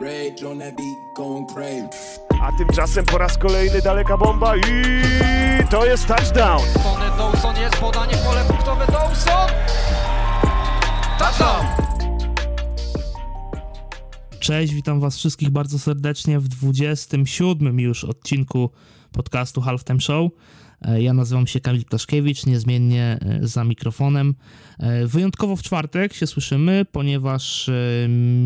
Rage 0.00 0.42
on 0.44 0.58
that 0.58 0.76
beat, 0.76 0.98
going 1.14 1.46
crazy. 1.46 1.88
A 2.42 2.52
tymczasem 2.58 3.04
po 3.04 3.18
raz 3.18 3.38
kolejny 3.38 3.82
daleka 3.82 4.16
bomba 4.16 4.56
i 4.56 4.62
to 5.70 5.86
jest 5.86 6.06
touchdown. 6.06 6.62
Tony 6.82 7.16
Dawson 7.18 7.56
jest 7.56 7.76
podanie 7.76 8.16
pole 8.16 8.44
punktowe 8.44 8.86
Dawson! 8.86 9.48
Touchdown! 11.18 11.66
Cześć, 14.40 14.74
witam 14.74 15.00
was 15.00 15.16
wszystkich 15.16 15.50
bardzo 15.50 15.78
serdecznie 15.78 16.38
w 16.38 16.48
27 16.48 17.80
już 17.80 18.04
odcinku 18.04 18.70
podcastu 19.12 19.60
Halftime 19.60 20.00
Show. 20.00 20.30
E, 20.84 21.02
Ja 21.02 21.14
nazywam 21.14 21.46
się 21.46 21.60
Kamil 21.60 21.84
Ptaszkiewicz, 21.84 22.46
niezmiennie 22.46 23.18
e, 23.20 23.48
za 23.48 23.64
mikrofonem. 23.64 24.34
E, 24.78 25.06
Wyjątkowo 25.06 25.56
w 25.56 25.62
czwartek 25.62 26.14
się 26.14 26.26
słyszymy, 26.26 26.84
ponieważ 26.92 27.70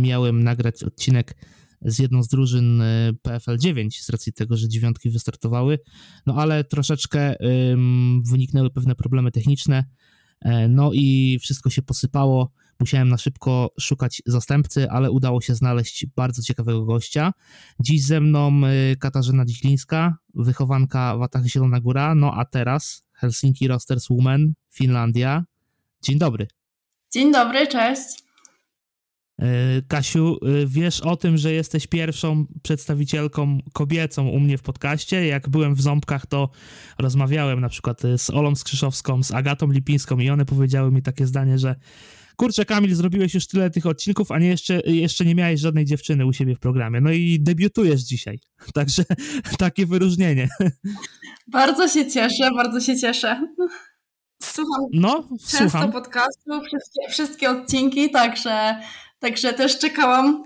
miałem 0.01 0.45
nagrać 0.45 0.85
odcinek 0.85 1.37
z 1.83 1.99
jedną 1.99 2.23
z 2.23 2.29
drużyn 2.29 2.83
PFL 3.23 3.59
9, 3.59 4.03
z 4.03 4.11
racji 4.11 4.33
tego, 4.33 4.57
że 4.57 4.69
dziewiątki 4.69 5.11
wystartowały. 5.11 5.79
No 6.27 6.35
ale 6.35 6.65
troszeczkę 6.65 7.35
wyniknęły 8.31 8.71
pewne 8.71 8.95
problemy 8.95 9.31
techniczne, 9.33 9.85
no 10.69 10.91
i 10.95 11.39
wszystko 11.41 11.71
się 11.71 11.83
posypało. 11.83 12.53
Musiałem 12.81 13.09
na 13.09 13.19
szybko 13.19 13.71
szukać 13.81 14.23
zastępcy, 14.27 14.91
ale 14.91 15.11
udało 15.11 15.41
się 15.41 15.55
znaleźć 15.55 16.07
bardzo 16.07 16.43
ciekawego 16.43 16.85
gościa. 16.85 17.33
Dziś 17.81 18.05
ze 18.05 18.21
mną 18.21 18.61
y, 18.93 18.97
Katarzyna 18.97 19.45
Dziślińska, 19.45 20.17
wychowanka 20.35 21.17
Watachy 21.17 21.49
Zielona 21.49 21.81
Góra, 21.81 22.15
no 22.15 22.33
a 22.35 22.45
teraz 22.45 23.05
Helsinki 23.13 23.69
Rosters 23.69 24.09
Women, 24.11 24.55
Finlandia. 24.75 25.45
Dzień 26.03 26.19
dobry. 26.19 26.47
Dzień 27.13 27.33
dobry, 27.33 27.67
cześć. 27.67 28.27
Y, 29.43 29.83
Kasiu, 29.89 30.39
y, 30.63 30.67
wiesz 30.67 31.01
o 31.01 31.17
tym, 31.17 31.37
że 31.37 31.53
jesteś 31.53 31.87
pierwszą 31.87 32.47
przedstawicielką 32.63 33.59
kobiecą 33.73 34.29
u 34.29 34.41
mnie 34.41 34.59
w 34.59 34.63
podcaście. 34.63 35.27
Jak 35.27 35.49
byłem 35.49 35.75
w 35.75 35.81
Ząbkach, 35.81 36.27
to 36.27 36.51
rozmawiałem 36.99 37.61
na 37.61 37.69
przykład 37.69 38.03
z 38.17 38.31
Olą 38.31 38.55
Skrzyszowską, 38.55 39.23
z 39.23 39.33
Agatą 39.33 39.71
Lipińską 39.71 40.19
i 40.19 40.31
one 40.31 40.45
powiedziały 40.45 40.93
mi 40.93 41.03
takie 41.03 41.27
zdanie, 41.27 41.59
że 41.59 41.75
kurczę 42.37 42.65
Kamil, 42.65 42.95
zrobiłeś 42.95 43.35
już 43.35 43.47
tyle 43.47 43.71
tych 43.71 43.87
odcinków, 43.87 44.33
a 44.33 44.39
nie 44.39 44.49
jeszcze, 44.49 44.81
jeszcze 44.81 45.25
nie 45.25 45.35
miałeś 45.35 45.61
żadnej 45.61 45.85
dziewczyny 45.85 46.27
u 46.27 46.33
siebie 46.33 46.55
w 46.55 46.59
programie. 46.59 47.01
No 47.01 47.11
i 47.11 47.39
debiutujesz 47.41 48.01
dzisiaj. 48.01 48.39
Także 48.75 49.05
takie 49.59 49.87
wyróżnienie. 49.87 50.49
Bardzo 51.47 51.89
się 51.89 52.11
cieszę, 52.11 52.51
bardzo 52.57 52.81
się 52.81 52.97
cieszę. 52.97 53.49
Słucham 54.43 54.85
No, 54.93 55.29
często 55.41 55.59
słucham. 55.59 55.93
podcastu, 55.93 56.51
wszystkie, 56.61 57.11
wszystkie 57.11 57.51
odcinki, 57.51 58.11
także, 58.11 58.77
także 59.19 59.53
też 59.53 59.79
czekałam. 59.79 60.45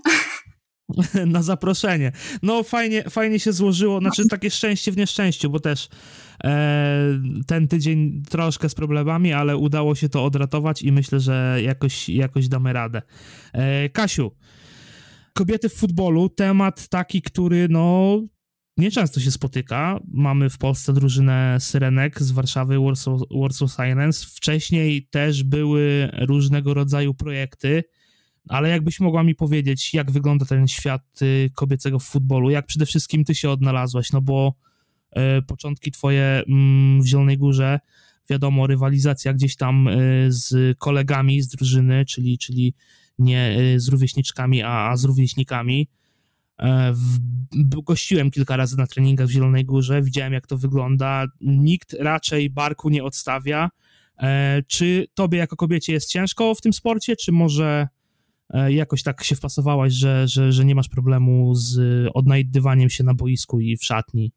na 1.27 1.43
zaproszenie. 1.43 2.13
No 2.43 2.63
fajnie, 2.63 3.03
fajnie 3.03 3.41
się 3.41 3.53
złożyło, 3.53 4.01
znaczy 4.01 4.29
takie 4.29 4.51
szczęście 4.51 4.93
w 4.93 4.97
nieszczęściu, 4.97 5.51
bo 5.51 5.61
też 5.61 5.89
ten 7.47 7.69
tydzień 7.69 8.23
troszkę 8.31 8.69
z 8.69 8.75
problemami, 8.75 9.33
ale 9.33 9.57
udało 9.57 9.95
się 9.95 10.09
to 10.09 10.25
odratować 10.25 10.83
i 10.83 10.93
myślę, 10.93 11.21
że 11.21 11.59
jakoś, 11.63 12.09
jakoś 12.09 12.49
damy 12.49 12.73
radę. 12.73 13.03
E, 13.53 13.89
Kasiu, 13.89 14.31
kobiety 15.33 15.69
w 15.69 15.75
futbolu, 15.75 16.29
temat 16.29 16.89
taki, 16.89 17.23
który 17.23 17.69
no 17.71 18.19
nieczęsto 18.77 19.21
się 19.21 19.31
spotyka. 19.31 20.01
Mamy 20.09 20.51
w 20.51 20.59
Polsce 20.59 20.93
drużynę 20.93 21.57
Syrenek 21.61 22.23
z 22.23 22.31
Warszawy, 22.31 22.79
Warsaw, 22.79 23.21
Warsaw. 23.31 23.71
Wcześniej 24.35 25.09
też 25.11 25.43
były 25.43 26.11
różnego 26.19 26.75
rodzaju 26.75 27.15
projekty, 27.15 27.85
ale 28.49 28.69
jakbyś 28.69 29.01
mogła 29.01 29.23
mi 29.23 29.35
powiedzieć, 29.35 29.95
jak 29.95 30.11
wygląda 30.11 30.47
ten 30.47 30.69
świat 30.69 31.23
y, 31.23 31.51
kobiecego 31.55 31.99
w 31.99 32.05
futbolu, 32.05 32.51
jak 32.51 32.67
przede 32.67 32.87
wszystkim 32.87 33.25
ty 33.25 33.35
się 33.35 33.51
odnalazłaś, 33.51 34.13
no 34.13 34.21
bo 34.21 34.55
początki 35.47 35.91
twoje 35.91 36.43
mm, 36.49 37.03
w 37.03 37.07
Zielonej 37.07 37.39
Górze, 37.39 37.81
wiadomo, 38.31 38.67
rywalizacja 38.67 39.33
gdzieś 39.33 39.57
tam 39.57 39.89
y, 39.89 40.27
z 40.29 40.79
kolegami 40.79 41.43
z 41.43 41.49
drużyny, 41.49 42.05
czyli, 42.05 42.39
czyli 42.39 42.75
nie 43.19 43.59
y, 43.61 43.81
z 43.81 43.89
rówieśniczkami, 43.89 44.63
a, 44.63 44.91
a 44.91 44.97
z 44.97 45.05
rówieśnikami. 45.05 45.89
E, 46.59 46.95
gościłem 47.83 48.31
kilka 48.31 48.57
razy 48.57 48.77
na 48.79 48.87
treningach 48.87 49.27
w 49.27 49.31
Zielonej 49.31 49.65
Górze, 49.65 50.03
widziałem 50.03 50.33
jak 50.33 50.47
to 50.47 50.59
wygląda. 50.59 51.27
Nikt 51.41 51.93
raczej 51.93 52.51
barku 52.51 52.91
nie 52.91 53.05
odstawia. 53.05 53.71
E, 54.19 54.63
Czy 54.67 55.07
tobie 55.15 55.39
jako 55.39 55.57
kobiecie 55.57 55.93
jest 55.93 56.09
ciężko 56.09 56.55
w 56.55 56.61
tym 56.61 56.73
sporcie, 56.73 57.17
czy 57.17 57.33
może 57.33 57.89
e, 58.51 58.73
jakoś 58.73 59.03
tak 59.03 59.25
się 59.25 59.37
wpasowałaś, 59.37 59.93
że, 59.93 60.29
że, 60.29 60.53
że 60.53 60.65
nie 60.65 60.75
masz 60.75 60.89
problemu 60.89 61.55
z 61.55 61.81
odnajdywaniem 62.15 62.91
się 62.91 63.05
na 63.05 63.15
boisku 63.15 63.61
i 63.61 63.77
w 63.77 63.85
szatni? 63.85 64.33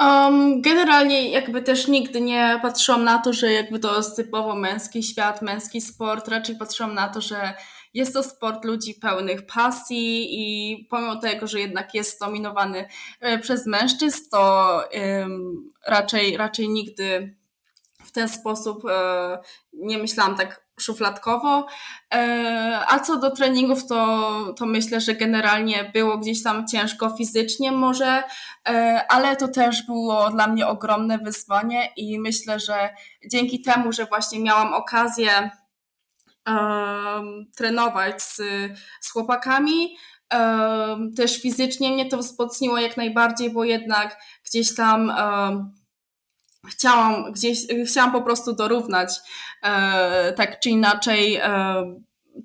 Um, 0.00 0.62
generalnie 0.62 1.30
jakby 1.30 1.62
też 1.62 1.88
nigdy 1.88 2.20
nie 2.20 2.58
patrzyłam 2.62 3.04
na 3.04 3.18
to, 3.18 3.32
że 3.32 3.52
jakby 3.52 3.78
to 3.78 3.96
jest 3.96 4.16
typowo 4.16 4.56
męski 4.56 5.02
świat, 5.02 5.42
męski 5.42 5.80
sport. 5.80 6.28
Raczej 6.28 6.56
patrzyłam 6.56 6.94
na 6.94 7.08
to, 7.08 7.20
że 7.20 7.54
jest 7.94 8.12
to 8.12 8.22
sport 8.22 8.64
ludzi 8.64 8.94
pełnych 8.94 9.46
pasji 9.46 10.26
i 10.30 10.76
pomimo 10.90 11.16
tego, 11.16 11.46
że 11.46 11.60
jednak 11.60 11.94
jest 11.94 12.20
dominowany 12.20 12.88
e, 13.20 13.38
przez 13.38 13.66
mężczyzn, 13.66 14.24
to 14.30 14.80
em, 14.90 15.70
raczej, 15.86 16.36
raczej 16.36 16.68
nigdy 16.68 17.36
w 18.04 18.12
ten 18.12 18.28
sposób 18.28 18.84
e, 18.90 19.38
nie 19.72 19.98
myślałam 19.98 20.36
tak 20.36 20.65
szufladkowo. 20.80 21.66
E, 22.14 22.80
a 22.88 23.00
co 23.00 23.18
do 23.18 23.30
treningów, 23.30 23.86
to, 23.86 24.54
to 24.58 24.66
myślę, 24.66 25.00
że 25.00 25.14
generalnie 25.14 25.90
było 25.94 26.18
gdzieś 26.18 26.42
tam 26.42 26.66
ciężko 26.66 27.10
fizycznie 27.10 27.72
może, 27.72 28.22
e, 28.68 29.04
ale 29.08 29.36
to 29.36 29.48
też 29.48 29.86
było 29.86 30.30
dla 30.30 30.46
mnie 30.46 30.66
ogromne 30.66 31.18
wyzwanie 31.18 31.92
i 31.96 32.18
myślę, 32.20 32.60
że 32.60 32.94
dzięki 33.30 33.62
temu, 33.62 33.92
że 33.92 34.04
właśnie 34.04 34.40
miałam 34.40 34.74
okazję 34.74 35.50
em, 36.44 37.46
trenować 37.56 38.22
z, 38.22 38.36
z 39.00 39.12
chłopakami, 39.12 39.96
em, 40.30 41.14
też 41.14 41.42
fizycznie 41.42 41.92
mnie 41.92 42.08
to 42.08 42.18
wzmocniło 42.18 42.78
jak 42.78 42.96
najbardziej, 42.96 43.50
bo 43.50 43.64
jednak 43.64 44.18
gdzieś 44.44 44.74
tam 44.74 45.10
em, 45.10 45.74
chciałam 46.70 47.32
gdzieś, 47.32 47.58
chciałam 47.86 48.12
po 48.12 48.22
prostu 48.22 48.52
dorównać 48.52 49.10
tak 50.36 50.60
czy 50.60 50.70
inaczej, 50.70 51.36
e, 51.36 51.82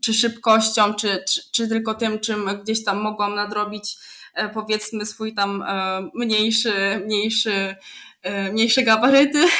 czy 0.01 0.13
szybkością, 0.13 0.93
czy, 0.93 1.23
czy, 1.29 1.41
czy 1.51 1.67
tylko 1.67 1.93
tym, 1.93 2.19
czym 2.19 2.49
gdzieś 2.63 2.83
tam 2.83 3.01
mogłam 3.01 3.35
nadrobić 3.35 3.95
e, 4.33 4.49
powiedzmy 4.49 5.05
swój 5.05 5.33
tam 5.33 5.61
e, 5.61 6.01
mniejszy, 6.13 7.01
mniejszy, 7.05 7.75
e, 8.21 8.51
mniejsze 8.51 8.83
gabaryty. 8.83 9.45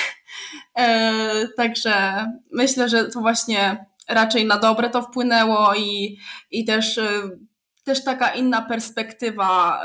E, 0.75 1.47
także 1.57 2.25
myślę, 2.51 2.89
że 2.89 3.05
to 3.05 3.19
właśnie 3.19 3.85
raczej 4.09 4.45
na 4.45 4.57
dobre 4.57 4.89
to 4.89 5.01
wpłynęło 5.01 5.75
i, 5.75 6.17
i 6.51 6.65
też, 6.65 6.97
e, 6.97 7.09
też 7.83 8.03
taka 8.03 8.33
inna 8.33 8.61
perspektywa, 8.61 9.83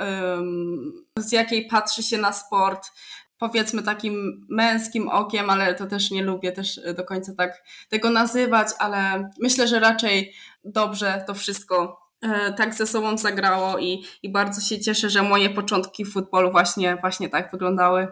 z 1.18 1.32
jakiej 1.32 1.66
patrzy 1.66 2.02
się 2.02 2.18
na 2.18 2.32
sport, 2.32 2.90
powiedzmy 3.38 3.82
takim 3.82 4.46
męskim 4.48 5.08
okiem, 5.08 5.50
ale 5.50 5.74
to 5.74 5.86
też 5.86 6.10
nie 6.10 6.22
lubię 6.22 6.52
też 6.52 6.80
do 6.96 7.04
końca 7.04 7.34
tak 7.34 7.64
tego 7.88 8.10
nazywać, 8.10 8.68
ale 8.78 9.30
myślę, 9.40 9.68
że 9.68 9.80
raczej 9.80 10.32
dobrze 10.64 11.24
to 11.26 11.34
wszystko 11.34 12.00
e, 12.20 12.52
tak 12.52 12.74
ze 12.74 12.86
sobą 12.86 13.18
zagrało 13.18 13.78
i, 13.78 14.04
i 14.22 14.32
bardzo 14.32 14.60
się 14.60 14.80
cieszę, 14.80 15.10
że 15.10 15.22
moje 15.22 15.50
początki 15.50 16.04
w 16.04 16.12
futbolu 16.12 16.50
właśnie, 16.50 16.96
właśnie 17.00 17.28
tak 17.28 17.50
wyglądały. 17.52 18.08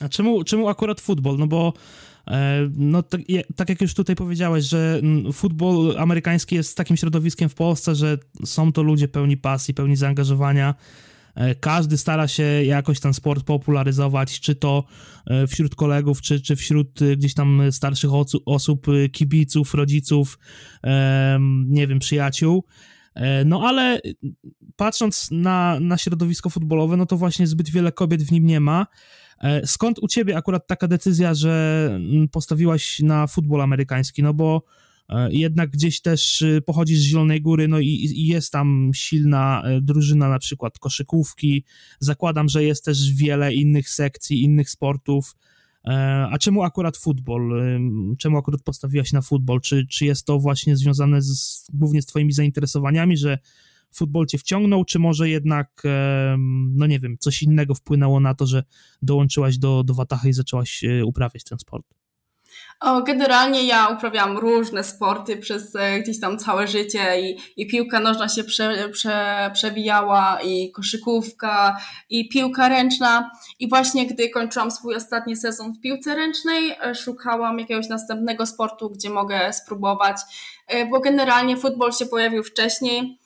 A 0.00 0.08
czemu, 0.08 0.44
czemu 0.44 0.68
akurat 0.68 1.00
futbol? 1.00 1.36
No 1.38 1.46
bo 1.46 1.72
e, 2.28 2.68
no, 2.76 3.02
tak, 3.02 3.20
tak 3.56 3.68
jak 3.68 3.80
już 3.80 3.94
tutaj 3.94 4.16
powiedziałeś, 4.16 4.64
że 4.64 4.98
mm, 5.02 5.32
futbol 5.32 5.94
amerykański 5.98 6.54
jest 6.54 6.76
takim 6.76 6.96
środowiskiem 6.96 7.48
w 7.48 7.54
Polsce, 7.54 7.94
że 7.94 8.18
są 8.44 8.72
to 8.72 8.82
ludzie 8.82 9.08
pełni 9.08 9.36
pasji, 9.36 9.74
pełni 9.74 9.96
zaangażowania. 9.96 10.74
E, 11.34 11.54
Każdy 11.54 11.98
stara 11.98 12.28
się 12.28 12.42
jakoś 12.42 13.00
ten 13.00 13.14
sport 13.14 13.44
popularyzować, 13.44 14.40
czy 14.40 14.54
to 14.54 14.84
e, 15.26 15.46
wśród 15.46 15.74
kolegów, 15.74 16.20
czy, 16.20 16.40
czy 16.40 16.56
wśród 16.56 17.02
e, 17.02 17.16
gdzieś 17.16 17.34
tam 17.34 17.62
starszych 17.70 18.10
osób, 18.46 18.86
kibiców, 19.12 19.74
rodziców, 19.74 20.38
nie 21.66 21.86
wiem, 21.86 21.98
przyjaciół. 21.98 22.64
No 23.44 23.62
ale 23.68 24.00
patrząc 24.76 25.28
na, 25.30 25.80
na 25.80 25.98
środowisko 25.98 26.50
futbolowe, 26.50 26.96
no 26.96 27.06
to 27.06 27.16
właśnie 27.16 27.46
zbyt 27.46 27.70
wiele 27.70 27.92
kobiet 27.92 28.22
w 28.22 28.32
nim 28.32 28.46
nie 28.46 28.60
ma. 28.60 28.86
Skąd 29.64 29.98
u 29.98 30.08
ciebie 30.08 30.36
akurat 30.36 30.66
taka 30.66 30.88
decyzja, 30.88 31.34
że 31.34 32.00
postawiłaś 32.32 33.00
na 33.00 33.26
futbol 33.26 33.60
amerykański? 33.60 34.22
No 34.22 34.34
bo 34.34 34.62
jednak 35.30 35.70
gdzieś 35.70 36.00
też 36.00 36.42
y, 36.42 36.62
pochodzisz 36.66 36.98
z 36.98 37.02
Zielonej 37.02 37.42
Góry, 37.42 37.68
no 37.68 37.80
i, 37.80 37.86
i 37.86 38.26
jest 38.26 38.52
tam 38.52 38.90
silna 38.94 39.62
e, 39.64 39.80
drużyna, 39.80 40.28
na 40.28 40.38
przykład 40.38 40.78
koszykówki. 40.78 41.64
Zakładam, 42.00 42.48
że 42.48 42.64
jest 42.64 42.84
też 42.84 43.12
wiele 43.12 43.54
innych 43.54 43.90
sekcji, 43.90 44.42
innych 44.42 44.70
sportów. 44.70 45.36
E, 45.84 46.28
A 46.30 46.38
czemu 46.38 46.62
akurat 46.62 46.96
futbol? 46.96 47.62
Czemu 48.18 48.38
akurat 48.38 48.62
postawiłaś 48.62 49.12
na 49.12 49.22
futbol? 49.22 49.60
Czy, 49.60 49.86
czy 49.86 50.04
jest 50.04 50.26
to 50.26 50.38
właśnie 50.38 50.76
związane 50.76 51.22
z, 51.22 51.66
głównie 51.72 52.02
z 52.02 52.06
twoimi 52.06 52.32
zainteresowaniami, 52.32 53.16
że 53.16 53.38
futbol 53.92 54.26
cię 54.26 54.38
wciągnął, 54.38 54.84
czy 54.84 54.98
może 54.98 55.28
jednak, 55.28 55.82
no 56.74 56.86
nie 56.86 57.00
wiem, 57.00 57.16
coś 57.18 57.42
innego 57.42 57.74
wpłynęło 57.74 58.20
na 58.20 58.34
to, 58.34 58.46
że 58.46 58.64
dołączyłaś 59.02 59.58
do, 59.58 59.84
do 59.84 59.94
Watachy 59.94 60.28
i 60.28 60.32
zaczęłaś 60.32 60.84
e, 60.84 61.04
uprawiać 61.04 61.44
ten 61.44 61.58
sport? 61.58 61.99
O, 62.80 63.02
generalnie 63.02 63.62
ja 63.62 63.88
uprawiałam 63.88 64.38
różne 64.38 64.84
sporty 64.84 65.36
przez 65.36 65.76
e, 65.76 66.00
gdzieś 66.00 66.20
tam 66.20 66.38
całe 66.38 66.68
życie 66.68 67.20
i, 67.20 67.38
i 67.56 67.66
piłka 67.66 68.00
nożna 68.00 68.28
się 68.28 68.44
prze, 68.44 68.88
prze, 68.88 69.50
przewijała 69.54 70.38
i 70.44 70.72
koszykówka 70.72 71.76
i 72.10 72.28
piłka 72.28 72.68
ręczna. 72.68 73.30
I 73.58 73.68
właśnie 73.68 74.06
gdy 74.06 74.30
kończyłam 74.30 74.70
swój 74.70 74.94
ostatni 74.94 75.36
sezon 75.36 75.72
w 75.72 75.80
piłce 75.80 76.14
ręcznej 76.14 76.76
e, 76.82 76.94
szukałam 76.94 77.58
jakiegoś 77.58 77.88
następnego 77.88 78.46
sportu, 78.46 78.90
gdzie 78.90 79.10
mogę 79.10 79.52
spróbować, 79.52 80.16
e, 80.66 80.86
bo 80.86 81.00
generalnie 81.00 81.56
futbol 81.56 81.92
się 81.92 82.06
pojawił 82.06 82.44
wcześniej, 82.44 83.20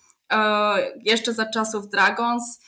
jeszcze 1.05 1.35
za 1.35 1.47
czasów 1.47 1.89
Dragons 1.89 2.61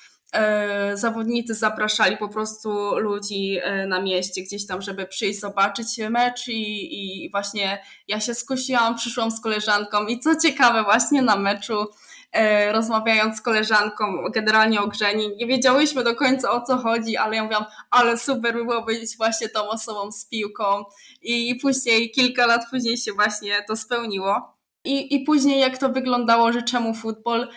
zawodnicy 0.94 1.54
zapraszali 1.54 2.16
po 2.16 2.28
prostu 2.28 2.98
ludzi 2.98 3.58
e, 3.62 3.86
na 3.86 4.00
mieście 4.00 4.42
gdzieś 4.42 4.66
tam, 4.66 4.82
żeby 4.82 5.06
przyjść 5.06 5.40
zobaczyć 5.40 5.98
mecz 6.10 6.48
i, 6.48 7.24
i 7.24 7.30
właśnie 7.30 7.82
ja 8.08 8.20
się 8.20 8.34
skusiłam, 8.34 8.96
przyszłam 8.96 9.30
z 9.30 9.40
koleżanką 9.40 10.06
i 10.06 10.20
co 10.20 10.36
ciekawe 10.36 10.82
właśnie 10.82 11.22
na 11.22 11.36
meczu 11.36 11.86
e, 12.32 12.72
rozmawiając 12.72 13.36
z 13.36 13.40
koleżanką 13.40 14.04
generalnie 14.34 14.80
o 14.80 14.86
grze, 14.88 15.14
nie 15.14 15.46
wiedziałyśmy 15.46 16.04
do 16.04 16.14
końca 16.14 16.50
o 16.50 16.60
co 16.60 16.76
chodzi, 16.76 17.16
ale 17.16 17.36
ja 17.36 17.42
mówiłam, 17.42 17.64
ale 17.90 18.18
super 18.18 18.54
by 18.54 18.64
było 18.64 18.82
być 18.82 19.16
właśnie 19.16 19.48
tą 19.48 19.68
osobą 19.68 20.12
z 20.12 20.24
piłką 20.24 20.84
i 21.22 21.58
później, 21.62 22.10
kilka 22.10 22.46
lat 22.46 22.62
później 22.70 22.96
się 22.96 23.12
właśnie 23.12 23.64
to 23.68 23.76
spełniło. 23.76 24.56
I, 24.84 25.14
I 25.14 25.20
później 25.20 25.60
jak 25.60 25.78
to 25.78 25.88
wyglądało, 25.88 26.52
że 26.52 26.62
czemu 26.62 26.94
futbol, 26.94 27.48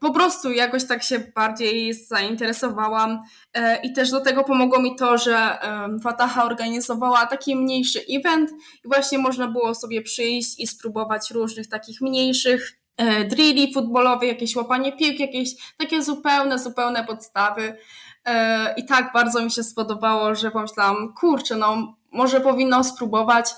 po 0.00 0.12
prostu 0.12 0.52
jakoś 0.52 0.86
tak 0.86 1.02
się 1.02 1.18
bardziej 1.34 1.94
zainteresowałam 1.94 3.20
e, 3.54 3.80
i 3.82 3.92
też 3.92 4.10
do 4.10 4.20
tego 4.20 4.44
pomogło 4.44 4.82
mi 4.82 4.96
to, 4.96 5.18
że 5.18 5.58
Fataha 6.02 6.44
organizowała 6.44 7.26
taki 7.26 7.56
mniejszy 7.56 8.00
event 8.10 8.50
i 8.84 8.88
właśnie 8.88 9.18
można 9.18 9.48
było 9.48 9.74
sobie 9.74 10.02
przyjść 10.02 10.60
i 10.60 10.66
spróbować 10.66 11.30
różnych 11.30 11.68
takich 11.68 12.00
mniejszych 12.00 12.72
e, 12.96 13.24
drilli 13.24 13.74
futbolowych, 13.74 14.28
jakieś 14.28 14.56
łapanie 14.56 14.92
piłki, 14.92 15.22
jakieś 15.22 15.50
takie 15.78 16.02
zupełne, 16.02 16.58
zupełne 16.58 17.04
podstawy. 17.04 17.76
E, 18.24 18.74
I 18.76 18.84
tak 18.84 19.12
bardzo 19.12 19.44
mi 19.44 19.50
się 19.50 19.62
spodobało, 19.62 20.34
że 20.34 20.50
pomyślałam, 20.50 21.14
kurczę, 21.14 21.56
no 21.56 21.96
może 22.12 22.40
powinno 22.40 22.84
spróbować. 22.84 23.50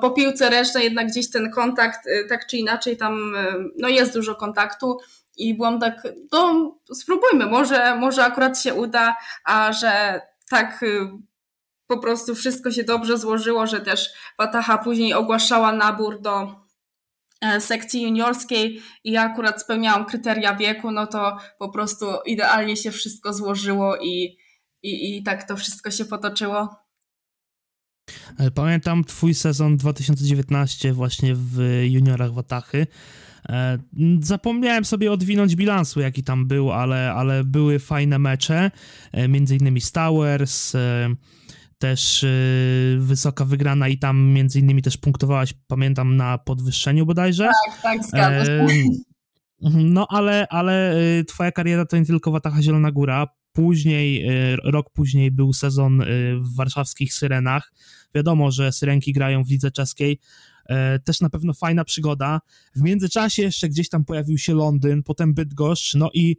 Po 0.00 0.10
piłce 0.10 0.50
ręcznej 0.50 0.84
jednak 0.84 1.06
gdzieś 1.06 1.30
ten 1.30 1.50
kontakt, 1.50 2.00
tak 2.28 2.46
czy 2.46 2.56
inaczej, 2.56 2.96
tam 2.96 3.34
no 3.78 3.88
jest 3.88 4.14
dużo 4.14 4.34
kontaktu, 4.34 4.98
i 5.42 5.54
byłam 5.54 5.80
tak, 5.80 6.08
no 6.32 6.72
spróbujmy, 6.94 7.46
może, 7.46 7.96
może 7.96 8.24
akurat 8.24 8.60
się 8.60 8.74
uda, 8.74 9.16
a 9.44 9.72
że 9.72 10.20
tak 10.50 10.82
y, 10.82 11.08
po 11.86 11.98
prostu 11.98 12.34
wszystko 12.34 12.70
się 12.70 12.84
dobrze 12.84 13.18
złożyło, 13.18 13.66
że 13.66 13.80
też 13.80 14.10
Wataha 14.38 14.78
później 14.78 15.14
ogłaszała 15.14 15.72
nabór 15.72 16.20
do 16.20 16.54
e, 17.40 17.60
sekcji 17.60 18.02
juniorskiej 18.02 18.82
i 19.04 19.12
ja 19.12 19.22
akurat 19.22 19.62
spełniałam 19.62 20.04
kryteria 20.04 20.56
wieku, 20.56 20.90
no 20.90 21.06
to 21.06 21.36
po 21.58 21.68
prostu 21.68 22.06
idealnie 22.26 22.76
się 22.76 22.90
wszystko 22.90 23.32
złożyło 23.32 23.96
i, 23.96 24.38
i, 24.82 25.16
i 25.16 25.22
tak 25.22 25.48
to 25.48 25.56
wszystko 25.56 25.90
się 25.90 26.04
potoczyło. 26.04 26.76
E, 28.38 28.50
pamiętam 28.50 29.04
twój 29.04 29.34
sezon 29.34 29.76
2019 29.76 30.92
właśnie 30.92 31.34
w 31.34 31.82
juniorach 31.82 32.32
Watachy. 32.32 32.86
E, 33.48 33.78
zapomniałem 34.20 34.84
sobie 34.84 35.12
odwinąć 35.12 35.56
bilansu, 35.56 36.00
jaki 36.00 36.22
tam 36.22 36.46
był, 36.46 36.72
ale, 36.72 37.12
ale 37.12 37.44
były 37.44 37.78
fajne 37.78 38.18
mecze, 38.18 38.70
e, 39.12 39.28
między 39.28 39.56
innymi 39.56 39.80
Stowers, 39.80 40.74
e, 40.74 41.14
też 41.78 42.26
wysoka 42.98 43.44
wygrana 43.44 43.88
i 43.88 43.98
tam 43.98 44.24
między 44.32 44.58
innymi 44.58 44.82
też 44.82 44.96
punktowałaś, 44.96 45.54
pamiętam, 45.66 46.16
na 46.16 46.38
podwyższeniu 46.38 47.06
bodajże. 47.06 47.44
Tak, 47.44 47.82
tak, 47.82 48.04
zgadza 48.04 48.44
się. 48.44 48.66
No, 49.74 50.06
ale, 50.10 50.46
ale 50.50 50.94
twoja 51.28 51.52
kariera 51.52 51.86
to 51.86 51.98
nie 51.98 52.04
tylko 52.04 52.30
Wataha 52.30 52.62
Zielona 52.62 52.92
Góra. 52.92 53.26
Później, 53.52 54.26
rok 54.64 54.90
później 54.92 55.30
był 55.30 55.52
sezon 55.52 56.02
w 56.40 56.56
warszawskich 56.56 57.14
Syrenach. 57.14 57.72
Wiadomo, 58.14 58.50
że 58.50 58.72
Syrenki 58.72 59.12
grają 59.12 59.44
w 59.44 59.50
lidze 59.50 59.70
czeskiej, 59.70 60.18
E, 60.18 60.51
też 61.04 61.20
na 61.20 61.30
pewno 61.30 61.52
fajna 61.52 61.84
przygoda. 61.84 62.40
W 62.76 62.82
międzyczasie 62.82 63.42
jeszcze 63.42 63.68
gdzieś 63.68 63.88
tam 63.88 64.04
pojawił 64.04 64.38
się 64.38 64.54
Londyn, 64.54 65.02
potem 65.02 65.34
Bydgoszcz, 65.34 65.94
no 65.94 66.10
i 66.14 66.36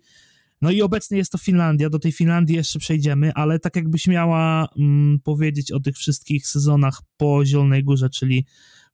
no 0.64 0.72
i 0.72 0.82
obecnie 0.82 1.18
jest 1.18 1.32
to 1.32 1.38
Finlandia, 1.38 1.90
do 1.90 2.00
tej 2.00 2.12
Finlandii 2.12 2.56
jeszcze 2.56 2.80
przejdziemy, 2.80 3.34
ale 3.34 3.60
tak 3.60 3.76
jakbyś 3.76 4.08
miała 4.08 4.68
mm, 4.78 5.20
powiedzieć 5.20 5.72
o 5.72 5.80
tych 5.80 5.96
wszystkich 5.96 6.48
sezonach 6.48 7.02
po 7.18 7.46
Zielonej 7.46 7.84
Górze, 7.84 8.10
czyli 8.10 8.46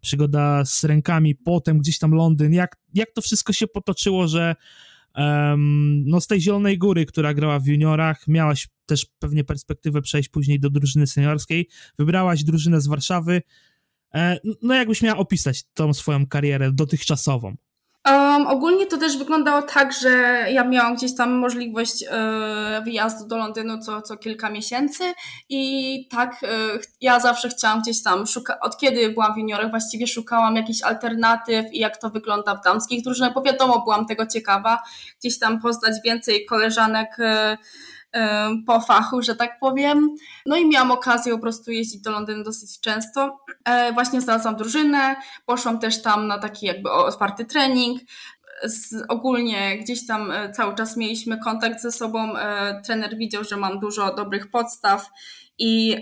przygoda 0.02 0.66
z 0.66 0.84
rękami, 0.84 1.36
potem 1.36 1.80
gdzieś 1.80 2.00
tam 2.00 2.12
Londyn, 2.12 2.54
jak, 2.54 2.78
jak 2.94 3.12
to 3.12 3.22
wszystko 3.22 3.54
się 3.54 3.68
potoczyło, 3.68 4.28
że 4.28 4.56
um, 5.16 6.04
no 6.06 6.22
z 6.22 6.28
tej 6.28 6.42
Zielonej 6.42 6.78
Góry, 6.78 7.06
która 7.06 7.34
grała 7.34 7.60
w 7.60 7.66
juniorach, 7.66 8.28
miałaś 8.28 8.68
też 8.86 9.06
pewnie 9.20 9.44
perspektywę 9.44 10.02
przejść 10.02 10.30
później 10.30 10.60
do 10.60 10.70
drużyny 10.70 11.08
seniorskiej, 11.08 11.68
wybrałaś 12.00 12.44
drużynę 12.44 12.82
z 12.82 12.88
Warszawy, 12.88 13.42
E, 13.42 13.42
no 14.62 14.74
jakbyś 14.74 15.02
miała 15.02 15.18
opisać 15.18 15.64
tą 15.74 15.94
swoją 15.94 16.28
karierę 16.28 16.72
dotychczasową? 16.72 17.56
Um, 18.08 18.48
ogólnie 18.48 18.86
to 18.86 18.98
też 18.98 19.18
wyglądało 19.18 19.62
tak, 19.62 19.94
że 19.94 20.10
ja 20.52 20.64
miałam 20.64 20.96
gdzieś 20.96 21.16
tam 21.16 21.32
możliwość 21.32 22.04
e, 22.10 22.82
wyjazdu 22.86 23.28
do 23.28 23.38
Londynu 23.38 23.80
co, 23.80 24.02
co 24.02 24.18
kilka 24.18 24.50
miesięcy 24.50 25.04
i 25.50 26.08
tak 26.12 26.44
e, 26.44 26.48
ja 27.02 27.20
zawsze 27.20 27.50
chciałam 27.50 27.82
gdzieś 27.82 28.04
tam, 28.04 28.24
szuka- 28.24 28.58
od 28.62 28.78
kiedy 28.78 29.10
byłam 29.10 29.34
w 29.34 29.38
juniorach 29.38 29.70
właściwie 29.70 30.08
szukałam 30.08 30.56
jakichś 30.56 30.82
alternatyw 30.82 31.74
i 31.74 31.80
jak 31.80 31.98
to 31.98 32.10
wygląda 32.10 32.56
w 32.56 32.64
damskich 32.64 33.04
drużynach, 33.04 33.34
bo 33.34 33.42
wiadomo 33.42 33.82
byłam 33.84 34.06
tego 34.06 34.26
ciekawa, 34.26 34.80
gdzieś 35.20 35.40
tam 35.40 35.62
poznać 35.62 35.94
więcej 36.06 36.46
koleżanek 36.46 37.10
e, 37.20 37.58
po 38.68 38.82
fachu, 38.82 39.22
że 39.22 39.36
tak 39.36 39.60
powiem. 39.60 40.10
No 40.46 40.58
i 40.58 40.68
miałam 40.68 40.92
okazję 40.92 41.34
po 41.34 41.40
prostu 41.40 41.72
jeździć 41.72 42.02
do 42.02 42.12
Londynu 42.12 42.44
dosyć 42.44 42.80
często. 42.80 43.40
E, 43.66 43.94
właśnie 43.94 44.22
znalazłam 44.22 44.56
drużynę, 44.56 45.16
poszłam 45.46 45.80
też 45.80 46.02
tam 46.02 46.28
na 46.28 46.40
taki 46.40 46.66
jakby 46.66 46.92
otwarty 46.92 47.46
trening. 47.46 48.02
Ogólnie 49.10 49.78
gdzieś 49.78 50.08
tam 50.08 50.32
e, 50.32 50.52
cały 50.52 50.76
czas 50.76 50.98
mieliśmy 50.98 51.40
kontakt 51.40 51.82
ze 51.82 51.92
sobą. 51.92 52.38
E, 52.38 52.82
trener 52.86 53.18
widział, 53.18 53.44
że 53.44 53.58
mam 53.58 53.80
dużo 53.80 54.16
dobrych 54.16 54.50
podstaw 54.52 55.10
i 55.58 55.96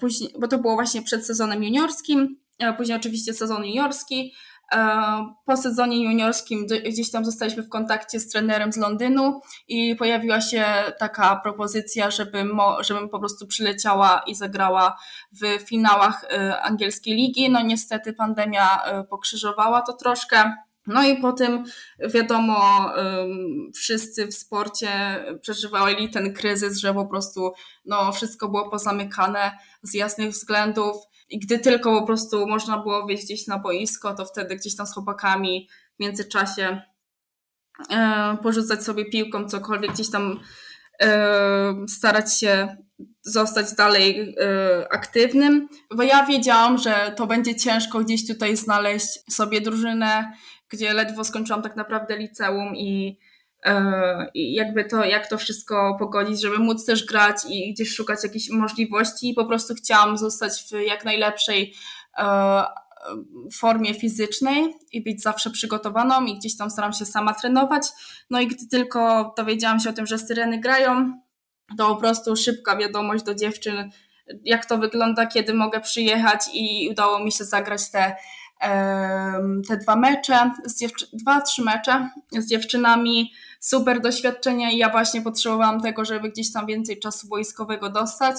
później, 0.00 0.30
bo 0.40 0.48
to 0.48 0.58
było 0.58 0.74
właśnie 0.74 1.02
przed 1.02 1.26
sezonem 1.26 1.64
juniorskim, 1.64 2.40
później 2.76 2.96
oczywiście 2.96 3.34
sezon 3.34 3.64
juniorski, 3.64 4.32
E, 4.55 4.55
po 5.46 5.56
sezonie 5.56 6.04
juniorskim 6.04 6.66
gdzieś 6.66 7.10
tam 7.10 7.24
zostaliśmy 7.24 7.62
w 7.62 7.68
kontakcie 7.68 8.20
z 8.20 8.28
trenerem 8.28 8.72
z 8.72 8.76
Londynu 8.76 9.40
i 9.68 9.96
pojawiła 9.96 10.40
się 10.40 10.64
taka 10.98 11.36
propozycja, 11.36 12.10
żebym, 12.10 12.58
żebym 12.80 13.08
po 13.08 13.18
prostu 13.18 13.46
przyleciała 13.46 14.22
i 14.26 14.34
zagrała 14.34 14.98
w 15.32 15.68
finałach 15.68 16.24
e, 16.24 16.60
angielskiej 16.62 17.14
ligi. 17.14 17.50
No 17.50 17.62
niestety 17.62 18.12
pandemia 18.12 18.84
e, 18.84 19.04
pokrzyżowała 19.04 19.82
to 19.82 19.92
troszkę. 19.92 20.52
No 20.86 21.02
i 21.02 21.16
po 21.16 21.32
tym, 21.32 21.64
wiadomo, 22.14 22.90
wszyscy 23.74 24.26
w 24.26 24.34
sporcie 24.34 24.90
przeżywali 25.40 26.10
ten 26.10 26.34
kryzys, 26.34 26.78
że 26.78 26.94
po 26.94 27.06
prostu 27.06 27.52
no, 27.84 28.12
wszystko 28.12 28.48
było 28.48 28.70
pozamykane 28.70 29.58
z 29.82 29.94
jasnych 29.94 30.30
względów. 30.30 30.96
I 31.30 31.38
gdy 31.38 31.58
tylko 31.58 32.00
po 32.00 32.06
prostu 32.06 32.46
można 32.46 32.78
było 32.78 33.06
wejść 33.06 33.24
gdzieś 33.24 33.46
na 33.46 33.58
boisko, 33.58 34.14
to 34.14 34.24
wtedy 34.24 34.56
gdzieś 34.56 34.76
tam 34.76 34.86
z 34.86 34.94
chłopakami 34.94 35.68
w 35.96 36.02
międzyczasie 36.02 36.80
e, 37.90 38.36
porzucać 38.42 38.84
sobie 38.84 39.04
piłką, 39.04 39.48
cokolwiek 39.48 39.92
gdzieś 39.92 40.10
tam 40.10 40.40
e, 41.02 41.74
starać 41.88 42.38
się 42.40 42.76
zostać 43.22 43.74
dalej 43.74 44.34
e, 44.40 44.92
aktywnym, 44.92 45.68
bo 45.94 46.02
ja 46.02 46.26
wiedziałam, 46.26 46.78
że 46.78 47.14
to 47.16 47.26
będzie 47.26 47.54
ciężko 47.56 47.98
gdzieś 47.98 48.26
tutaj 48.26 48.56
znaleźć 48.56 49.34
sobie 49.34 49.60
drużynę, 49.60 50.32
gdzie 50.68 50.92
ledwo 50.92 51.24
skończyłam 51.24 51.62
tak 51.62 51.76
naprawdę 51.76 52.16
liceum 52.16 52.76
i 52.76 53.18
i 54.34 54.54
jakby 54.54 54.84
to, 54.84 55.04
jak 55.04 55.28
to 55.28 55.38
wszystko 55.38 55.96
pogodzić, 55.98 56.42
żeby 56.42 56.58
móc 56.58 56.84
też 56.84 57.04
grać 57.04 57.36
i 57.48 57.74
gdzieś 57.74 57.94
szukać 57.94 58.24
jakichś 58.24 58.50
możliwości. 58.50 59.34
Po 59.34 59.44
prostu 59.44 59.74
chciałam 59.74 60.18
zostać 60.18 60.52
w 60.52 60.70
jak 60.70 61.04
najlepszej 61.04 61.74
e, 62.18 62.64
formie 63.58 63.94
fizycznej 63.94 64.74
i 64.92 65.02
być 65.02 65.22
zawsze 65.22 65.50
przygotowaną 65.50 66.26
i 66.26 66.38
gdzieś 66.38 66.56
tam 66.56 66.70
staram 66.70 66.92
się 66.92 67.04
sama 67.04 67.34
trenować. 67.34 67.82
No 68.30 68.40
i 68.40 68.46
gdy 68.46 68.68
tylko 68.68 69.34
dowiedziałam 69.36 69.80
się 69.80 69.90
o 69.90 69.92
tym, 69.92 70.06
że 70.06 70.18
syreny 70.18 70.60
grają, 70.60 71.20
to 71.78 71.88
po 71.88 71.96
prostu 71.96 72.36
szybka 72.36 72.76
wiadomość 72.76 73.24
do 73.24 73.34
dziewczyn, 73.34 73.90
jak 74.44 74.66
to 74.66 74.78
wygląda, 74.78 75.26
kiedy 75.26 75.54
mogę 75.54 75.80
przyjechać 75.80 76.40
i 76.54 76.88
udało 76.90 77.24
mi 77.24 77.32
się 77.32 77.44
zagrać 77.44 77.90
te 77.90 78.16
te 79.68 79.76
dwa 79.76 79.96
mecze, 79.96 80.50
dwa, 81.12 81.40
trzy 81.40 81.62
mecze 81.62 82.10
z 82.32 82.46
dziewczynami, 82.46 83.32
super 83.60 84.00
doświadczenie 84.00 84.74
i 84.74 84.78
ja 84.78 84.90
właśnie 84.90 85.22
potrzebowałam 85.22 85.80
tego, 85.80 86.04
żeby 86.04 86.28
gdzieś 86.28 86.52
tam 86.52 86.66
więcej 86.66 87.00
czasu 87.00 87.28
wojskowego 87.28 87.90
dostać. 87.90 88.36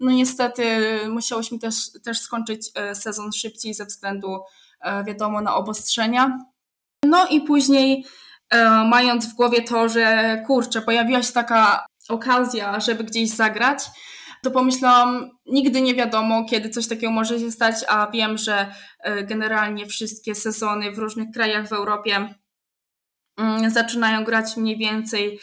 No 0.00 0.10
niestety 0.10 0.64
musiałyśmy 1.08 1.58
też, 1.58 1.74
też 2.04 2.20
skończyć 2.20 2.70
e, 2.74 2.94
sezon 2.94 3.32
szybciej 3.32 3.74
ze 3.74 3.84
względu, 3.84 4.38
e, 4.80 5.04
wiadomo, 5.04 5.40
na 5.40 5.54
obostrzenia. 5.54 6.38
No 7.02 7.26
i 7.26 7.40
później 7.40 8.04
e, 8.50 8.68
mając 8.70 9.26
w 9.26 9.34
głowie 9.34 9.62
to, 9.62 9.88
że 9.88 10.36
kurczę, 10.46 10.82
pojawiła 10.82 11.22
się 11.22 11.32
taka 11.32 11.86
okazja, 12.08 12.80
żeby 12.80 13.04
gdzieś 13.04 13.30
zagrać, 13.30 13.84
to 14.42 14.50
pomyślałam, 14.50 15.30
nigdy 15.46 15.80
nie 15.80 15.94
wiadomo, 15.94 16.44
kiedy 16.44 16.70
coś 16.70 16.86
takiego 16.86 17.12
może 17.12 17.38
się 17.38 17.50
stać, 17.50 17.74
a 17.88 18.10
wiem, 18.10 18.38
że 18.38 18.74
generalnie 19.22 19.86
wszystkie 19.86 20.34
sezony 20.34 20.92
w 20.92 20.98
różnych 20.98 21.30
krajach 21.30 21.68
w 21.68 21.72
Europie 21.72 22.28
Mm, 23.36 23.70
zaczynają 23.70 24.24
grać 24.24 24.56
mniej 24.56 24.76
więcej 24.76 25.34
e, 25.34 25.40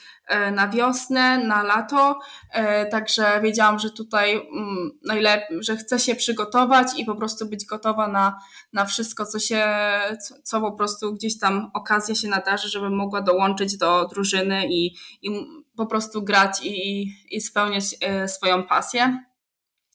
na 0.52 0.68
wiosnę, 0.68 1.38
na 1.38 1.64
lato, 1.64 2.20
e, 2.52 2.86
także 2.86 3.42
wiedziałam, 3.42 3.80
że 3.80 3.90
tutaj 3.90 4.34
mm, 4.34 4.92
najlepiej, 5.06 5.64
że 5.64 5.78
chcę 5.78 6.00
się 6.00 6.16
przygotować 6.16 6.88
i 6.98 7.06
po 7.06 7.16
prostu 7.16 7.50
być 7.50 7.66
gotowa 7.66 8.08
na, 8.08 8.40
na 8.74 8.86
wszystko, 8.86 9.26
co 9.26 9.40
się, 9.40 9.66
co, 10.28 10.36
co 10.44 10.62
po 10.62 10.72
prostu 10.72 11.14
gdzieś 11.14 11.40
tam 11.40 11.72
okazja 11.74 12.16
się 12.16 12.28
nadarzy, 12.28 12.70
żebym 12.70 12.96
mogła 12.96 13.22
dołączyć 13.22 13.78
do 13.78 14.08
drużyny 14.08 14.68
i, 14.68 14.96
i 15.22 15.46
po 15.76 15.86
prostu 15.86 16.24
grać 16.24 16.60
i, 16.64 17.02
i 17.32 17.42
spełniać 17.42 17.84
e, 18.02 18.28
swoją 18.28 18.64
pasję. 18.64 19.24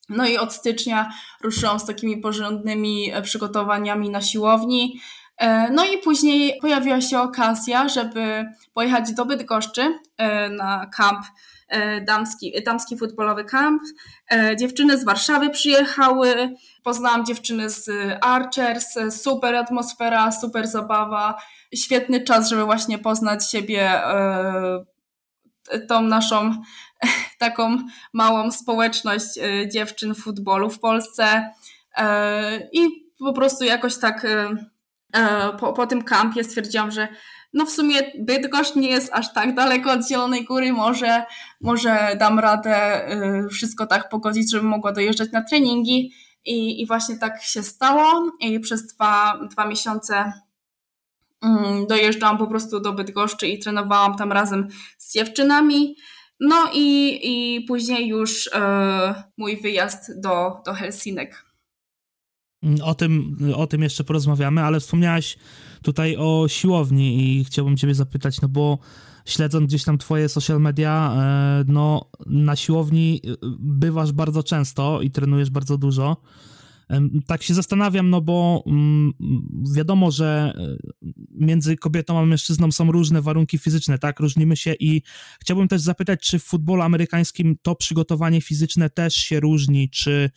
No 0.09 0.27
i 0.27 0.39
od 0.39 0.53
stycznia 0.53 1.13
ruszyłam 1.43 1.81
z 1.81 1.85
takimi 1.85 2.17
porządnymi 2.17 3.13
przygotowaniami 3.23 4.11
na 4.11 4.21
siłowni. 4.21 5.01
E, 5.39 5.71
no 5.71 5.85
i 5.85 5.99
później 5.99 6.59
pojawiła 6.61 7.01
się 7.01 7.21
okazja, 7.21 7.89
żeby 7.89 8.47
pojechać 8.75 9.13
do 9.13 9.25
Bydgoszczy 9.25 9.99
e, 10.17 10.51
na 10.51 10.87
kamp 10.87 11.27
e, 11.69 12.01
damski, 12.01 12.53
damski 12.65 12.99
futbolowy 12.99 13.45
kamp. 13.45 13.83
Dziewczyny 14.59 14.99
z 14.99 15.05
Warszawy 15.05 15.51
przyjechały, 15.51 16.55
poznałam 16.83 17.27
dziewczyny 17.27 17.71
z 17.71 17.91
Archers, 18.21 18.99
super 19.11 19.55
atmosfera, 19.55 20.33
super 20.33 20.67
zabawa, 20.67 21.43
świetny 21.75 22.21
czas, 22.21 22.49
żeby 22.49 22.65
właśnie 22.65 22.99
poznać 22.99 23.51
siebie, 23.51 24.01
tą 25.89 26.03
naszą 26.03 26.63
taką 27.39 27.79
małą 28.13 28.51
społeczność 28.53 29.29
dziewczyn 29.73 30.15
futbolu 30.15 30.71
w 30.71 30.81
Polsce. 30.81 31.53
I 32.73 32.89
po 33.19 33.33
prostu 33.33 33.65
jakoś 33.65 33.99
tak 33.99 34.27
po, 35.61 35.73
po 35.73 35.87
tym 35.87 36.03
kampie 36.03 36.45
stwierdziłam, 36.45 36.91
że 36.91 37.09
no 37.53 37.67
w 37.67 37.71
sumie 37.71 38.13
Bydgoszcz 38.19 38.77
nie 38.77 38.89
jest 38.89 39.13
aż 39.13 39.33
tak 39.33 39.55
daleko 39.55 39.93
od 39.93 40.09
Zielonej 40.09 40.45
Góry, 40.45 40.73
może, 40.73 41.25
może 41.61 42.17
dam 42.19 42.39
radę 42.39 42.77
e, 42.77 43.49
wszystko 43.51 43.87
tak 43.87 44.09
pogodzić, 44.09 44.51
żebym 44.51 44.69
mogła 44.69 44.93
dojeżdżać 44.93 45.33
na 45.33 45.43
treningi 45.43 46.13
i, 46.45 46.83
i 46.83 46.87
właśnie 46.87 47.19
tak 47.19 47.43
się 47.43 47.63
stało 47.63 48.33
i 48.41 48.61
przez 48.61 48.87
dwa, 48.87 49.41
dwa 49.51 49.67
miesiące 49.67 50.33
mm, 51.43 51.87
dojeżdżałam 51.87 52.39
po 52.39 52.47
prostu 52.47 52.81
do 52.81 52.93
Bydgoszczy 52.93 53.49
i 53.49 53.59
trenowałam 53.59 54.17
tam 54.17 54.33
razem 54.33 54.69
z 54.99 55.15
dziewczynami. 55.15 55.97
No 56.41 56.71
i, 56.73 57.19
i 57.23 57.61
później 57.65 58.09
już 58.09 58.51
e, 58.55 59.23
mój 59.37 59.61
wyjazd 59.61 60.21
do, 60.21 60.63
do 60.67 60.75
Helsinek. 60.75 61.48
Mm, 62.63 62.81
o 62.83 62.95
tym, 62.95 63.37
o 63.55 63.67
tym 63.67 63.83
jeszcze 63.83 64.05
porozmawiamy, 64.05 64.63
ale 64.63 64.81
wspomniałaś 64.81 65.39
tutaj 65.83 66.17
o 66.17 66.47
siłowni 66.49 67.39
i 67.39 67.45
chciałbym 67.45 67.77
ciebie 67.77 67.95
zapytać, 67.95 68.41
no 68.41 68.49
bo 68.49 68.79
śledząc 69.25 69.67
gdzieś 69.67 69.85
tam 69.85 69.99
twoje 69.99 70.29
social 70.29 70.61
media, 70.61 71.13
e, 71.17 71.65
no 71.69 72.11
na 72.27 72.57
siłowni 72.57 73.21
e, 73.25 73.37
bywasz 73.59 74.13
bardzo 74.13 74.43
często 74.43 75.03
i 75.03 75.11
trenujesz 75.11 75.51
bardzo 75.51 75.79
dużo. 75.79 76.17
Tak 77.27 77.43
się 77.43 77.55
zastanawiam, 77.55 78.11
no 78.11 78.21
bo 78.21 78.65
mm, 78.67 79.13
wiadomo, 79.75 80.11
że 80.11 80.53
e, 80.57 80.77
między 81.31 81.77
kobietą 81.77 82.19
a 82.19 82.27
mężczyzną 82.27 82.73
są 82.73 82.93
różne 82.93 83.23
warunki 83.23 83.59
fizyczne, 83.59 83.99
tak? 83.99 84.21
Różnimy 84.21 84.57
się 84.57 84.75
i 84.81 85.03
chciałbym 85.41 85.69
też 85.69 85.81
zapytać, 85.81 86.21
czy 86.21 86.39
w 86.39 86.45
futbolu 86.45 86.83
amerykańskim 86.83 87.57
to 87.63 87.75
przygotowanie 87.75 88.41
fizyczne 88.41 88.91
też 88.91 89.15
się 89.15 89.41
różni, 89.41 89.91
czy 89.91 90.31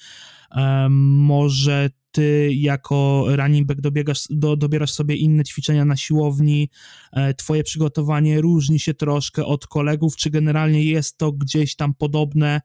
może 0.90 1.90
ty 2.12 2.54
jako 2.54 3.26
running 3.28 3.68
back 3.68 3.82
dobiegasz, 3.82 4.28
do, 4.30 4.56
dobierasz 4.56 4.92
sobie 4.92 5.16
inne 5.16 5.44
ćwiczenia 5.44 5.86
na 5.86 5.98
siłowni, 5.98 6.70
e, 7.12 7.34
twoje 7.34 7.64
przygotowanie 7.64 8.42
różni 8.42 8.80
się 8.80 8.94
troszkę 8.94 9.46
od 9.46 9.68
kolegów, 9.68 10.16
czy 10.16 10.30
generalnie 10.30 10.84
jest 10.84 11.18
to 11.18 11.32
gdzieś 11.32 11.76
tam 11.76 11.94
podobne, 11.94 12.62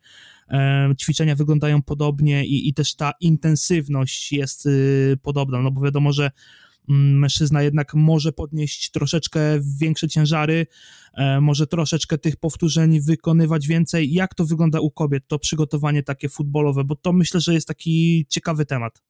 e, 0.51 0.95
ćwiczenia 1.01 1.35
wyglądają 1.35 1.83
podobnie 1.83 2.47
i, 2.47 2.69
i 2.69 2.75
też 2.75 2.95
ta 2.95 3.13
intensywność 3.21 4.33
jest 4.33 4.67
y, 4.67 5.19
podobna, 5.23 5.63
no 5.63 5.71
bo 5.71 5.81
wiadomo, 5.81 6.13
że 6.13 6.31
mm, 6.89 7.19
mężczyzna 7.19 7.63
jednak 7.63 7.95
może 7.95 8.33
podnieść 8.33 8.91
troszeczkę 8.91 9.41
większe 9.81 10.09
ciężary, 10.09 10.67
e, 11.15 11.41
może 11.41 11.67
troszeczkę 11.67 12.19
tych 12.19 12.37
powtórzeń 12.37 13.01
wykonywać 13.01 13.67
więcej. 13.67 14.13
Jak 14.13 14.35
to 14.35 14.45
wygląda 14.45 14.81
u 14.81 14.91
kobiet, 14.91 15.25
to 15.29 15.39
przygotowanie 15.39 16.03
takie 16.03 16.29
futbolowe, 16.29 16.85
bo 16.85 16.97
to 16.97 17.13
myślę, 17.13 17.41
że 17.41 17.55
jest 17.55 17.69
taki 17.69 18.27
ciekawy 18.29 18.67
temat. 18.67 19.03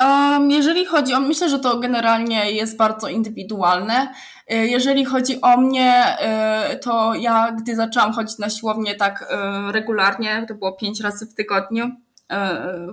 Um, 0.00 0.50
jeżeli 0.50 0.84
chodzi 0.86 1.14
o, 1.14 1.20
myślę, 1.20 1.50
że 1.50 1.58
to 1.58 1.78
generalnie 1.78 2.52
jest 2.52 2.76
bardzo 2.76 3.08
indywidualne. 3.08 4.14
E, 4.48 4.66
jeżeli 4.66 5.04
chodzi 5.04 5.40
o 5.40 5.56
mnie, 5.56 6.18
e, 6.18 6.76
to 6.76 7.14
ja, 7.14 7.52
gdy 7.52 7.76
zaczęłam 7.76 8.12
chodzić 8.12 8.38
na 8.38 8.50
siłownię 8.50 8.94
tak 8.94 9.24
e, 9.30 9.72
regularnie, 9.72 10.44
to 10.48 10.54
było 10.54 10.72
pięć 10.72 11.00
razy 11.00 11.26
w 11.26 11.34
tygodniu, 11.34 11.90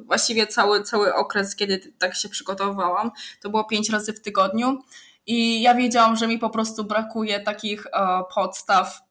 właściwie 0.05 0.47
cały, 0.47 0.83
cały 0.83 1.15
okres, 1.15 1.55
kiedy 1.55 1.93
tak 1.99 2.15
się 2.15 2.29
przygotowywałam, 2.29 3.11
to 3.41 3.49
było 3.49 3.63
pięć 3.63 3.89
razy 3.89 4.13
w 4.13 4.21
tygodniu. 4.21 4.81
I 5.27 5.61
ja 5.61 5.75
wiedziałam, 5.75 6.15
że 6.15 6.27
mi 6.27 6.39
po 6.39 6.49
prostu 6.49 6.83
brakuje 6.83 7.39
takich 7.39 7.87
podstaw 8.35 9.01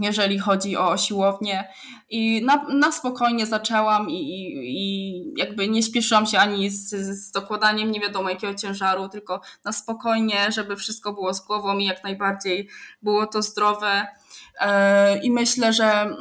jeżeli 0.00 0.38
chodzi 0.38 0.76
o 0.76 0.96
siłownię. 0.96 1.68
I 2.08 2.44
na, 2.44 2.66
na 2.68 2.92
spokojnie 2.92 3.46
zaczęłam 3.46 4.10
i, 4.10 4.14
i, 4.14 4.52
i 4.64 5.34
jakby 5.36 5.68
nie 5.68 5.82
śpieszyłam 5.82 6.26
się 6.26 6.38
ani 6.38 6.70
z, 6.70 6.90
z 6.90 7.30
dokładaniem 7.30 7.90
nie 7.90 8.00
wiadomo 8.00 8.30
jakiego 8.30 8.54
ciężaru, 8.54 9.08
tylko 9.08 9.40
na 9.64 9.72
spokojnie, 9.72 10.52
żeby 10.52 10.76
wszystko 10.76 11.12
było 11.12 11.34
z 11.34 11.40
głową 11.46 11.78
i 11.78 11.84
jak 11.84 12.04
najbardziej 12.04 12.68
było 13.02 13.26
to 13.26 13.42
zdrowe. 13.42 14.06
E, 14.60 15.18
I 15.18 15.30
myślę, 15.30 15.72
że, 15.72 15.90
mm, 15.92 16.16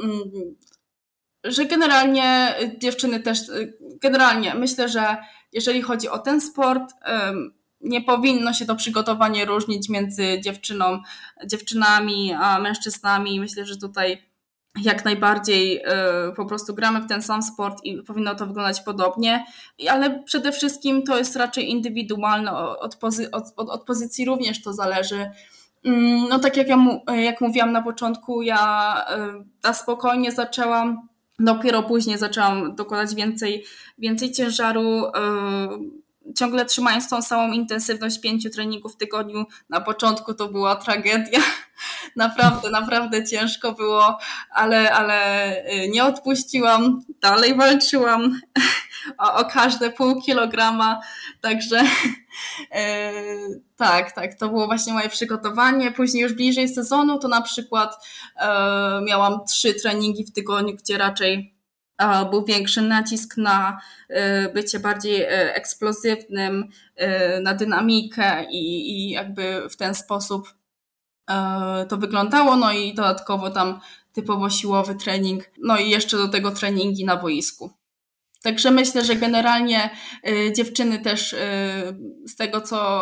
że 1.43 1.65
generalnie 1.65 2.55
dziewczyny 2.77 3.19
też, 3.19 3.39
generalnie 4.01 4.55
myślę, 4.55 4.89
że 4.89 5.17
jeżeli 5.53 5.81
chodzi 5.81 6.09
o 6.09 6.19
ten 6.19 6.41
sport, 6.41 6.93
nie 7.83 8.01
powinno 8.01 8.53
się 8.53 8.65
to 8.65 8.75
przygotowanie 8.75 9.45
różnić 9.45 9.89
między 9.89 10.41
dziewczyną, 10.41 10.99
dziewczynami 11.45 12.33
a 12.33 12.59
mężczyznami. 12.59 13.39
Myślę, 13.39 13.65
że 13.65 13.77
tutaj 13.77 14.31
jak 14.81 15.05
najbardziej 15.05 15.77
y, 15.77 15.81
po 16.35 16.45
prostu 16.45 16.73
gramy 16.73 17.01
w 17.01 17.07
ten 17.07 17.21
sam 17.21 17.43
sport 17.43 17.83
i 17.83 17.97
powinno 18.03 18.35
to 18.35 18.47
wyglądać 18.47 18.81
podobnie, 18.81 19.45
ale 19.89 20.23
przede 20.23 20.51
wszystkim 20.51 21.03
to 21.03 21.17
jest 21.17 21.35
raczej 21.35 21.69
indywidualne, 21.69 22.57
od, 22.57 22.95
pozy- 22.95 23.29
od, 23.31 23.43
od, 23.55 23.69
od 23.69 23.83
pozycji 23.83 24.25
również 24.25 24.61
to 24.61 24.73
zależy. 24.73 25.29
Mm, 25.85 26.29
no 26.29 26.39
tak 26.39 26.57
jak, 26.57 26.67
ja 26.67 26.77
mu, 26.77 27.03
jak 27.23 27.41
mówiłam 27.41 27.71
na 27.71 27.81
początku, 27.81 28.41
ja 28.41 28.95
na 29.63 29.73
spokojnie 29.73 30.31
zaczęłam, 30.31 31.07
dopiero 31.39 31.83
później 31.83 32.17
zaczęłam 32.17 32.75
dokładać 32.75 33.15
więcej, 33.15 33.65
więcej 33.97 34.31
ciężaru, 34.31 35.05
y, 35.05 35.11
ciągle 36.37 36.65
trzymając 36.65 37.09
tą 37.09 37.21
samą 37.21 37.53
intensywność 37.53 38.21
pięciu 38.21 38.49
treningów 38.49 38.93
w 38.93 38.97
tygodniu, 38.97 39.45
na 39.69 39.81
początku 39.81 40.33
to 40.33 40.47
była 40.47 40.75
tragedia. 40.75 41.39
Naprawdę, 42.15 42.69
naprawdę 42.69 43.25
ciężko 43.25 43.71
było, 43.71 44.17
ale, 44.51 44.91
ale 44.91 45.55
y, 45.73 45.89
nie 45.89 46.03
odpuściłam, 46.03 47.01
dalej 47.21 47.55
walczyłam 47.55 48.41
o, 49.17 49.33
o 49.33 49.45
każde 49.45 49.89
pół 49.91 50.21
kilograma, 50.21 51.01
także 51.41 51.83
yy, 52.71 53.61
tak, 53.77 54.11
tak, 54.11 54.35
to 54.39 54.49
było 54.49 54.65
właśnie 54.65 54.93
moje 54.93 55.09
przygotowanie. 55.09 55.91
Później 55.91 56.23
już 56.23 56.33
bliżej 56.33 56.69
sezonu 56.69 57.19
to 57.19 57.27
na 57.27 57.41
przykład 57.41 58.07
yy, 58.35 58.45
miałam 59.05 59.45
trzy 59.45 59.73
treningi 59.73 60.25
w 60.25 60.31
tygodniu, 60.31 60.75
gdzie 60.75 60.97
raczej 60.97 61.60
był 62.31 62.45
większy 62.45 62.81
nacisk 62.81 63.37
na 63.37 63.81
y, 64.09 64.53
bycie 64.53 64.79
bardziej 64.79 65.21
y, 65.21 65.27
eksplozywnym, 65.53 66.69
y, 67.01 67.41
na 67.41 67.53
dynamikę 67.53 68.45
i, 68.51 68.91
i 68.91 69.09
jakby 69.09 69.69
w 69.69 69.77
ten 69.77 69.95
sposób 69.95 70.53
to 71.89 71.97
wyglądało. 71.97 72.55
No 72.55 72.71
i 72.71 72.93
dodatkowo 72.93 73.49
tam 73.49 73.79
typowo 74.13 74.49
siłowy 74.49 74.95
trening, 74.95 75.43
no 75.63 75.77
i 75.77 75.89
jeszcze 75.89 76.17
do 76.17 76.27
tego 76.27 76.51
treningi 76.51 77.05
na 77.05 77.17
boisku. 77.17 77.80
Także 78.43 78.71
myślę, 78.71 79.05
że 79.05 79.15
generalnie 79.15 79.89
y, 80.27 80.53
dziewczyny 80.53 80.99
też 80.99 81.33
y, 81.33 81.37
z 82.25 82.35
tego, 82.35 82.61
co 82.61 83.01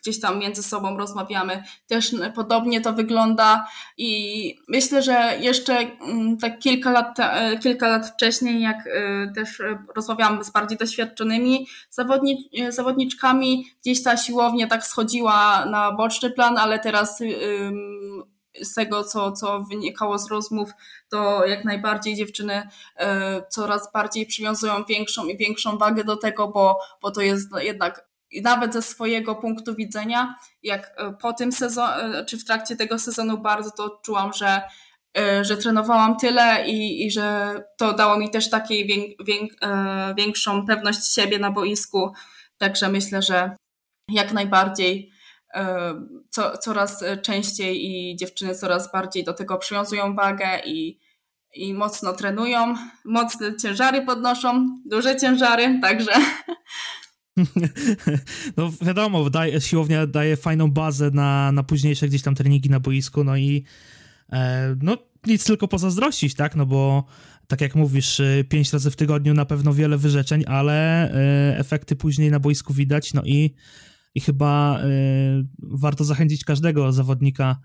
gdzieś 0.00 0.20
tam 0.20 0.38
między 0.38 0.62
sobą 0.62 0.96
rozmawiamy, 0.96 1.62
też 1.86 2.14
podobnie 2.34 2.80
to 2.80 2.92
wygląda. 2.92 3.66
I 3.96 4.54
myślę, 4.68 5.02
że 5.02 5.38
jeszcze 5.40 5.80
y, 5.82 5.88
tak 6.40 6.58
kilka 6.58 6.90
lat, 6.90 7.18
y, 7.18 7.58
kilka 7.58 7.88
lat 7.88 8.06
wcześniej, 8.06 8.62
jak 8.62 8.88
też 9.34 9.62
rozmawiałam 9.96 10.44
z 10.44 10.50
bardziej 10.50 10.78
doświadczonymi 10.78 11.66
zawodni, 11.90 12.50
zawodniczkami, 12.68 13.66
gdzieś 13.80 14.02
ta 14.02 14.16
siłownia 14.16 14.66
tak 14.66 14.86
schodziła 14.86 15.64
na 15.64 15.92
boczny 15.92 16.30
plan, 16.30 16.58
ale 16.58 16.78
teraz 16.78 17.22
z 18.62 18.74
tego, 18.74 19.04
co, 19.04 19.32
co 19.32 19.60
wynikało 19.60 20.18
z 20.18 20.30
rozmów, 20.30 20.70
to 21.08 21.46
jak 21.46 21.64
najbardziej 21.64 22.14
dziewczyny 22.14 22.68
e, 22.96 23.42
coraz 23.50 23.92
bardziej 23.92 24.26
przywiązują 24.26 24.84
większą 24.84 25.26
i 25.26 25.36
większą 25.36 25.78
wagę 25.78 26.04
do 26.04 26.16
tego, 26.16 26.48
bo, 26.48 26.78
bo 27.02 27.10
to 27.10 27.20
jest 27.20 27.48
jednak 27.58 28.10
nawet 28.42 28.72
ze 28.72 28.82
swojego 28.82 29.34
punktu 29.34 29.74
widzenia, 29.74 30.34
jak 30.62 30.92
e, 30.96 31.12
po 31.12 31.32
tym 31.32 31.52
sezonie, 31.52 32.24
czy 32.24 32.38
w 32.38 32.44
trakcie 32.44 32.76
tego 32.76 32.98
sezonu 32.98 33.38
bardzo 33.38 33.70
to 33.70 34.00
czułam, 34.04 34.32
że, 34.32 34.62
e, 35.18 35.44
że 35.44 35.56
trenowałam 35.56 36.16
tyle 36.16 36.66
i, 36.66 37.06
i 37.06 37.10
że 37.10 37.54
to 37.76 37.92
dało 37.92 38.18
mi 38.18 38.30
też 38.30 38.50
wiek, 39.26 39.50
większą 40.16 40.66
pewność 40.66 41.14
siebie 41.14 41.38
na 41.38 41.50
boisku. 41.50 42.12
Także 42.58 42.88
myślę, 42.88 43.22
że 43.22 43.56
jak 44.10 44.32
najbardziej 44.32 45.09
co, 46.30 46.58
coraz 46.58 47.04
częściej 47.22 47.86
i 47.86 48.16
dziewczyny 48.16 48.54
coraz 48.54 48.92
bardziej 48.92 49.24
do 49.24 49.32
tego 49.32 49.58
przywiązują 49.58 50.14
wagę 50.14 50.60
i, 50.66 50.98
i 51.54 51.74
mocno 51.74 52.12
trenują, 52.12 52.74
mocne 53.04 53.56
ciężary 53.56 54.02
podnoszą, 54.02 54.80
duże 54.86 55.16
ciężary, 55.16 55.78
także. 55.82 56.12
No 58.56 58.72
wiadomo, 58.82 59.30
daje, 59.30 59.60
siłownia 59.60 60.06
daje 60.06 60.36
fajną 60.36 60.70
bazę 60.70 61.10
na, 61.10 61.52
na 61.52 61.62
późniejsze 61.62 62.08
gdzieś 62.08 62.22
tam 62.22 62.34
treningi 62.34 62.70
na 62.70 62.80
boisku, 62.80 63.24
no 63.24 63.36
i 63.36 63.64
e, 64.32 64.76
no 64.82 64.96
nic 65.26 65.44
tylko 65.44 65.68
pozazdrościć, 65.68 66.34
tak, 66.34 66.56
no 66.56 66.66
bo 66.66 67.04
tak 67.46 67.60
jak 67.60 67.74
mówisz, 67.74 68.20
e, 68.20 68.44
pięć 68.44 68.72
razy 68.72 68.90
w 68.90 68.96
tygodniu 68.96 69.34
na 69.34 69.44
pewno 69.44 69.74
wiele 69.74 69.98
wyrzeczeń, 69.98 70.44
ale 70.46 71.10
e, 71.12 71.58
efekty 71.58 71.96
później 71.96 72.30
na 72.30 72.40
boisku 72.40 72.74
widać, 72.74 73.14
no 73.14 73.22
i 73.24 73.54
i 74.14 74.20
chyba 74.20 74.80
y, 74.84 74.88
warto 75.58 76.04
zachęcić 76.04 76.44
każdego 76.44 76.92
zawodnika, 76.92 77.56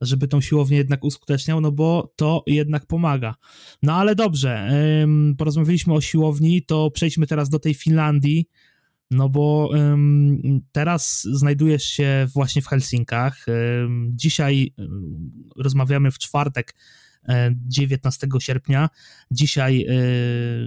żeby 0.00 0.28
tą 0.28 0.40
siłownię 0.40 0.76
jednak 0.76 1.04
uskuteczniał, 1.04 1.60
no 1.60 1.72
bo 1.72 2.12
to 2.16 2.42
jednak 2.46 2.86
pomaga. 2.86 3.34
No 3.82 3.94
ale 3.94 4.14
dobrze, 4.14 4.70
y, 5.32 5.36
porozmawialiśmy 5.36 5.94
o 5.94 6.00
siłowni, 6.00 6.62
to 6.62 6.90
przejdźmy 6.90 7.26
teraz 7.26 7.48
do 7.48 7.58
tej 7.58 7.74
Finlandii, 7.74 8.48
no 9.10 9.28
bo 9.28 9.70
y, 9.76 9.78
teraz 10.72 11.22
znajdujesz 11.22 11.84
się 11.84 12.26
właśnie 12.34 12.62
w 12.62 12.66
Helsinkach. 12.66 13.46
Dzisiaj 14.08 14.74
rozmawiamy 15.56 16.10
w 16.10 16.18
czwartek, 16.18 16.74
19 17.68 18.26
e, 18.26 18.40
sierpnia. 18.40 18.88
Dzisiaj 19.30 19.86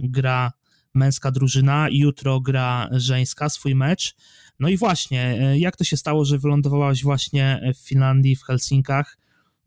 gra 0.03 0.51
męska 0.93 1.31
drużyna, 1.31 1.87
jutro 1.91 2.41
gra 2.41 2.89
żeńska 2.91 3.49
swój 3.49 3.75
mecz. 3.75 4.15
No 4.59 4.69
i 4.69 4.77
właśnie, 4.77 5.41
e, 5.41 5.59
jak 5.59 5.75
to 5.75 5.83
się 5.83 5.97
stało, 5.97 6.25
że 6.25 6.39
wylądowałaś 6.39 7.03
właśnie 7.03 7.71
w 7.75 7.87
Finlandii, 7.87 8.35
w 8.35 8.43
Helsinkach? 8.43 9.17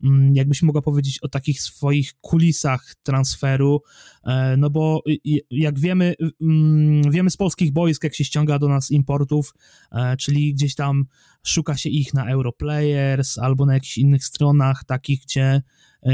Mm, 0.03 0.35
jakbyś 0.35 0.61
mogła 0.61 0.81
powiedzieć 0.81 1.19
o 1.19 1.27
takich 1.27 1.61
swoich 1.61 2.13
kulisach 2.21 2.95
transferu, 3.03 3.81
e, 4.23 4.57
no 4.57 4.69
bo 4.69 5.03
jak 5.51 5.79
wiemy, 5.79 6.15
mm, 6.41 7.11
wiemy 7.11 7.29
z 7.29 7.37
polskich 7.37 7.71
boisk, 7.71 8.03
jak 8.03 8.15
się 8.15 8.23
ściąga 8.23 8.59
do 8.59 8.67
nas 8.67 8.91
importów, 8.91 9.53
e, 9.91 10.17
czyli 10.17 10.53
gdzieś 10.53 10.75
tam 10.75 11.05
szuka 11.43 11.77
się 11.77 11.89
ich 11.89 12.13
na 12.13 12.31
Europlayers 12.31 13.37
albo 13.37 13.65
na 13.65 13.73
jakichś 13.73 13.97
innych 13.97 14.25
stronach, 14.25 14.83
takich, 14.83 15.21
gdzie 15.21 15.61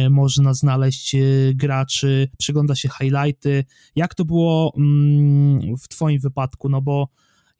można 0.09 0.53
znaleźć 0.53 1.15
graczy, 1.53 2.29
przygląda 2.37 2.75
się 2.75 2.89
highlighty. 2.89 3.65
Jak 3.95 4.15
to 4.15 4.25
było 4.25 4.73
mm, 4.77 5.77
w 5.77 5.87
Twoim 5.87 6.19
wypadku? 6.19 6.69
No 6.69 6.81
bo 6.81 7.09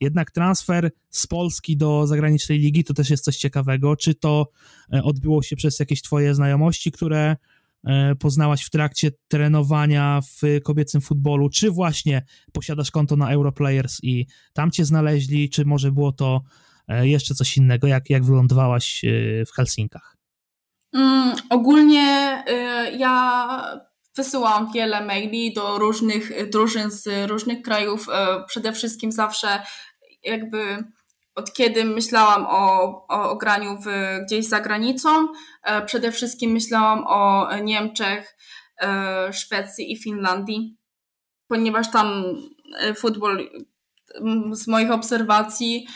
jednak 0.02 0.32
transfer 0.32 0.92
z 1.10 1.28
Polski 1.28 1.78
do 1.78 2.08
zagranicznej 2.08 2.60
ligi 2.60 2.84
to 2.84 2.94
też 2.94 3.10
jest 3.10 3.24
coś 3.24 3.38
ciekawego. 3.38 3.96
Czy 3.96 4.16
to 4.16 4.50
e, 4.94 5.04
odbyło 5.04 5.42
się 5.42 5.56
przez 5.56 5.80
jakieś 5.80 6.02
Twoje 6.02 6.36
znajomości, 6.36 6.92
które 6.92 7.36
e, 7.84 8.16
poznałaś 8.16 8.66
w 8.66 8.70
trakcie 8.70 9.12
trenowania 9.28 10.22
w 10.22 10.64
kobiecym 10.64 11.02
futbolu, 11.02 11.50
czy 11.50 11.72
właśnie 11.72 12.26
posiadasz 12.54 12.92
konto 12.92 13.16
na 13.16 13.32
Europlayers 13.32 14.00
i 14.04 14.26
tam 14.54 14.72
cię 14.72 14.86
znaleźli, 14.86 15.50
czy 15.50 15.66
może 15.66 15.92
było 15.92 16.12
to 16.12 16.42
e, 16.88 17.08
jeszcze 17.08 17.36
coś 17.36 17.58
innego, 17.58 17.88
jak, 17.88 18.10
jak 18.10 18.26
wylądowałaś 18.26 19.02
w 19.48 19.52
Helsinkach? 19.56 20.16
Mm, 20.94 21.36
ogólnie 21.50 22.44
y, 22.48 22.98
ja 22.98 23.95
wysyłam 24.16 24.72
wiele 24.72 25.06
maili 25.06 25.54
do 25.54 25.78
różnych 25.78 26.50
drużyn 26.50 26.92
z 26.92 27.30
różnych 27.30 27.62
krajów. 27.62 28.08
Przede 28.48 28.74
wszystkim 28.74 29.12
zawsze 29.12 29.62
jakby 30.24 30.84
od 31.36 31.54
kiedy 31.54 31.86
myślałam 31.86 32.46
o, 32.46 32.82
o, 33.08 33.30
o 33.30 33.36
graniu 33.36 33.78
w, 33.78 33.86
gdzieś 34.26 34.46
za 34.46 34.60
granicą, 34.60 35.28
e, 35.64 35.82
przede 35.86 36.12
wszystkim 36.12 36.52
myślałam 36.52 37.04
o 37.08 37.50
Niemczech, 37.64 38.38
e, 38.82 39.34
Szwecji 39.34 39.92
i 39.92 39.98
Finlandii, 39.98 40.78
ponieważ 41.48 41.92
tam 41.92 42.24
e, 42.80 42.94
futbol 42.94 43.50
z 44.52 44.68
moich 44.68 44.92
obserwacji 44.92 45.88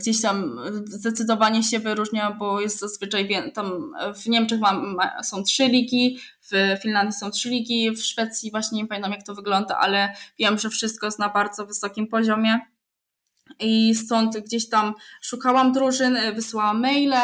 gdzieś 0.00 0.22
tam 0.22 0.60
zdecydowanie 0.84 1.62
się 1.62 1.78
wyróżnia, 1.78 2.30
bo 2.30 2.60
jest 2.60 2.80
zazwyczaj 2.80 3.52
tam 3.54 3.94
w 4.16 4.26
Niemczech 4.26 4.60
mam, 4.60 4.96
są 5.22 5.42
trzy 5.42 5.68
ligi, 5.68 6.18
w 6.52 6.82
Finlandii 6.82 7.12
są 7.12 7.30
trzy 7.30 7.48
ligi, 7.48 7.90
w 7.90 8.02
Szwecji 8.02 8.50
właśnie 8.50 8.82
nie 8.82 8.88
pamiętam 8.88 9.12
jak 9.12 9.22
to 9.22 9.34
wygląda, 9.34 9.78
ale 9.78 10.14
wiem, 10.38 10.58
że 10.58 10.70
wszystko 10.70 11.06
jest 11.06 11.18
na 11.18 11.28
bardzo 11.28 11.66
wysokim 11.66 12.08
poziomie. 12.08 12.60
I 13.60 13.94
stąd 13.94 14.38
gdzieś 14.38 14.68
tam 14.68 14.94
szukałam 15.22 15.72
drużyn, 15.72 16.16
e, 16.16 16.32
wysyłałam 16.32 16.80
maile 16.80 17.14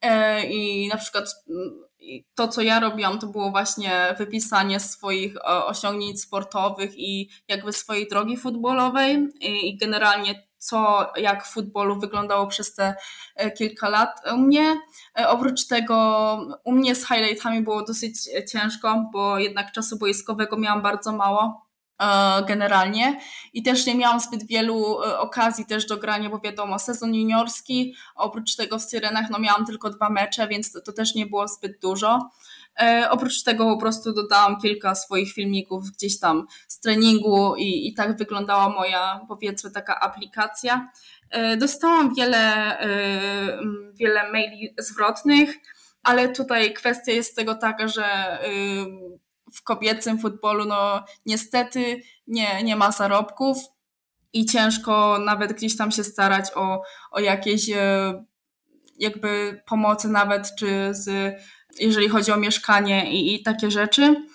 e, 0.00 0.46
i 0.46 0.88
na 0.88 0.96
przykład 0.96 1.24
to, 2.34 2.48
co 2.48 2.62
ja 2.62 2.80
robiłam, 2.80 3.18
to 3.18 3.26
było 3.26 3.50
właśnie 3.50 4.14
wypisanie 4.18 4.80
swoich 4.80 5.34
osiągnięć 5.44 6.20
sportowych 6.20 6.98
i 6.98 7.30
jakby 7.48 7.72
swojej 7.72 8.08
drogi 8.08 8.36
futbolowej 8.36 9.28
i 9.40 9.76
generalnie 9.76 10.46
co, 10.58 11.12
jak 11.16 11.44
w 11.44 11.52
futbolu 11.52 12.00
wyglądało 12.00 12.46
przez 12.46 12.74
te 12.74 12.94
e, 13.34 13.50
kilka 13.50 13.88
lat 13.88 14.20
u 14.34 14.36
mnie. 14.36 14.80
Oprócz 15.26 15.66
tego 15.66 16.58
u 16.64 16.72
mnie 16.72 16.94
z 16.94 17.08
highlightami 17.08 17.62
było 17.62 17.84
dosyć 17.84 18.14
ciężko, 18.52 19.10
bo 19.12 19.38
jednak 19.38 19.72
czasu 19.72 19.98
boiskowego 19.98 20.56
miałam 20.56 20.82
bardzo 20.82 21.12
mało 21.12 21.65
E, 21.65 21.65
generalnie 22.48 23.20
i 23.52 23.62
też 23.62 23.86
nie 23.86 23.94
miałam 23.94 24.20
zbyt 24.20 24.46
wielu 24.46 25.02
e, 25.02 25.18
okazji 25.18 25.66
też 25.66 25.86
do 25.86 25.96
grania, 25.96 26.30
bo 26.30 26.38
wiadomo, 26.38 26.78
sezon 26.78 27.14
juniorski, 27.14 27.94
oprócz 28.14 28.56
tego 28.56 28.78
w 28.78 28.82
Syrenach 28.82 29.30
no 29.30 29.38
miałam 29.38 29.66
tylko 29.66 29.90
dwa 29.90 30.10
mecze, 30.10 30.48
więc 30.48 30.72
to, 30.72 30.80
to 30.80 30.92
też 30.92 31.14
nie 31.14 31.26
było 31.26 31.48
zbyt 31.48 31.80
dużo. 31.80 32.30
E, 32.80 33.08
oprócz 33.10 33.42
tego 33.42 33.64
po 33.64 33.80
prostu 33.80 34.12
dodałam 34.12 34.60
kilka 34.60 34.94
swoich 34.94 35.32
filmików 35.32 35.90
gdzieś 35.90 36.18
tam 36.18 36.46
z 36.68 36.80
treningu 36.80 37.56
i, 37.56 37.88
i 37.88 37.94
tak 37.94 38.18
wyglądała 38.18 38.68
moja 38.68 39.20
powiedzmy 39.28 39.70
taka 39.70 40.00
aplikacja. 40.00 40.90
E, 41.30 41.56
dostałam 41.56 42.14
wiele, 42.14 42.78
e, 42.80 42.88
wiele 43.94 44.32
maili 44.32 44.74
zwrotnych, 44.78 45.56
ale 46.02 46.28
tutaj 46.28 46.74
kwestia 46.74 47.12
jest 47.12 47.36
tego 47.36 47.54
taka, 47.54 47.88
że 47.88 48.04
e, 48.04 48.48
w 49.54 49.62
kobiecym 49.62 50.18
futbolu 50.18 50.64
no 50.64 51.04
niestety 51.26 52.02
nie, 52.26 52.62
nie 52.62 52.76
ma 52.76 52.92
zarobków 52.92 53.58
i 54.32 54.46
ciężko 54.46 55.18
nawet 55.18 55.52
gdzieś 55.52 55.76
tam 55.76 55.92
się 55.92 56.04
starać 56.04 56.50
o, 56.54 56.82
o 57.10 57.20
jakieś 57.20 57.70
e, 57.70 58.24
jakby 58.98 59.62
pomocy 59.66 60.08
nawet, 60.08 60.54
czy 60.58 60.88
z, 60.90 61.34
jeżeli 61.78 62.08
chodzi 62.08 62.32
o 62.32 62.36
mieszkanie 62.36 63.12
i, 63.12 63.34
i 63.34 63.42
takie 63.42 63.70
rzeczy. 63.70 64.26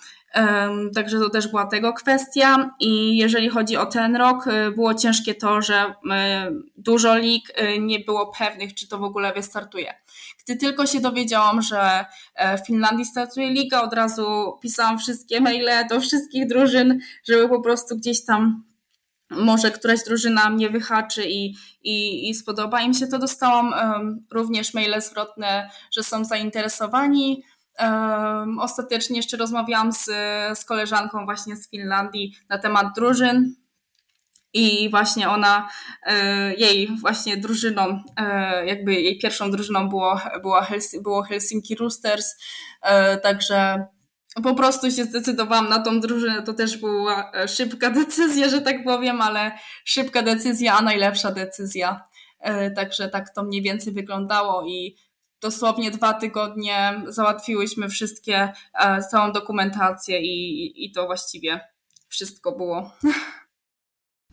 Także 0.94 1.18
to 1.18 1.30
też 1.30 1.48
była 1.48 1.66
tego 1.66 1.92
kwestia. 1.92 2.74
I 2.80 3.16
jeżeli 3.16 3.48
chodzi 3.48 3.76
o 3.76 3.86
ten 3.86 4.16
rok, 4.16 4.46
e, 4.46 4.70
było 4.70 4.94
ciężkie 4.94 5.34
to, 5.34 5.62
że 5.62 5.94
e, 6.10 6.50
dużo 6.76 7.16
lig 7.16 7.54
nie 7.80 8.00
było 8.00 8.32
pewnych, 8.38 8.74
czy 8.74 8.88
to 8.88 8.98
w 8.98 9.02
ogóle 9.02 9.32
wystartuje. 9.32 9.94
Gdy 10.44 10.56
tylko 10.56 10.86
się 10.86 11.00
dowiedziałam, 11.00 11.62
że 11.62 12.04
e, 12.34 12.58
w 12.58 12.66
Finlandii 12.66 13.04
startuje 13.04 13.50
liga, 13.50 13.82
od 13.82 13.92
razu 13.92 14.58
pisałam 14.62 14.98
wszystkie 14.98 15.40
maile 15.40 15.86
do 15.90 16.00
wszystkich 16.00 16.48
drużyn, 16.48 17.00
żeby 17.24 17.48
po 17.48 17.60
prostu 17.60 17.96
gdzieś 17.96 18.24
tam 18.24 18.64
może 19.30 19.70
któraś 19.70 20.04
drużyna 20.04 20.50
mnie 20.50 20.70
wyhaczy 20.70 21.24
i, 21.28 21.54
i, 21.82 22.28
i 22.30 22.34
spodoba 22.34 22.80
im 22.80 22.94
się 22.94 23.06
to. 23.06 23.18
Dostałam 23.18 23.72
um, 23.72 24.26
również 24.30 24.74
maile 24.74 25.00
zwrotne, 25.00 25.70
że 25.90 26.02
są 26.02 26.24
zainteresowani. 26.24 27.42
Um, 27.80 28.60
ostatecznie 28.60 29.16
jeszcze 29.16 29.36
rozmawiałam 29.36 29.92
z, 29.92 30.04
z 30.58 30.64
koleżanką 30.64 31.24
właśnie 31.24 31.56
z 31.56 31.70
Finlandii 31.70 32.36
na 32.48 32.58
temat 32.58 32.86
drużyn 32.96 33.54
i 34.52 34.90
właśnie 34.90 35.30
ona, 35.30 35.68
e, 36.06 36.54
jej 36.54 36.88
właśnie 37.00 37.36
drużyną, 37.36 38.02
e, 38.16 38.66
jakby 38.66 38.94
jej 38.94 39.18
pierwszą 39.18 39.50
drużyną 39.50 39.88
było, 39.88 40.20
było, 40.42 40.62
Hels 40.62 41.02
było 41.02 41.22
Helsinki 41.22 41.74
Roosters, 41.74 42.34
e, 42.82 43.16
także 43.16 43.86
po 44.42 44.54
prostu 44.54 44.90
się 44.90 45.04
zdecydowałam 45.04 45.68
na 45.68 45.78
tą 45.78 46.00
drużynę. 46.00 46.42
To 46.42 46.52
też 46.52 46.76
była 46.76 47.32
szybka 47.48 47.90
decyzja, 47.90 48.48
że 48.48 48.60
tak 48.60 48.84
powiem, 48.84 49.20
ale 49.20 49.52
szybka 49.84 50.22
decyzja, 50.22 50.74
a 50.78 50.82
najlepsza 50.82 51.32
decyzja. 51.32 52.04
Także 52.76 53.08
tak 53.08 53.34
to 53.34 53.42
mniej 53.42 53.62
więcej 53.62 53.92
wyglądało 53.92 54.64
i 54.66 54.96
dosłownie 55.42 55.90
dwa 55.90 56.14
tygodnie 56.14 57.02
załatwiłyśmy 57.08 57.88
wszystkie, 57.88 58.52
całą 59.10 59.32
dokumentację 59.32 60.20
i, 60.20 60.84
i 60.84 60.92
to 60.92 61.06
właściwie 61.06 61.60
wszystko 62.08 62.56
było. 62.56 62.92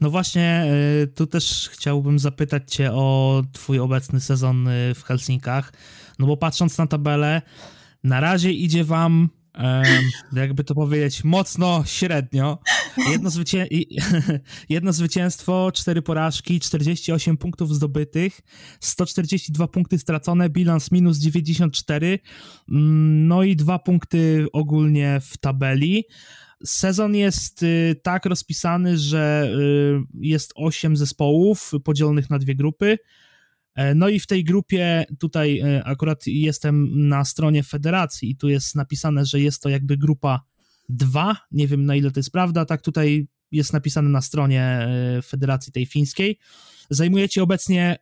No 0.01 0.09
właśnie, 0.09 0.65
y, 1.03 1.07
tu 1.07 1.27
też 1.27 1.69
chciałbym 1.71 2.19
zapytać 2.19 2.75
Cię 2.75 2.93
o 2.93 3.41
Twój 3.53 3.79
obecny 3.79 4.19
sezon 4.19 4.67
y, 4.67 4.95
w 4.95 5.03
Helsinkach. 5.03 5.73
No 6.19 6.27
bo 6.27 6.37
patrząc 6.37 6.77
na 6.77 6.87
tabelę, 6.87 7.41
na 8.03 8.19
razie 8.19 8.51
idzie 8.51 8.83
Wam, 8.83 9.29
jakby 10.33 10.63
to 10.63 10.75
powiedzieć, 10.75 11.23
mocno 11.23 11.83
średnio. 11.85 12.59
Jedno, 13.11 13.29
zwycię 13.29 13.67
jedno 14.69 14.93
zwycięstwo, 14.93 15.71
cztery 15.71 16.01
porażki, 16.01 16.59
48 16.59 17.37
punktów 17.37 17.75
zdobytych, 17.75 18.41
142 18.79 19.67
punkty 19.67 19.99
stracone, 19.99 20.49
bilans 20.49 20.91
minus 20.91 21.17
94, 21.17 22.19
mm, 22.69 23.27
no 23.27 23.43
i 23.43 23.55
dwa 23.55 23.79
punkty 23.79 24.47
ogólnie 24.53 25.19
w 25.21 25.37
tabeli. 25.37 26.03
Sezon 26.65 27.15
jest 27.15 27.63
y, 27.63 27.95
tak 28.03 28.25
rozpisany, 28.25 28.97
że 28.97 29.51
y, 29.59 30.01
jest 30.19 30.51
osiem 30.55 30.97
zespołów 30.97 31.71
podzielonych 31.83 32.29
na 32.29 32.39
dwie 32.39 32.55
grupy. 32.55 32.97
E, 33.79 33.95
no 33.95 34.09
i 34.09 34.19
w 34.19 34.27
tej 34.27 34.43
grupie 34.43 35.05
tutaj 35.19 35.59
e, 35.59 35.83
akurat 35.83 36.27
jestem 36.27 37.07
na 37.07 37.25
stronie 37.25 37.63
federacji 37.63 38.31
i 38.31 38.35
tu 38.35 38.49
jest 38.49 38.75
napisane, 38.75 39.25
że 39.25 39.39
jest 39.39 39.61
to 39.61 39.69
jakby 39.69 39.97
grupa 39.97 40.41
2. 40.89 41.35
Nie 41.51 41.67
wiem 41.67 41.85
na 41.85 41.95
ile 41.95 42.11
to 42.11 42.19
jest 42.19 42.31
prawda, 42.31 42.65
tak 42.65 42.81
tutaj 42.81 43.27
jest 43.51 43.73
napisane 43.73 44.09
na 44.09 44.21
stronie 44.21 44.63
e, 44.63 45.21
federacji 45.21 45.73
tej 45.73 45.85
fińskiej. 45.85 46.37
Zajmujecie 46.89 47.43
obecnie 47.43 47.97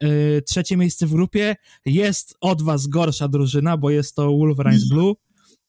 trzecie 0.45 0.77
miejsce 0.77 1.07
w 1.07 1.11
grupie. 1.11 1.55
Jest 1.85 2.37
od 2.41 2.61
was 2.61 2.87
gorsza 2.87 3.27
drużyna, 3.27 3.77
bo 3.77 3.89
jest 3.89 4.15
to 4.15 4.37
Wolverines 4.37 4.89
Blue 4.89 5.13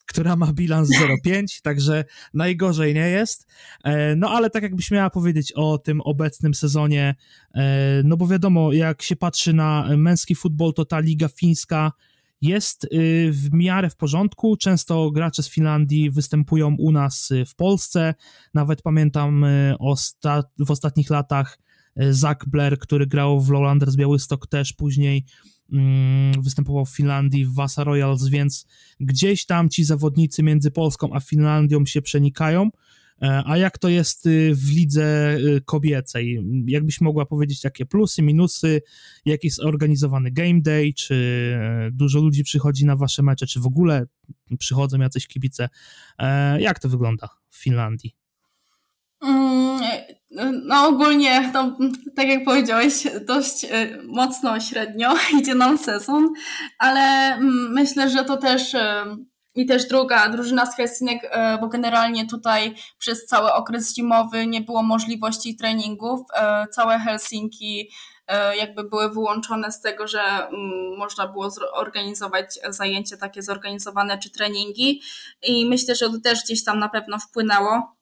która 0.08 0.36
ma 0.36 0.52
bilans 0.52 0.90
0,5, 1.26 1.62
także 1.62 2.04
najgorzej 2.34 2.94
nie 2.94 3.08
jest. 3.08 3.46
E, 3.84 4.16
no 4.16 4.30
ale 4.30 4.50
tak 4.50 4.62
jakbyś 4.62 4.90
miała 4.90 5.10
powiedzieć 5.10 5.52
o 5.52 5.78
tym 5.78 6.00
obecnym 6.00 6.54
sezonie, 6.54 7.14
e, 7.54 8.02
no 8.04 8.16
bo 8.16 8.26
wiadomo, 8.26 8.72
jak 8.72 9.02
się 9.02 9.16
patrzy 9.16 9.52
na 9.52 9.88
męski 9.96 10.34
futbol, 10.34 10.72
to 10.72 10.84
ta 10.84 10.98
liga 10.98 11.28
fińska 11.28 11.92
jest 12.40 12.84
y, 12.84 12.88
w 13.32 13.52
miarę 13.52 13.90
w 13.90 13.96
porządku. 13.96 14.56
Często 14.56 15.10
gracze 15.10 15.42
z 15.42 15.48
Finlandii 15.48 16.10
występują 16.10 16.76
u 16.78 16.92
nas 16.92 17.32
w 17.46 17.54
Polsce. 17.54 18.14
Nawet 18.54 18.82
pamiętam 18.82 19.44
y, 19.44 19.76
w 20.58 20.70
ostatnich 20.70 21.10
latach 21.10 21.58
y, 22.02 22.14
Zach 22.14 22.38
Blair, 22.46 22.78
który 22.78 23.06
grał 23.06 23.40
w 23.40 23.50
Lowlanders 23.50 23.96
Białystok, 23.96 24.46
też 24.46 24.72
później 24.72 25.24
występował 26.42 26.84
w 26.84 26.90
Finlandii 26.90 27.44
w 27.44 27.54
Vasa 27.54 27.84
Royals, 27.84 28.28
więc 28.28 28.66
gdzieś 29.00 29.46
tam 29.46 29.68
ci 29.68 29.84
zawodnicy 29.84 30.42
między 30.42 30.70
Polską 30.70 31.12
a 31.12 31.20
Finlandią 31.20 31.86
się 31.86 32.02
przenikają. 32.02 32.70
E, 33.22 33.42
a 33.46 33.56
jak 33.56 33.78
to 33.78 33.88
jest 33.88 34.26
y, 34.26 34.54
w 34.54 34.70
lidze 34.70 35.36
y, 35.36 35.60
kobiecej? 35.64 36.44
Jakbyś 36.66 37.00
mogła 37.00 37.26
powiedzieć, 37.26 37.64
jakie 37.64 37.86
plusy, 37.86 38.22
minusy, 38.22 38.82
jaki 39.24 39.46
jest 39.46 39.60
organizowany 39.60 40.30
game 40.30 40.60
day, 40.60 40.92
czy 40.96 41.14
e, 41.60 41.90
dużo 41.92 42.20
ludzi 42.20 42.44
przychodzi 42.44 42.86
na 42.86 42.96
wasze 42.96 43.22
mecze, 43.22 43.46
czy 43.46 43.60
w 43.60 43.66
ogóle 43.66 44.06
przychodzą 44.58 44.98
jacyś 44.98 45.26
kibice? 45.26 45.68
E, 46.18 46.60
jak 46.60 46.78
to 46.78 46.88
wygląda 46.88 47.28
w 47.50 47.56
Finlandii? 47.56 48.14
No 50.30 50.86
ogólnie, 50.88 51.52
tak 52.16 52.28
jak 52.28 52.44
powiedziałeś, 52.44 53.06
dość 53.26 53.64
e, 53.64 53.68
mocno 54.04 54.60
średnio 54.60 55.14
idzie 55.40 55.54
nam 55.54 55.78
sezon, 55.78 56.32
ale 56.78 57.00
mm, 57.34 57.72
myślę, 57.72 58.10
że 58.10 58.24
to 58.24 58.36
też 58.36 58.74
e, 58.74 59.16
i 59.54 59.66
też 59.66 59.86
druga 59.86 60.28
drużyna 60.28 60.66
z 60.66 60.76
Helsinek, 60.76 61.20
e, 61.30 61.58
bo 61.58 61.68
generalnie 61.68 62.26
tutaj 62.26 62.74
przez 62.98 63.26
cały 63.26 63.52
okres 63.52 63.94
zimowy 63.94 64.46
nie 64.46 64.60
było 64.60 64.82
możliwości 64.82 65.56
treningów. 65.56 66.20
Całe 66.70 66.98
Helsinki 66.98 67.90
jakby 68.58 68.84
były 68.84 69.10
wyłączone 69.10 69.72
z 69.72 69.80
tego, 69.80 70.06
że 70.08 70.20
mm, 70.20 70.98
można 70.98 71.26
było 71.26 71.50
zorganizować 71.50 72.58
zajęcia 72.68 73.16
takie 73.16 73.42
zorganizowane 73.42 74.18
czy 74.18 74.30
treningi 74.30 75.02
i 75.42 75.66
myślę, 75.66 75.94
że 75.94 76.10
to 76.10 76.20
też 76.20 76.44
gdzieś 76.44 76.64
tam 76.64 76.78
na 76.78 76.88
pewno 76.88 77.18
wpłynęło 77.18 77.97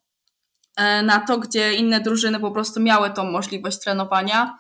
na 1.03 1.21
to, 1.21 1.39
gdzie 1.39 1.75
inne 1.75 2.01
drużyny 2.01 2.41
po 2.41 2.51
prostu 2.51 2.81
miały 2.81 3.11
tą 3.11 3.25
możliwość 3.25 3.81
trenowania. 3.81 4.59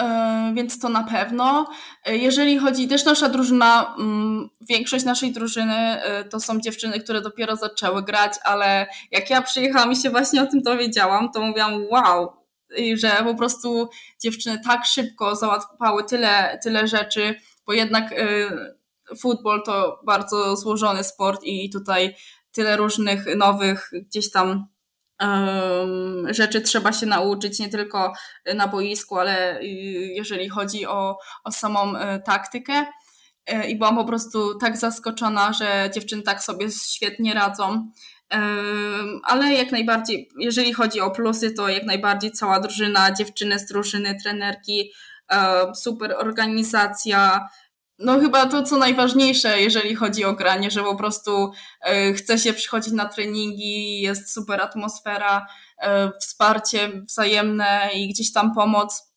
E, 0.00 0.52
więc 0.54 0.78
to 0.78 0.88
na 0.88 1.02
pewno. 1.02 1.66
E, 2.04 2.16
jeżeli 2.16 2.58
chodzi, 2.58 2.88
też 2.88 3.04
nasza 3.04 3.28
drużyna, 3.28 3.94
mm, 3.98 4.48
większość 4.68 5.04
naszej 5.04 5.32
drużyny 5.32 6.00
to 6.30 6.40
są 6.40 6.60
dziewczyny, 6.60 7.00
które 7.00 7.20
dopiero 7.20 7.56
zaczęły 7.56 8.02
grać, 8.02 8.32
ale 8.44 8.86
jak 9.10 9.30
ja 9.30 9.42
przyjechałam 9.42 9.92
i 9.92 9.96
się 9.96 10.10
właśnie 10.10 10.42
o 10.42 10.46
tym 10.46 10.62
dowiedziałam, 10.62 11.32
to 11.32 11.40
mówiłam 11.40 11.84
wow, 11.90 12.32
że 12.94 13.10
po 13.24 13.34
prostu 13.34 13.88
dziewczyny 14.22 14.60
tak 14.64 14.86
szybko 14.86 15.36
załatwały 15.36 16.04
tyle, 16.04 16.58
tyle 16.62 16.88
rzeczy, 16.88 17.34
bo 17.66 17.72
jednak 17.72 18.14
futbol 19.18 19.62
to 19.62 20.00
bardzo 20.06 20.56
złożony 20.56 21.04
sport 21.04 21.40
i 21.44 21.70
tutaj 21.70 22.16
tyle 22.52 22.76
różnych 22.76 23.36
nowych 23.36 23.90
gdzieś 23.92 24.30
tam 24.30 24.66
rzeczy 26.30 26.60
trzeba 26.60 26.92
się 26.92 27.06
nauczyć 27.06 27.58
nie 27.58 27.68
tylko 27.68 28.12
na 28.54 28.68
boisku, 28.68 29.18
ale 29.18 29.58
jeżeli 30.14 30.48
chodzi 30.48 30.86
o, 30.86 31.18
o 31.44 31.52
samą 31.52 31.96
e, 31.96 32.18
taktykę. 32.18 32.86
E, 33.46 33.68
I 33.70 33.78
byłam 33.78 33.96
po 33.96 34.04
prostu 34.04 34.58
tak 34.58 34.76
zaskoczona, 34.76 35.52
że 35.52 35.90
dziewczyny 35.94 36.22
tak 36.22 36.42
sobie 36.42 36.70
świetnie 36.70 37.34
radzą. 37.34 37.90
Ale 39.22 39.54
jak 39.54 39.72
najbardziej, 39.72 40.28
jeżeli 40.38 40.72
chodzi 40.72 41.00
o 41.00 41.10
plusy, 41.10 41.52
to 41.52 41.68
jak 41.68 41.84
najbardziej 41.84 42.32
cała 42.32 42.60
drużyna, 42.60 43.12
dziewczyny 43.12 43.58
z 43.58 43.66
drużyny, 43.66 44.16
trenerki, 44.22 44.92
super 45.74 46.14
organizacja, 46.18 47.48
no 47.98 48.20
chyba 48.20 48.46
to, 48.46 48.62
co 48.62 48.76
najważniejsze, 48.76 49.60
jeżeli 49.60 49.94
chodzi 49.94 50.24
o 50.24 50.32
granie, 50.32 50.70
że 50.70 50.82
po 50.82 50.96
prostu 50.96 51.52
y, 52.10 52.14
chce 52.14 52.38
się 52.38 52.52
przychodzić 52.52 52.92
na 52.92 53.04
treningi, 53.04 54.00
jest 54.00 54.34
super 54.34 54.60
atmosfera, 54.60 55.46
y, 55.82 55.86
wsparcie 56.20 56.88
wzajemne 57.08 57.90
i 57.94 58.08
gdzieś 58.08 58.32
tam 58.32 58.54
pomoc 58.54 59.12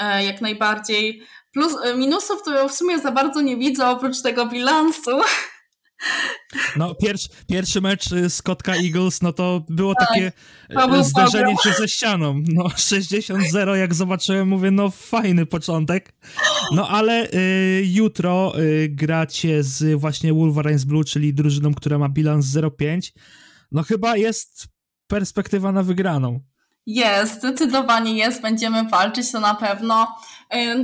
y, 0.00 0.22
jak 0.22 0.40
najbardziej. 0.40 1.22
Plus 1.52 1.76
minusów 1.96 2.42
to 2.42 2.68
w 2.68 2.72
sumie 2.72 2.98
za 2.98 3.10
bardzo 3.10 3.40
nie 3.40 3.56
widzę 3.56 3.88
oprócz 3.88 4.22
tego 4.22 4.46
bilansu. 4.46 5.20
No, 6.76 6.94
pierwszy, 6.94 7.28
pierwszy 7.48 7.80
mecz 7.80 8.08
z 8.28 8.42
Kotka 8.42 8.76
Eagles, 8.76 9.22
no 9.22 9.32
to 9.32 9.64
było 9.68 9.94
tak, 9.94 10.08
takie 10.08 10.32
to 10.74 11.04
zdarzenie 11.04 11.54
się 11.64 11.72
ze 11.72 11.88
ścianą. 11.88 12.42
No, 12.48 12.64
60-0, 12.92 13.74
jak 13.74 13.94
zobaczyłem, 13.94 14.48
mówię, 14.48 14.70
no 14.70 14.90
fajny 14.90 15.46
początek. 15.46 16.14
No, 16.72 16.88
ale 16.88 17.30
y, 17.30 17.82
jutro 17.86 18.60
y, 18.60 18.88
gracie 18.88 19.62
z 19.62 20.00
właśnie 20.00 20.34
Wolverines 20.34 20.84
Blue, 20.84 21.04
czyli 21.04 21.34
drużyną, 21.34 21.74
która 21.74 21.98
ma 21.98 22.08
bilans 22.08 22.46
0-5. 22.46 23.12
No, 23.72 23.82
chyba 23.82 24.16
jest 24.16 24.68
perspektywa 25.06 25.72
na 25.72 25.82
wygraną. 25.82 26.40
Jest, 26.86 27.38
zdecydowanie 27.38 28.16
jest, 28.16 28.42
będziemy 28.42 28.88
walczyć, 28.88 29.32
to 29.32 29.40
na 29.40 29.54
pewno. 29.54 30.16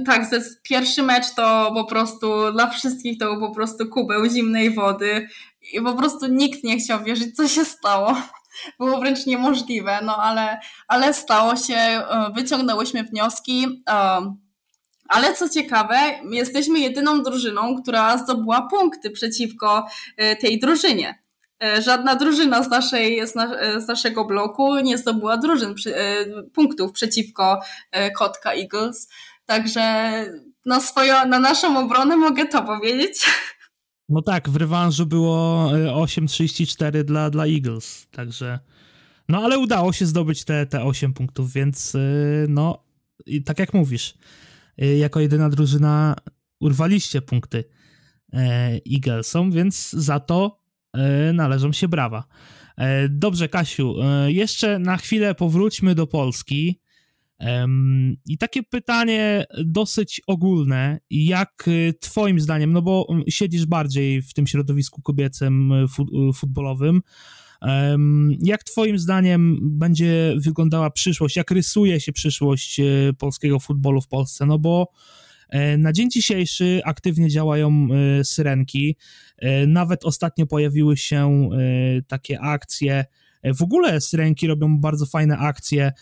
Tak, 0.07 0.22
pierwszy 0.62 1.02
mecz 1.02 1.35
to 1.35 1.70
po 1.74 1.85
prostu 1.85 2.52
dla 2.52 2.66
wszystkich 2.66 3.18
to 3.18 3.26
był 3.26 3.48
po 3.48 3.54
prostu 3.54 3.88
kubeł 3.88 4.31
zimnej 4.31 4.74
wody 4.74 5.28
i 5.72 5.81
po 5.81 5.94
prostu 5.94 6.26
nikt 6.26 6.64
nie 6.64 6.78
chciał 6.78 7.04
wierzyć, 7.04 7.37
co 7.37 7.48
się 7.48 7.64
stało. 7.64 8.16
Było 8.81 9.00
wręcz 9.00 9.26
niemożliwe, 9.26 9.98
no 10.02 10.16
ale, 10.16 10.61
ale 10.88 11.14
stało 11.14 11.57
się, 11.57 11.74
e, 11.74 12.31
wyciągnęłyśmy 12.35 13.02
wnioski. 13.04 13.83
E, 13.88 14.35
ale 15.09 15.35
co 15.35 15.48
ciekawe, 15.48 15.96
jesteśmy 16.31 16.78
jedyną 16.78 17.22
drużyną, 17.22 17.83
która 17.83 18.18
zdobyła 18.18 18.68
punkty 18.70 19.11
przeciwko 19.11 19.87
e, 20.16 20.37
tej 20.37 20.59
drużynie. 20.59 21.18
Żadna 21.85 22.14
drużyna 22.14 22.62
z, 22.62 22.68
naszej, 22.68 23.28
z, 23.28 23.35
na, 23.35 23.50
z 23.81 23.88
naszego 23.88 24.24
bloku 24.24 24.81
nie 24.81 24.98
zdobyła 24.98 25.37
drużyn, 25.37 25.74
punktów 26.54 26.92
przeciwko 26.92 27.61
Kotka 28.16 28.52
Eagles. 28.52 29.09
Także 29.48 30.24
na, 30.66 30.80
swoją, 30.80 31.28
na 31.28 31.38
naszą 31.38 31.78
obronę 31.78 32.16
mogę 32.16 32.46
to 32.46 32.62
powiedzieć. 32.62 33.26
No 34.08 34.22
tak, 34.22 34.48
w 34.48 34.56
rewanżu 34.56 35.06
było 35.06 35.68
8,34 35.72 37.04
dla, 37.04 37.30
dla 37.30 37.46
Eagles, 37.46 38.06
także... 38.11 38.58
No 39.28 39.44
ale 39.44 39.58
udało 39.58 39.92
się 39.92 40.06
zdobyć 40.06 40.44
te, 40.44 40.66
te 40.66 40.84
8 40.84 41.12
punktów, 41.12 41.52
więc 41.52 41.96
no, 42.48 42.84
i 43.26 43.42
tak 43.42 43.58
jak 43.58 43.74
mówisz, 43.74 44.14
jako 44.98 45.20
jedyna 45.20 45.48
drużyna 45.48 46.16
urwaliście 46.61 47.22
punkty 47.22 47.64
Eaglesom, 48.92 49.52
więc 49.52 49.90
za 49.90 50.20
to 50.20 50.62
należą 51.34 51.72
się 51.72 51.88
brawa. 51.88 52.24
Dobrze, 53.08 53.48
Kasiu, 53.48 53.94
jeszcze 54.26 54.78
na 54.78 54.96
chwilę 54.96 55.34
powróćmy 55.34 55.94
do 55.94 56.06
Polski. 56.06 56.80
I 58.27 58.38
takie 58.38 58.62
pytanie 58.62 59.44
dosyć 59.64 60.20
ogólne, 60.27 61.01
jak 61.11 61.64
y, 61.68 61.94
twoim 62.01 62.40
zdaniem, 62.40 62.72
no 62.72 62.83
bo 62.83 63.07
mm, 63.11 63.24
siedzisz 63.29 63.66
bardziej 63.66 64.22
w 64.22 64.35
tym 64.35 64.46
środowisku 64.46 65.03
kobiecym 65.03 65.72
y, 65.72 65.85
y, 66.31 66.33
futbolowym, 66.33 67.01
jak 68.42 68.64
twoim 68.64 68.98
zdaniem 68.98 69.59
będzie 69.62 70.35
wyglądała 70.37 70.90
przyszłość, 70.90 71.37
jak 71.37 71.51
rysuje 71.51 72.01
się 72.01 72.12
przyszłość 72.12 72.81
polskiego 73.18 73.61
futbolu 73.61 74.01
w 74.01 74.09
Polsce, 74.09 74.46
no 74.46 74.59
bo 74.59 74.92
e, 75.48 75.77
na 75.77 75.92
dzień 75.92 76.11
dzisiejszy 76.11 76.81
aktywnie 76.85 77.29
działają 77.29 77.88
syrenki, 78.22 78.96
e, 79.38 79.66
nawet 79.66 80.05
ostatnio 80.05 80.46
pojawiły 80.46 80.96
się 80.96 81.48
takie 82.09 82.40
akcje, 82.40 83.05
w 83.44 83.62
ogóle 83.62 84.01
Syrenki 84.01 84.46
robią 84.46 84.79
bardzo 84.79 85.07
fajne 85.07 85.38
akcje, 85.38 85.92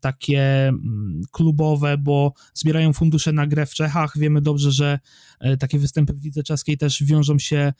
takie 0.00 0.68
mm, 0.68 1.20
klubowe, 1.32 1.98
bo 1.98 2.32
zbierają 2.54 2.92
fundusze 2.92 3.32
na 3.32 3.46
grę 3.46 3.66
w 3.66 3.74
Czechach. 3.74 4.18
Wiemy 4.18 4.40
dobrze, 4.40 4.72
że 4.72 4.98
e, 5.40 5.56
takie 5.56 5.78
występy 5.78 6.12
w 6.12 6.24
lidze 6.24 6.42
czeskiej 6.42 6.78
też 6.78 7.04
wiążą 7.04 7.38
się 7.38 7.56
e, 7.56 7.72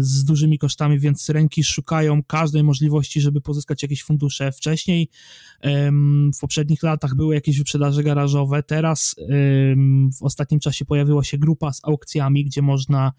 z 0.00 0.24
dużymi 0.24 0.58
kosztami, 0.58 0.98
więc 0.98 1.22
Syrenki 1.22 1.64
szukają 1.64 2.22
każdej 2.22 2.64
możliwości, 2.64 3.20
żeby 3.20 3.40
pozyskać 3.40 3.82
jakieś 3.82 4.02
fundusze. 4.02 4.52
Wcześniej 4.52 5.10
w 6.34 6.38
poprzednich 6.40 6.82
latach 6.82 7.14
były 7.14 7.34
jakieś 7.34 7.58
wyprzedaże 7.58 8.02
garażowe, 8.02 8.62
teraz 8.62 9.16
w 10.18 10.22
ostatnim 10.22 10.60
czasie 10.60 10.84
pojawiła 10.84 11.24
się 11.24 11.38
grupa 11.38 11.72
z 11.72 11.80
aukcjami, 11.84 12.44
gdzie 12.44 12.62
można 12.62 13.12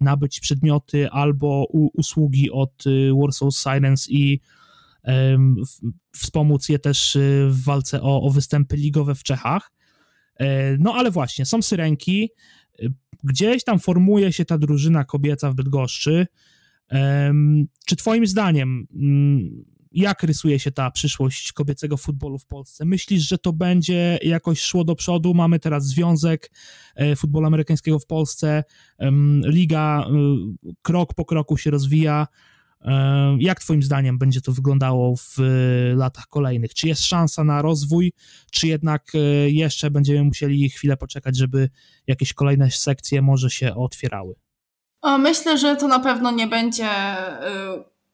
nabyć 0.00 0.40
przedmioty 0.40 1.10
albo 1.10 1.66
usługi 1.92 2.50
od 2.50 2.86
y, 2.86 3.10
Warsaw 3.20 3.54
Silence 3.54 4.10
i 4.10 4.40
wspomóc 6.12 6.68
je 6.68 6.78
też 6.78 7.16
y, 7.16 7.48
w 7.50 7.64
walce 7.64 8.02
o, 8.02 8.22
o 8.22 8.30
występy 8.30 8.76
ligowe 8.76 9.14
w 9.14 9.22
Czechach. 9.22 9.72
E, 10.36 10.76
no 10.78 10.94
ale 10.94 11.10
właśnie, 11.10 11.46
są 11.46 11.62
syrenki, 11.62 12.30
y, 12.82 12.92
gdzieś 13.24 13.64
tam 13.64 13.78
formuje 13.78 14.32
się 14.32 14.44
ta 14.44 14.58
drużyna 14.58 15.04
kobieca 15.04 15.50
w 15.50 15.54
Bydgoszczy. 15.54 16.26
Czy 17.86 17.96
twoim 17.96 18.26
zdaniem 18.26 18.86
mm, 18.94 19.64
jak 19.94 20.22
rysuje 20.22 20.58
się 20.58 20.72
ta 20.72 20.90
przyszłość 20.90 21.52
kobiecego 21.52 21.96
futbolu 21.96 22.38
w 22.38 22.46
Polsce? 22.46 22.84
Myślisz, 22.84 23.28
że 23.28 23.38
to 23.38 23.52
będzie 23.52 24.18
jakoś 24.22 24.60
szło 24.60 24.84
do 24.84 24.94
przodu? 24.94 25.34
Mamy 25.34 25.58
teraz 25.58 25.86
Związek 25.86 26.50
e, 26.94 27.16
Futbolu 27.16 27.46
Amerykańskiego 27.46 27.98
w 27.98 28.06
Polsce, 28.06 28.64
liga 29.44 30.06
e, 30.06 30.12
krok 30.82 31.14
po 31.14 31.24
kroku 31.24 31.56
się 31.56 31.70
rozwija. 31.70 32.26
E, 32.80 33.36
jak 33.40 33.60
Twoim 33.60 33.82
zdaniem 33.82 34.18
będzie 34.18 34.40
to 34.40 34.52
wyglądało 34.52 35.16
w 35.16 35.36
latach 35.96 36.26
kolejnych? 36.26 36.74
Czy 36.74 36.88
jest 36.88 37.02
szansa 37.02 37.44
na 37.44 37.62
rozwój, 37.62 38.12
czy 38.50 38.68
jednak 38.68 39.12
jeszcze 39.46 39.90
będziemy 39.90 40.24
musieli 40.24 40.70
chwilę 40.70 40.96
poczekać, 40.96 41.36
żeby 41.36 41.70
jakieś 42.06 42.32
kolejne 42.32 42.70
sekcje 42.70 43.22
może 43.22 43.50
się 43.50 43.74
otwierały? 43.74 44.34
Myślę, 45.18 45.58
że 45.58 45.76
to 45.76 45.88
na 45.88 45.98
pewno 45.98 46.30
nie 46.30 46.46
będzie 46.46 46.88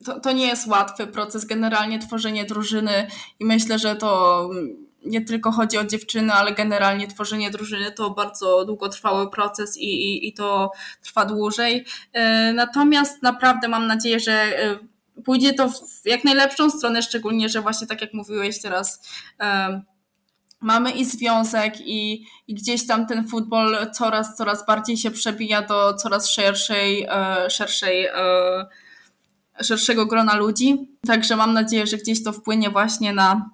to, 0.04 0.20
to 0.20 0.32
nie 0.32 0.46
jest 0.46 0.66
łatwy 0.66 1.06
proces, 1.06 1.44
generalnie 1.44 1.98
tworzenie 1.98 2.44
drużyny 2.44 3.06
i 3.40 3.44
myślę, 3.44 3.78
że 3.78 3.96
to 3.96 4.50
nie 5.04 5.20
tylko 5.20 5.52
chodzi 5.52 5.78
o 5.78 5.84
dziewczyny, 5.84 6.32
ale 6.32 6.52
generalnie 6.52 7.06
tworzenie 7.06 7.50
drużyny 7.50 7.92
to 7.92 8.10
bardzo 8.10 8.64
długotrwały 8.64 9.30
proces 9.30 9.78
i, 9.78 9.84
i, 9.84 10.28
i 10.28 10.32
to 10.32 10.72
trwa 11.02 11.24
dłużej. 11.24 11.84
E, 12.12 12.52
natomiast 12.52 13.22
naprawdę 13.22 13.68
mam 13.68 13.86
nadzieję, 13.86 14.20
że 14.20 14.32
e, 14.32 14.78
pójdzie 15.24 15.52
to 15.52 15.68
w 15.68 16.00
jak 16.04 16.24
najlepszą 16.24 16.70
stronę, 16.70 17.02
szczególnie, 17.02 17.48
że 17.48 17.60
właśnie 17.60 17.86
tak 17.86 18.00
jak 18.00 18.14
mówiłeś 18.14 18.62
teraz, 18.62 19.08
e, 19.40 19.82
mamy 20.60 20.90
i 20.90 21.04
związek 21.04 21.80
i, 21.80 22.26
i 22.48 22.54
gdzieś 22.54 22.86
tam 22.86 23.06
ten 23.06 23.28
futbol 23.28 23.90
coraz, 23.92 24.36
coraz 24.36 24.66
bardziej 24.66 24.96
się 24.96 25.10
przebija 25.10 25.62
do 25.62 25.94
coraz 25.94 26.28
szerszej, 26.28 27.06
szerszej 27.48 28.06
szerszego 29.62 30.06
grona 30.06 30.36
ludzi. 30.36 30.96
Także 31.06 31.36
mam 31.36 31.52
nadzieję, 31.52 31.86
że 31.86 31.96
gdzieś 31.96 32.24
to 32.24 32.32
wpłynie 32.32 32.70
właśnie 32.70 33.12
na, 33.12 33.50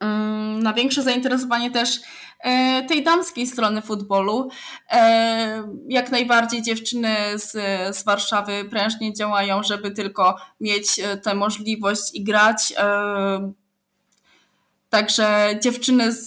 mm, 0.00 0.62
na 0.62 0.72
większe 0.72 1.02
zainteresowanie 1.02 1.70
też 1.70 2.00
e, 2.40 2.82
tej 2.82 3.04
damskiej 3.04 3.46
strony 3.46 3.82
futbolu. 3.82 4.48
E, 4.90 5.68
jak 5.88 6.10
najbardziej 6.10 6.62
dziewczyny 6.62 7.16
z, 7.34 7.50
z 7.96 8.04
Warszawy 8.04 8.64
prężnie 8.64 9.12
działają, 9.12 9.62
żeby 9.62 9.90
tylko 9.90 10.36
mieć 10.60 10.98
e, 10.98 11.16
tę 11.16 11.34
możliwość 11.34 12.14
i 12.14 12.24
grać. 12.24 12.74
Także 14.88 15.58
dziewczyny 15.62 16.12
z, 16.12 16.26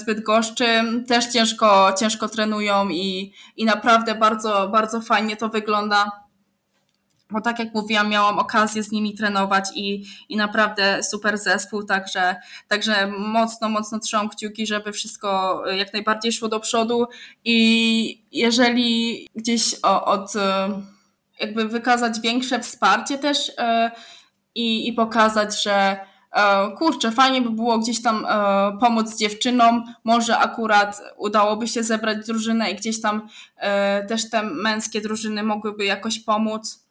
z 0.00 0.04
Bydgoszczy 0.04 0.64
też 1.08 1.26
ciężko, 1.26 1.92
ciężko 1.98 2.28
trenują 2.28 2.88
i, 2.88 3.32
i 3.56 3.64
naprawdę 3.64 4.14
bardzo, 4.14 4.68
bardzo 4.68 5.00
fajnie 5.00 5.36
to 5.36 5.48
wygląda 5.48 6.23
bo 7.34 7.40
tak 7.40 7.58
jak 7.58 7.74
mówiłam, 7.74 8.08
miałam 8.08 8.38
okazję 8.38 8.82
z 8.82 8.92
nimi 8.92 9.14
trenować 9.14 9.64
i, 9.74 10.04
i 10.28 10.36
naprawdę 10.36 11.02
super 11.02 11.38
zespół, 11.38 11.82
także, 11.82 12.36
także 12.68 13.06
mocno, 13.18 13.68
mocno 13.68 13.98
trzymam 13.98 14.28
kciuki, 14.28 14.66
żeby 14.66 14.92
wszystko 14.92 15.62
jak 15.70 15.92
najbardziej 15.92 16.32
szło 16.32 16.48
do 16.48 16.60
przodu. 16.60 17.06
I 17.44 18.24
jeżeli 18.32 19.28
gdzieś 19.36 19.74
od 19.82 20.32
jakby 21.40 21.68
wykazać 21.68 22.20
większe 22.20 22.60
wsparcie 22.60 23.18
też 23.18 23.52
e, 23.58 23.90
i, 24.54 24.88
i 24.88 24.92
pokazać, 24.92 25.62
że 25.62 25.96
kurczę, 26.78 27.12
fajnie 27.12 27.42
by 27.42 27.50
było 27.50 27.78
gdzieś 27.78 28.02
tam 28.02 28.26
pomóc 28.80 29.16
dziewczynom, 29.16 29.94
może 30.04 30.38
akurat 30.38 31.02
udałoby 31.16 31.68
się 31.68 31.82
zebrać 31.82 32.26
drużynę 32.26 32.70
i 32.70 32.76
gdzieś 32.76 33.00
tam 33.00 33.28
też 34.08 34.30
te 34.30 34.42
męskie 34.42 35.00
drużyny 35.00 35.42
mogłyby 35.42 35.84
jakoś 35.84 36.18
pomóc 36.18 36.83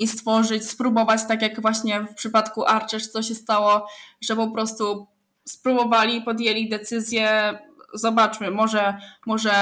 i 0.00 0.08
stworzyć, 0.08 0.68
spróbować, 0.68 1.20
tak 1.28 1.42
jak 1.42 1.62
właśnie 1.62 2.00
w 2.00 2.14
przypadku 2.14 2.64
Archers, 2.66 3.10
co 3.10 3.22
się 3.22 3.34
stało, 3.34 3.86
że 4.20 4.36
po 4.36 4.50
prostu 4.50 5.06
spróbowali, 5.44 6.22
podjęli 6.22 6.68
decyzję, 6.68 7.58
zobaczmy, 7.94 8.50
może, 8.50 8.94
może 9.26 9.52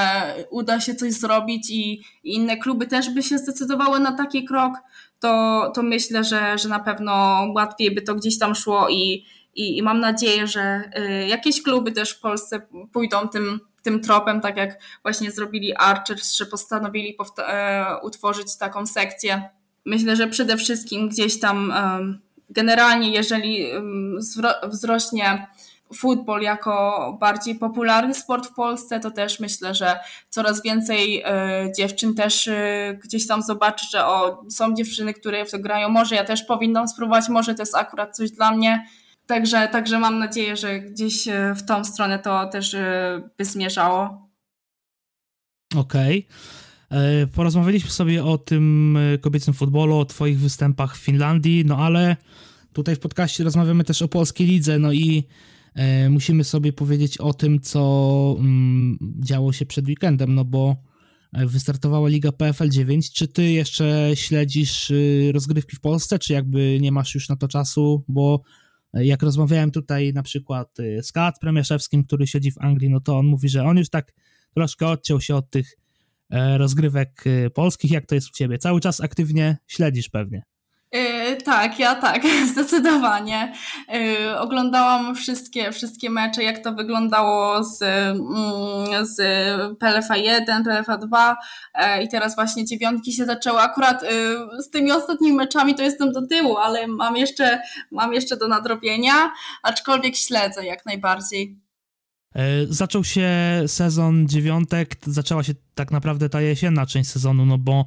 uda 0.51 0.81
się 0.81 0.95
coś 0.95 1.13
zrobić 1.13 1.71
i, 1.71 1.93
i 2.25 2.35
inne 2.35 2.57
kluby 2.57 2.87
też 2.87 3.11
by 3.11 3.23
się 3.23 3.39
zdecydowały 3.39 4.01
na 4.01 4.13
taki 4.13 4.45
krok, 4.45 4.73
to, 5.21 5.63
to 5.75 5.83
myślę, 5.83 6.25
że, 6.25 6.59
że 6.59 6.69
na 6.69 6.79
pewno 6.79 7.45
łatwiej 7.55 7.95
by 7.95 8.03
to 8.03 8.15
gdzieś 8.15 8.39
tam 8.39 8.55
szło 8.55 8.89
i, 8.89 9.25
i, 9.55 9.79
i 9.79 9.83
mam 9.83 10.01
nadzieję, 10.01 10.47
że 10.47 10.91
y, 10.99 11.27
jakieś 11.27 11.63
kluby 11.63 11.93
też 11.93 12.11
w 12.11 12.21
Polsce 12.21 12.67
pójdą 12.93 13.29
tym, 13.29 13.61
tym 13.83 14.01
tropem, 14.01 14.41
tak 14.41 14.57
jak 14.57 14.83
właśnie 15.03 15.31
zrobili 15.31 15.77
Archers, 15.77 16.33
że 16.33 16.47
postanowili 16.47 17.17
e, 17.39 17.87
utworzyć 18.03 18.57
taką 18.59 18.87
sekcję 18.87 19.58
Myślę, 19.85 20.17
że 20.17 20.27
przede 20.27 20.57
wszystkim 20.57 21.09
gdzieś 21.09 21.41
tam 21.41 21.73
generalnie, 22.51 23.11
jeżeli 23.11 23.67
wzrośnie 24.69 25.47
futbol 25.95 26.43
jako 26.43 27.17
bardziej 27.21 27.55
popularny 27.55 28.15
sport 28.15 28.47
w 28.47 28.55
Polsce, 28.55 29.01
to 29.01 29.11
też 29.11 29.41
myślę, 29.41 29.75
że 29.75 29.99
coraz 30.31 30.63
więcej 30.63 31.23
e, 31.25 31.73
dziewczyn 31.77 32.15
też 32.15 32.49
e, 32.49 32.99
gdzieś 33.05 33.27
tam 33.27 33.43
zobaczy, 33.43 33.87
że 33.93 34.07
o, 34.07 34.45
są 34.51 34.75
dziewczyny, 34.75 35.15
które 35.15 35.45
w 35.45 35.51
to 35.51 35.59
grają. 35.59 35.89
Może 35.89 36.15
ja 36.15 36.25
też 36.25 36.43
powinnam 36.43 36.89
spróbować, 36.89 37.29
może 37.29 37.55
to 37.55 37.63
jest 37.63 37.77
akurat 37.77 38.17
coś 38.17 38.31
dla 38.31 38.51
mnie. 38.51 38.87
Także, 39.27 39.69
także 39.69 39.99
mam 39.99 40.19
nadzieję, 40.19 40.57
że 40.57 40.81
gdzieś 40.81 41.29
e, 41.29 41.55
w 41.55 41.65
tą 41.65 41.85
stronę 41.85 42.19
to 42.19 42.47
też 42.47 42.77
by 43.39 43.45
zmierzało. 43.45 44.29
Okej. 45.77 46.27
Okay. 46.29 46.68
E, 46.91 47.27
porozmawialiśmy 47.27 47.91
sobie 47.91 48.25
o 48.25 48.39
tym 48.39 48.97
e, 48.97 49.19
kobiecym 49.19 49.55
futbolu, 49.55 49.97
o 49.97 50.05
Twoich 50.05 50.41
występach 50.41 50.97
w 50.97 51.01
Finlandii, 51.01 51.65
no 51.65 51.79
ale 51.79 52.17
tutaj 52.73 52.97
w 52.97 52.99
podcaście 52.99 53.45
rozmawiamy 53.45 53.85
też 53.85 54.03
o 54.03 54.09
polskiej 54.09 54.47
lidze, 54.47 54.79
no 54.79 54.93
i 54.93 55.25
e, 55.75 56.11
musimy 56.11 56.45
sobie 56.45 56.73
powiedzieć 56.73 57.19
o 57.19 57.35
tym, 57.35 57.61
co 57.61 58.37
mm, 58.39 58.99
działo 59.21 59.53
się 59.53 59.67
przed 59.67 59.87
weekendem, 59.87 60.35
no 60.35 60.45
bo 60.45 60.77
wystartowała 61.33 62.09
Liga 62.09 62.33
PFL 62.33 62.69
9. 62.69 63.13
Czy 63.13 63.29
ty 63.29 63.51
jeszcze 63.51 64.11
śledzisz 64.15 64.93
rozgrywki 65.33 65.77
w 65.77 65.81
Polsce, 65.81 66.19
czy 66.19 66.33
jakby 66.33 66.79
nie 66.81 66.93
masz 66.93 67.15
już 67.15 67.29
na 67.29 67.37
to 67.37 67.49
czasu? 67.49 68.05
Bo 68.09 68.43
jak 68.95 69.23
rozmawiałem 69.23 69.71
tutaj 69.71 70.13
na 70.13 70.23
przykład 70.23 70.77
z 71.03 71.13
Kat 71.13 71.39
Premiaszewskim, 71.41 72.05
który 72.05 72.27
siedzi 72.27 72.51
w 72.51 72.59
Anglii, 72.59 72.91
no 72.91 73.01
to 73.01 73.19
on 73.19 73.27
mówi, 73.27 73.49
że 73.49 73.65
on 73.65 73.79
już 73.79 73.89
tak 73.91 74.13
troszkę 74.55 74.89
odciął 74.89 75.21
się 75.21 75.37
od 75.37 75.51
tych 75.51 75.75
rozgrywek 76.31 77.25
e, 77.27 77.51
polskich. 77.51 77.91
Jak 77.91 78.07
to 78.07 78.15
jest 78.15 78.29
u 78.29 78.33
ciebie? 78.33 78.59
Cały 78.59 78.81
czas 78.81 79.01
aktywnie 79.01 79.59
śledzisz 79.67 80.09
pewnie. 80.09 80.43
Yy, 80.93 81.37
tak, 81.37 81.79
ja 81.79 81.95
tak, 81.95 82.23
zdecydowanie. 82.53 83.53
Yy, 83.89 84.39
oglądałam 84.39 85.15
wszystkie, 85.15 85.73
wszystkie 85.73 86.11
mecze, 86.11 86.43
jak 86.43 86.59
to 86.59 86.73
wyglądało 86.73 87.65
z, 87.65 87.81
yy, 87.81 89.07
z 89.07 89.19
PLFA 89.79 90.17
1, 90.17 90.65
PLFA 90.65 90.99
2 90.99 91.37
yy, 91.79 92.03
i 92.03 92.09
teraz 92.09 92.35
właśnie 92.35 92.65
dziewiątki 92.65 93.13
się 93.13 93.25
zaczęły. 93.25 93.61
Akurat 93.61 94.05
z 94.59 94.71
tymi 94.71 94.93
ostatnimi 94.93 95.37
meczami 95.37 95.75
to 95.75 95.83
jestem 95.83 96.13
do 96.13 96.27
tyłu, 96.27 96.57
ale 96.57 96.87
mam 96.87 97.17
jeszcze, 97.17 97.63
mam 97.91 98.13
jeszcze 98.13 98.37
do 98.37 98.49
nadrobienia, 98.49 99.33
aczkolwiek 99.63 100.17
śledzę 100.17 100.67
jak 100.67 100.87
najbardziej. 100.87 101.68
E, 102.35 102.67
zaczął 102.69 103.05
się 103.05 103.31
sezon 103.67 104.29
dziewiątek, 104.29 104.97
zaczęła 105.07 105.43
się 105.43 105.55
tak 105.75 105.91
naprawdę 105.91 106.29
ta 106.29 106.41
jesienna 106.41 106.87
część 106.87 107.11
sezonu, 107.11 107.47
no 107.47 107.59
bo 107.59 107.87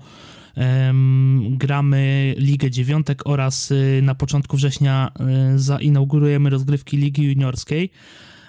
um, 0.57 1.57
gramy 1.57 2.33
Ligę 2.37 2.71
Dziewiątek 2.71 3.27
oraz 3.27 3.71
y, 3.71 3.99
na 4.03 4.15
początku 4.15 4.57
września 4.57 5.11
y, 5.55 5.59
zainaugurujemy 5.59 6.49
rozgrywki 6.49 6.97
Ligi 6.97 7.23
Juniorskiej. 7.23 7.91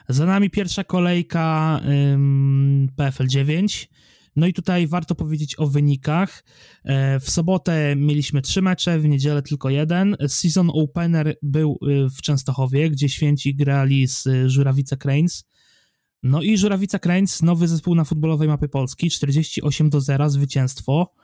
Za 0.08 0.26
nami 0.26 0.50
pierwsza 0.50 0.84
kolejka 0.84 1.80
um, 1.84 2.88
PFL 2.96 3.26
9. 3.26 3.88
No 4.36 4.46
i 4.46 4.52
tutaj 4.52 4.86
warto 4.86 5.14
powiedzieć 5.14 5.58
o 5.58 5.66
wynikach. 5.66 6.44
E, 6.84 7.20
w 7.20 7.30
sobotę 7.30 7.96
mieliśmy 7.96 8.42
trzy 8.42 8.62
mecze, 8.62 8.98
w 8.98 9.08
niedzielę 9.08 9.42
tylko 9.42 9.70
jeden. 9.70 10.16
Season 10.28 10.70
opener 10.74 11.36
był 11.42 11.78
y, 11.82 12.10
w 12.10 12.22
Częstochowie, 12.22 12.90
gdzie 12.90 13.08
święci 13.08 13.54
grali 13.54 14.06
z 14.06 14.28
Żurawice 14.46 14.96
Cranes. 14.96 15.44
No 16.22 16.42
i 16.42 16.58
Żurawica 16.58 16.98
Cranes, 16.98 17.42
nowy 17.42 17.68
zespół 17.68 17.94
na 17.94 18.04
futbolowej 18.04 18.48
mapie 18.48 18.68
Polski, 18.68 19.10
48 19.10 19.90
do 19.90 20.00
0, 20.00 20.30
zwycięstwo. 20.30 21.14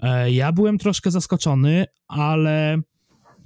E, 0.00 0.32
ja 0.32 0.52
byłem 0.52 0.78
troszkę 0.78 1.10
zaskoczony, 1.10 1.86
ale 2.06 2.78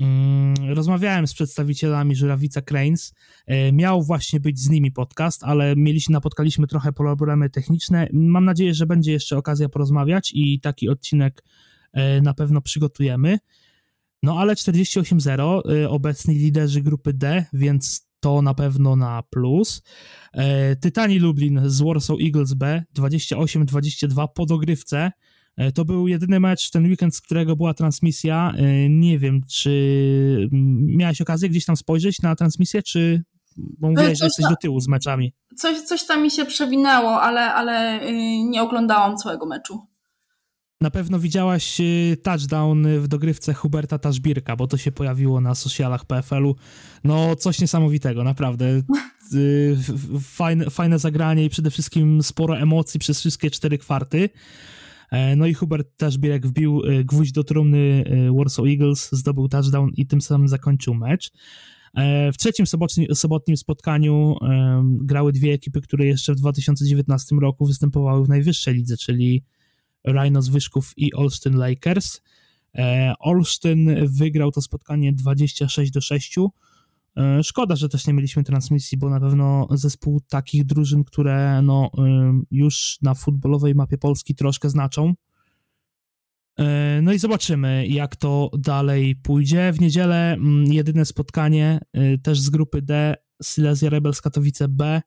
mm, 0.01 0.55
rozmawiałem 0.75 1.27
z 1.27 1.35
przedstawicielami 1.35 2.17
Żurawica 2.17 2.63
Cranes. 2.63 3.15
E, 3.47 3.73
miał 3.73 4.03
właśnie 4.03 4.41
być 4.41 4.59
z 4.59 4.69
nimi 4.69 4.93
podcast, 4.93 5.45
ale 5.45 5.77
mieliśmy, 5.77 6.13
napotkaliśmy 6.13 6.67
trochę 6.67 6.93
problemy 6.93 7.51
techniczne. 7.51 8.09
Mam 8.13 8.45
nadzieję, 8.45 8.75
że 8.75 8.87
będzie 8.87 9.13
jeszcze 9.13 9.37
okazja 9.37 9.69
porozmawiać 9.69 10.33
i 10.35 10.61
taki 10.61 10.89
odcinek 10.89 11.45
e, 11.93 12.21
na 12.21 12.35
pewno 12.35 12.61
przygotujemy. 12.61 13.39
No 14.23 14.39
ale 14.39 14.55
48-0, 14.55 15.61
obecni 15.89 16.35
liderzy 16.35 16.83
grupy 16.83 17.13
D, 17.13 17.45
więc 17.53 18.12
to 18.23 18.43
na 18.43 18.55
pewno 18.55 18.97
na 18.97 19.23
plus. 19.31 19.83
Tytani 20.81 21.19
Lublin 21.19 21.61
z 21.65 21.83
Warsaw 21.83 22.17
Eagles 22.21 22.55
B 22.55 22.85
28-22 22.97 24.29
po 24.35 24.47
dogrywce. 24.47 25.13
E, 25.57 25.73
to 25.73 25.85
był 25.85 26.09
jedyny 26.09 26.41
mecz 26.41 26.71
ten 26.71 26.87
weekend, 26.87 27.17
z 27.17 27.21
którego 27.21 27.57
była 27.57 27.75
transmisja. 27.75 28.53
E, 28.57 28.89
nie 28.89 29.19
wiem, 29.19 29.41
czy 29.51 30.49
miałeś 30.97 31.21
okazję 31.21 31.49
gdzieś 31.49 31.65
tam 31.65 31.77
spojrzeć 31.77 32.23
na 32.23 32.37
transmisję, 32.37 32.83
czy 32.83 33.23
bo 33.57 33.91
mówiłeś, 33.91 34.19
że 34.19 34.25
jesteś 34.25 34.47
do 34.49 34.57
tyłu 34.57 34.81
z 34.81 34.89
meczami. 34.89 35.35
Coś, 35.57 35.81
coś 35.81 36.07
tam 36.07 36.23
mi 36.23 36.31
się 36.31 36.45
przewinęło, 36.45 37.23
ale, 37.23 37.55
ale 37.55 38.03
y, 38.03 38.13
nie 38.45 38.63
oglądałam 38.63 39.17
całego 39.17 39.47
meczu. 39.47 39.87
Na 40.83 40.91
pewno 40.91 41.19
widziałaś 41.19 41.81
y, 41.81 42.17
touchdown 42.23 42.87
w 42.99 43.09
dogrywce 43.09 43.55
Huberta 43.55 43.99
Taszbirka, 43.99 44.57
bo 44.57 44.67
to 44.67 44.77
się 44.77 44.93
pojawiło 44.93 45.41
na 45.41 45.55
socialach 45.55 46.05
PFL-u. 46.05 46.57
No, 47.05 47.37
coś 47.37 47.61
niesamowitego, 47.61 48.25
naprawdę. 48.25 48.83
Y, 49.35 49.77
fajne, 50.21 50.71
fajne 50.71 50.99
zagranie 50.99 51.45
i 51.45 51.51
przede 51.51 51.71
wszystkim 51.71 52.23
sporo 52.23 52.59
emocji 52.59 53.01
przez 53.01 53.21
wszystkie 53.21 53.51
cztery 53.51 53.79
kwarty. 53.79 54.29
E, 55.11 55.37
no 55.37 55.47
i 55.47 55.55
Hubert 55.55 55.97
Taszbirek 55.97 56.47
wbił 56.47 56.83
e, 56.85 57.05
gwóźdź 57.05 57.33
do 57.33 57.45
trumny 57.45 58.05
e, 58.07 58.33
Warsaw 58.37 58.67
Eagles, 58.67 59.09
zdobył 59.13 59.49
touchdown 59.49 59.91
i 59.97 60.07
tym 60.07 60.21
samym 60.21 60.49
zakończył 60.49 60.95
mecz. 60.95 61.31
W 62.33 62.39
trzecim 62.39 62.67
sobotnim 63.15 63.57
spotkaniu 63.57 64.37
grały 64.83 65.33
dwie 65.33 65.53
ekipy, 65.53 65.81
które 65.81 66.07
jeszcze 66.07 66.33
w 66.33 66.37
2019 66.37 67.37
roku 67.37 67.67
występowały 67.67 68.25
w 68.25 68.29
najwyższej 68.29 68.75
lidze, 68.75 68.97
czyli 68.97 69.43
Rhinos 70.09 70.49
Wyszków 70.49 70.93
i 70.97 71.15
Olsztyn 71.15 71.57
Lakers. 71.57 72.21
Olsztyn 73.19 74.07
wygrał 74.07 74.53
to 74.53 74.63
spotkanie 74.63 75.13
26 75.13 75.91
do 75.91 76.01
6. 76.01 76.39
E, 77.17 77.43
szkoda, 77.43 77.77
że 77.77 77.89
też 77.89 78.07
nie 78.07 78.13
mieliśmy 78.13 78.45
transmisji, 78.45 78.99
bo 78.99 79.11
na 79.11 79.21
pewno 79.21 79.69
zespół 79.71 80.21
takich 80.21 80.65
drużyn, 80.65 81.05
które 81.05 81.63
no, 81.63 81.91
już 82.51 82.99
na 83.03 83.15
futbolowej 83.15 83.75
mapie 83.75 83.99
Polski 83.99 84.35
troszkę 84.35 84.71
znaczą. 84.71 85.15
E, 86.59 87.01
no 87.03 87.13
i 87.13 87.19
zobaczymy, 87.19 87.87
jak 87.87 88.17
to 88.17 88.51
dalej 88.59 89.17
pójdzie. 89.17 89.73
W 89.73 89.81
niedzielę 89.81 90.33
mm, 90.33 90.73
jedyne 90.73 91.05
spotkanie 91.05 91.81
e, 91.93 92.19
też 92.19 92.41
z 92.41 92.51
grupy 92.51 92.83
D, 92.83 93.15
Silesia 93.43 93.91
Rebels 93.91 94.21
Katowice 94.21 94.69
B, 94.69 95.03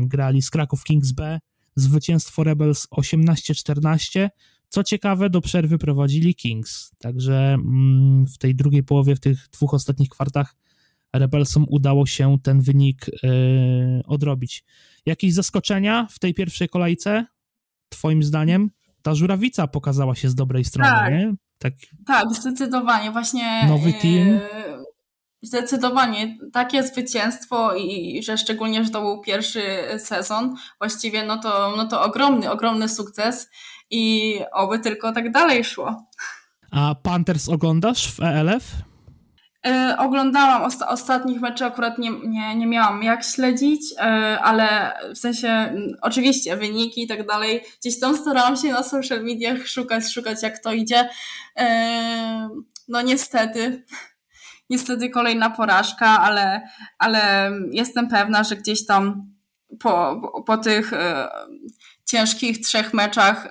grali 0.00 0.42
z 0.42 0.50
Kraków 0.50 0.84
Kings 0.84 1.12
B, 1.12 1.38
zwycięstwo 1.80 2.44
Rebels 2.44 2.86
18-14. 2.90 4.28
Co 4.68 4.84
ciekawe, 4.84 5.30
do 5.30 5.40
przerwy 5.40 5.78
prowadzili 5.78 6.34
Kings, 6.34 6.90
także 6.98 7.54
mm, 7.54 8.26
w 8.26 8.38
tej 8.38 8.54
drugiej 8.54 8.82
połowie, 8.82 9.16
w 9.16 9.20
tych 9.20 9.48
dwóch 9.52 9.74
ostatnich 9.74 10.08
kwartach 10.08 10.54
Rebelsom 11.12 11.66
udało 11.68 12.06
się 12.06 12.38
ten 12.42 12.60
wynik 12.60 13.06
yy, 13.22 14.02
odrobić. 14.06 14.64
Jakieś 15.06 15.34
zaskoczenia 15.34 16.06
w 16.10 16.18
tej 16.18 16.34
pierwszej 16.34 16.68
kolejce, 16.68 17.26
twoim 17.88 18.22
zdaniem? 18.22 18.70
Ta 19.02 19.14
żurawica 19.14 19.66
pokazała 19.66 20.14
się 20.14 20.28
z 20.28 20.34
dobrej 20.34 20.64
strony, 20.64 20.90
tak. 20.90 21.12
nie? 21.12 21.34
Tak, 21.58 21.74
tak 22.06 22.34
zdecydowanie. 22.34 23.10
Właśnie 23.10 23.66
nowy 23.68 23.92
team. 23.92 24.40
Zdecydowanie 25.42 26.38
takie 26.52 26.82
zwycięstwo 26.82 27.74
i 27.74 28.20
że 28.22 28.38
szczególnie, 28.38 28.84
że 28.84 28.90
to 28.90 29.00
był 29.00 29.20
pierwszy 29.20 29.62
sezon, 29.98 30.54
właściwie 30.78 31.24
no 31.24 31.38
to, 31.38 31.74
no 31.76 31.86
to 31.86 32.02
ogromny, 32.02 32.50
ogromny 32.50 32.88
sukces 32.88 33.50
i 33.90 34.34
oby 34.52 34.78
tylko 34.78 35.12
tak 35.12 35.32
dalej 35.32 35.64
szło. 35.64 36.06
A 36.70 36.94
Panthers 36.94 37.48
oglądasz 37.48 38.12
w 38.12 38.22
ELF? 38.22 38.64
E, 39.66 39.96
oglądałam 39.98 40.62
osta 40.62 40.88
ostatnich 40.88 41.40
meczy, 41.40 41.64
akurat 41.64 41.98
nie, 41.98 42.10
nie, 42.10 42.56
nie 42.56 42.66
miałam 42.66 43.02
jak 43.02 43.24
śledzić, 43.24 43.80
e, 43.98 44.02
ale 44.40 44.92
w 45.14 45.18
sensie 45.18 45.74
oczywiście 46.02 46.56
wyniki 46.56 47.02
i 47.02 47.06
tak 47.06 47.26
dalej. 47.26 47.64
Gdzieś 47.80 48.00
tam 48.00 48.16
starałam 48.16 48.56
się 48.56 48.68
na 48.68 48.82
social 48.82 49.24
mediach 49.24 49.66
szukać, 49.66 50.12
szukać 50.12 50.42
jak 50.42 50.58
to 50.58 50.72
idzie. 50.72 51.08
E, 51.56 52.48
no 52.88 53.02
niestety, 53.02 53.84
niestety 54.70 55.10
kolejna 55.10 55.50
porażka, 55.50 56.20
ale, 56.20 56.68
ale 56.98 57.52
jestem 57.70 58.08
pewna, 58.08 58.44
że 58.44 58.56
gdzieś 58.56 58.86
tam 58.86 59.32
po, 59.80 60.20
po 60.46 60.56
tych 60.58 60.92
ciężkich 62.04 62.60
trzech 62.60 62.94
meczach 62.94 63.48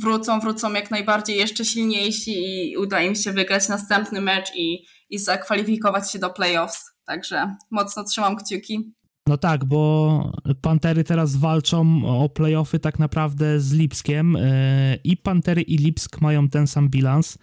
wrócą, 0.00 0.40
wrócą 0.40 0.72
jak 0.72 0.90
najbardziej 0.90 1.36
jeszcze 1.36 1.64
silniejsi 1.64 2.32
i 2.70 2.76
uda 2.76 3.02
im 3.02 3.14
się 3.14 3.32
wygrać 3.32 3.68
następny 3.68 4.20
mecz 4.20 4.56
i, 4.56 4.84
i 5.10 5.18
zakwalifikować 5.18 6.12
się 6.12 6.18
do 6.18 6.30
playoffs. 6.30 6.92
Także 7.04 7.56
mocno 7.70 8.04
trzymam 8.04 8.36
kciuki. 8.36 8.92
No 9.26 9.38
tak, 9.38 9.64
bo 9.64 10.32
Pantery 10.62 11.04
teraz 11.04 11.36
walczą 11.36 12.02
o 12.04 12.28
playoffy 12.28 12.78
tak 12.78 12.98
naprawdę 12.98 13.60
z 13.60 13.72
Lipskiem 13.72 14.36
e, 14.36 14.94
i 15.04 15.16
Pantery 15.16 15.62
i 15.62 15.76
Lipsk 15.76 16.20
mają 16.20 16.48
ten 16.48 16.66
sam 16.66 16.88
bilans. 16.88 17.38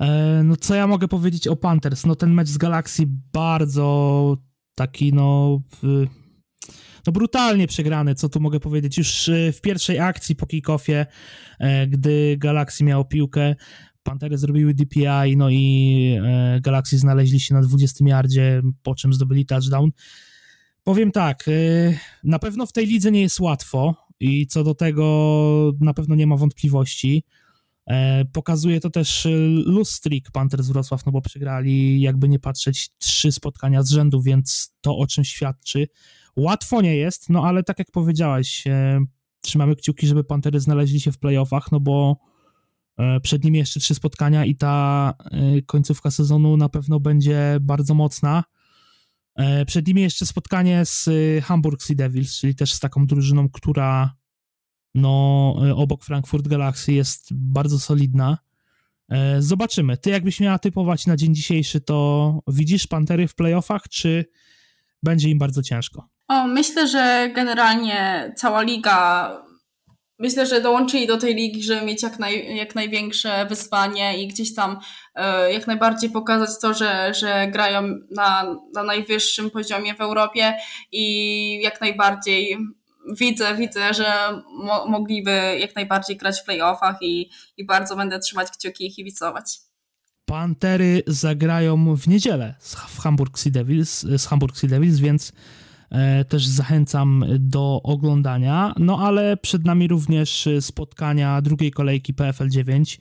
E, 0.00 0.42
no 0.44 0.56
co 0.56 0.74
ja 0.74 0.86
mogę 0.86 1.08
powiedzieć 1.08 1.48
o 1.48 1.56
Panthers? 1.56 2.06
No 2.06 2.16
ten 2.16 2.34
mecz 2.34 2.48
z 2.48 2.58
Galaxy 2.58 3.02
bardzo 3.32 4.36
taki 4.74 5.12
no 5.12 5.60
no 7.06 7.12
brutalnie 7.12 7.66
przegrany, 7.66 8.14
co 8.14 8.28
tu 8.28 8.40
mogę 8.40 8.60
powiedzieć. 8.60 8.98
Już 8.98 9.28
e, 9.28 9.52
w 9.52 9.60
pierwszej 9.60 10.00
akcji 10.00 10.36
po 10.36 10.46
kickoffie, 10.46 11.06
e, 11.58 11.86
gdy 11.86 12.36
Galaxy 12.38 12.84
miało 12.84 13.04
piłkę, 13.04 13.56
Pantery 14.02 14.38
zrobiły 14.38 14.74
DPI, 14.74 15.36
no 15.36 15.50
i 15.50 16.18
Galaxy 16.60 16.98
znaleźli 16.98 17.40
się 17.40 17.54
na 17.54 17.60
20 17.60 18.04
yardzie, 18.08 18.62
po 18.82 18.94
czym 18.94 19.12
zdobyli 19.12 19.46
touchdown. 19.46 19.90
Powiem 20.84 21.12
tak, 21.12 21.44
na 22.24 22.38
pewno 22.38 22.66
w 22.66 22.72
tej 22.72 22.86
lidze 22.86 23.10
nie 23.10 23.20
jest 23.20 23.40
łatwo 23.40 23.94
i 24.20 24.46
co 24.46 24.64
do 24.64 24.74
tego 24.74 25.72
na 25.80 25.94
pewno 25.94 26.14
nie 26.14 26.26
ma 26.26 26.36
wątpliwości. 26.36 27.24
Pokazuje 28.32 28.80
to 28.80 28.90
też 28.90 29.28
lose 29.64 29.92
streak 29.92 30.30
Panthers 30.32 30.68
Wrocław, 30.68 31.06
no 31.06 31.12
bo 31.12 31.20
przegrali, 31.20 32.00
jakby 32.00 32.28
nie 32.28 32.38
patrzeć, 32.38 32.90
trzy 32.98 33.32
spotkania 33.32 33.82
z 33.82 33.90
rzędu, 33.90 34.22
więc 34.22 34.74
to 34.80 34.96
o 34.96 35.06
czym 35.06 35.24
świadczy. 35.24 35.88
Łatwo 36.36 36.82
nie 36.82 36.96
jest, 36.96 37.30
no 37.30 37.44
ale 37.44 37.62
tak 37.62 37.78
jak 37.78 37.90
powiedziałeś, 37.90 38.66
e, 38.66 39.00
trzymamy 39.40 39.76
kciuki, 39.76 40.06
żeby 40.06 40.24
Pantery 40.24 40.60
znaleźli 40.60 41.00
się 41.00 41.12
w 41.12 41.18
playoffach, 41.18 41.72
no 41.72 41.80
bo 41.80 42.16
e, 42.98 43.20
przed 43.20 43.44
nimi 43.44 43.58
jeszcze 43.58 43.80
trzy 43.80 43.94
spotkania 43.94 44.44
i 44.44 44.56
ta 44.56 45.14
e, 45.30 45.62
końcówka 45.62 46.10
sezonu 46.10 46.56
na 46.56 46.68
pewno 46.68 47.00
będzie 47.00 47.58
bardzo 47.60 47.94
mocna. 47.94 48.44
E, 49.36 49.64
przed 49.64 49.86
nimi 49.86 50.02
jeszcze 50.02 50.26
spotkanie 50.26 50.84
z 50.84 51.08
e, 51.08 51.40
Hamburg 51.40 51.82
Sea 51.82 51.96
Devils, 51.96 52.38
czyli 52.38 52.54
też 52.54 52.72
z 52.72 52.80
taką 52.80 53.06
drużyną, 53.06 53.48
która 53.48 54.14
no 54.94 55.54
obok 55.76 56.04
Frankfurt 56.04 56.48
Galaxy 56.48 56.92
jest 56.92 57.28
bardzo 57.32 57.78
solidna. 57.78 58.38
Zobaczymy. 59.38 59.96
Ty 59.96 60.10
jakbyś 60.10 60.40
miała 60.40 60.58
typować 60.58 61.06
na 61.06 61.16
dzień 61.16 61.34
dzisiejszy, 61.34 61.80
to 61.80 62.38
widzisz 62.46 62.86
Pantery 62.86 63.28
w 63.28 63.34
playoffach, 63.34 63.82
czy 63.88 64.24
będzie 65.02 65.28
im 65.28 65.38
bardzo 65.38 65.62
ciężko? 65.62 66.08
O, 66.28 66.46
myślę, 66.46 66.88
że 66.88 67.30
generalnie 67.34 68.32
cała 68.36 68.62
liga 68.62 69.30
myślę, 70.18 70.46
że 70.46 70.60
dołączyli 70.60 71.06
do 71.06 71.16
tej 71.16 71.34
ligi, 71.34 71.62
żeby 71.62 71.86
mieć 71.86 72.02
jak, 72.02 72.18
naj, 72.18 72.56
jak 72.56 72.74
największe 72.74 73.46
wyzwanie 73.46 74.22
i 74.22 74.28
gdzieś 74.28 74.54
tam 74.54 74.78
e, 75.14 75.52
jak 75.52 75.66
najbardziej 75.66 76.10
pokazać 76.10 76.50
to, 76.60 76.74
że, 76.74 77.14
że 77.14 77.48
grają 77.52 77.82
na, 78.10 78.56
na 78.74 78.82
najwyższym 78.82 79.50
poziomie 79.50 79.94
w 79.94 80.00
Europie 80.00 80.54
i 80.92 81.62
jak 81.62 81.80
najbardziej 81.80 82.58
widzę, 83.20 83.56
widzę, 83.56 83.94
że 83.94 84.04
mo, 84.64 84.86
mogliby 84.86 85.58
jak 85.60 85.76
najbardziej 85.76 86.16
grać 86.16 86.40
w 86.40 86.44
playoffach 86.44 86.96
i, 87.00 87.30
i 87.56 87.66
bardzo 87.66 87.96
będę 87.96 88.18
trzymać 88.18 88.48
kciuki 88.50 88.86
i 88.86 88.94
kibicować. 88.94 89.58
Pantery 90.24 91.02
zagrają 91.06 91.96
w 91.96 92.08
niedzielę 92.08 92.54
w 92.88 92.98
Hamburg 92.98 93.38
Sea 93.38 93.52
Devils, 93.52 94.00
z 94.00 94.26
Hamburg 94.26 94.56
Sea 94.56 94.70
Devils, 94.70 94.98
więc 94.98 95.32
E, 95.90 96.24
też 96.24 96.46
zachęcam 96.46 97.24
do 97.38 97.80
oglądania. 97.82 98.74
No 98.78 98.98
ale 98.98 99.36
przed 99.36 99.64
nami 99.64 99.88
również 99.88 100.48
spotkania 100.60 101.42
drugiej 101.42 101.70
kolejki 101.70 102.14
PFL 102.14 102.48
9. 102.48 103.00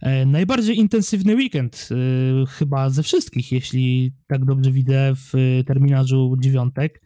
E, 0.00 0.26
najbardziej 0.26 0.78
intensywny 0.78 1.34
weekend 1.34 1.88
e, 1.90 2.46
chyba 2.46 2.90
ze 2.90 3.02
wszystkich, 3.02 3.52
jeśli 3.52 4.12
tak 4.26 4.44
dobrze 4.44 4.70
widzę 4.70 5.12
w 5.14 5.62
terminarzu 5.66 6.36
dziewiątek. 6.38 7.02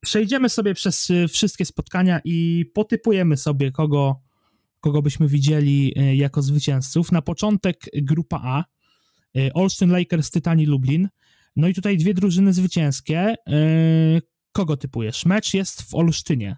Przejdziemy 0.00 0.48
sobie 0.48 0.74
przez 0.74 1.12
wszystkie 1.28 1.64
spotkania 1.64 2.20
i 2.24 2.64
potypujemy 2.74 3.36
sobie, 3.36 3.72
kogo, 3.72 4.20
kogo 4.80 5.02
byśmy 5.02 5.28
widzieli 5.28 5.94
jako 6.16 6.42
zwycięzców. 6.42 7.12
Na 7.12 7.22
początek 7.22 7.76
grupa 7.94 8.40
A. 8.44 8.64
Olsztyn 9.54 9.90
Lakers, 9.90 10.30
Tytani 10.30 10.66
Lublin. 10.66 11.08
No 11.56 11.68
i 11.68 11.74
tutaj 11.74 11.96
dwie 11.96 12.14
drużyny 12.14 12.52
zwycięskie. 12.52 13.34
Kogo 14.52 14.76
typujesz? 14.76 15.26
Mecz 15.26 15.54
jest 15.54 15.82
w 15.82 15.94
Olsztynie 15.94 16.56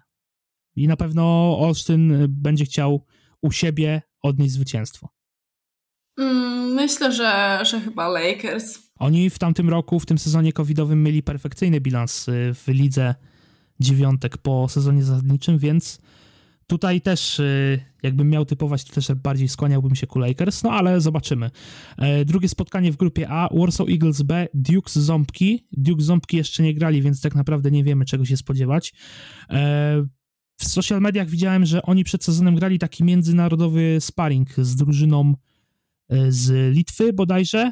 i 0.75 0.87
na 0.87 0.97
pewno 0.97 1.55
Olsztyn 1.59 2.25
będzie 2.29 2.65
chciał 2.65 3.05
u 3.41 3.51
siebie 3.51 4.01
odnieść 4.21 4.53
zwycięstwo. 4.53 5.09
Mm, 6.17 6.73
myślę, 6.73 7.11
że, 7.11 7.59
że 7.65 7.81
chyba 7.81 8.07
Lakers. 8.07 8.88
Oni 8.99 9.29
w 9.29 9.39
tamtym 9.39 9.69
roku, 9.69 9.99
w 9.99 10.05
tym 10.05 10.17
sezonie 10.17 10.53
covidowym 10.53 11.03
mieli 11.03 11.23
perfekcyjny 11.23 11.81
bilans 11.81 12.27
y, 12.27 12.53
w 12.53 12.67
lidze 12.67 13.15
dziewiątek 13.79 14.37
po 14.37 14.67
sezonie 14.67 15.03
zasadniczym, 15.03 15.57
więc 15.57 16.01
Tutaj 16.69 17.01
też, 17.01 17.39
y, 17.39 17.79
jakbym 18.03 18.29
miał 18.29 18.45
typować, 18.45 18.83
to 18.83 18.93
też 18.93 19.11
bardziej 19.11 19.49
skłaniałbym 19.49 19.95
się 19.95 20.07
ku 20.07 20.19
Lakers, 20.19 20.63
no 20.63 20.71
ale 20.71 21.01
zobaczymy. 21.01 21.51
E, 21.97 22.25
drugie 22.25 22.49
spotkanie 22.49 22.91
w 22.91 22.97
grupie 22.97 23.29
A, 23.29 23.49
Warsaw 23.53 23.89
Eagles 23.89 24.21
B, 24.21 24.47
Duke 24.53 24.89
Ząbki. 24.93 25.67
Duke 25.71 26.03
Ząbki 26.03 26.37
jeszcze 26.37 26.63
nie 26.63 26.73
grali, 26.73 27.01
więc 27.01 27.21
tak 27.21 27.35
naprawdę 27.35 27.71
nie 27.71 27.83
wiemy, 27.83 28.05
czego 28.05 28.25
się 28.25 28.37
spodziewać. 28.37 28.93
E, 29.49 30.05
w 30.57 30.65
social 30.65 31.01
mediach 31.01 31.29
widziałem, 31.29 31.65
że 31.65 31.81
oni 31.81 32.03
przed 32.03 32.23
sezonem 32.23 32.55
grali 32.55 32.79
taki 32.79 33.03
międzynarodowy 33.03 33.97
sparring 33.99 34.49
z 34.57 34.75
drużyną 34.75 35.33
e, 36.09 36.31
z 36.31 36.75
Litwy 36.75 37.13
bodajże. 37.13 37.71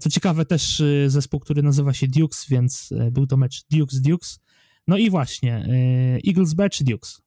Co 0.00 0.10
ciekawe, 0.10 0.44
też 0.44 0.82
zespół, 1.06 1.40
który 1.40 1.62
nazywa 1.62 1.92
się 1.92 2.06
Dukes, 2.08 2.46
więc 2.48 2.90
był 3.10 3.26
to 3.26 3.36
mecz 3.36 3.64
Dukes 3.70 4.00
Dukes. 4.00 4.40
No 4.86 4.96
i 4.96 5.10
właśnie, 5.10 5.68
Eagles 6.26 6.54
B 6.54 6.70
czy 6.70 6.84
Dukes? 6.84 7.22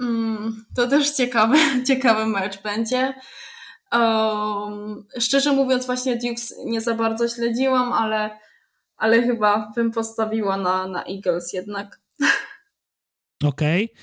Mm, 0.00 0.66
to 0.76 0.88
też 0.88 1.10
ciekawy, 1.10 1.56
ciekawy 1.88 2.26
mecz 2.26 2.62
będzie. 2.62 3.14
Um, 3.92 5.06
szczerze 5.20 5.52
mówiąc, 5.52 5.86
właśnie 5.86 6.16
Dukes 6.16 6.54
nie 6.64 6.80
za 6.80 6.94
bardzo 6.94 7.28
śledziłam, 7.28 7.92
ale, 7.92 8.38
ale 8.96 9.22
chyba 9.22 9.72
bym 9.76 9.90
postawiła 9.90 10.56
na, 10.56 10.88
na 10.88 11.04
Eagles 11.04 11.52
jednak. 11.52 12.00
Okej. 13.44 13.84
Okay. 13.84 13.96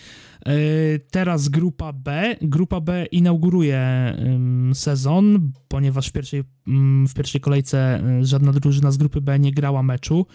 E, 0.45 0.99
teraz 1.11 1.49
grupa 1.49 1.93
B. 1.93 2.35
Grupa 2.41 2.81
B 2.81 3.05
inauguruje 3.05 3.83
sezon, 4.73 5.51
ponieważ 5.67 6.07
w 6.07 6.11
pierwszej, 6.11 6.43
mm, 6.67 7.07
w 7.07 7.13
pierwszej 7.13 7.41
kolejce 7.41 7.79
e, 7.79 8.25
żadna 8.25 8.51
drużyna 8.51 8.91
z 8.91 8.97
grupy 8.97 9.21
B 9.21 9.39
nie 9.39 9.51
grała 9.51 9.83
meczu. 9.83 10.25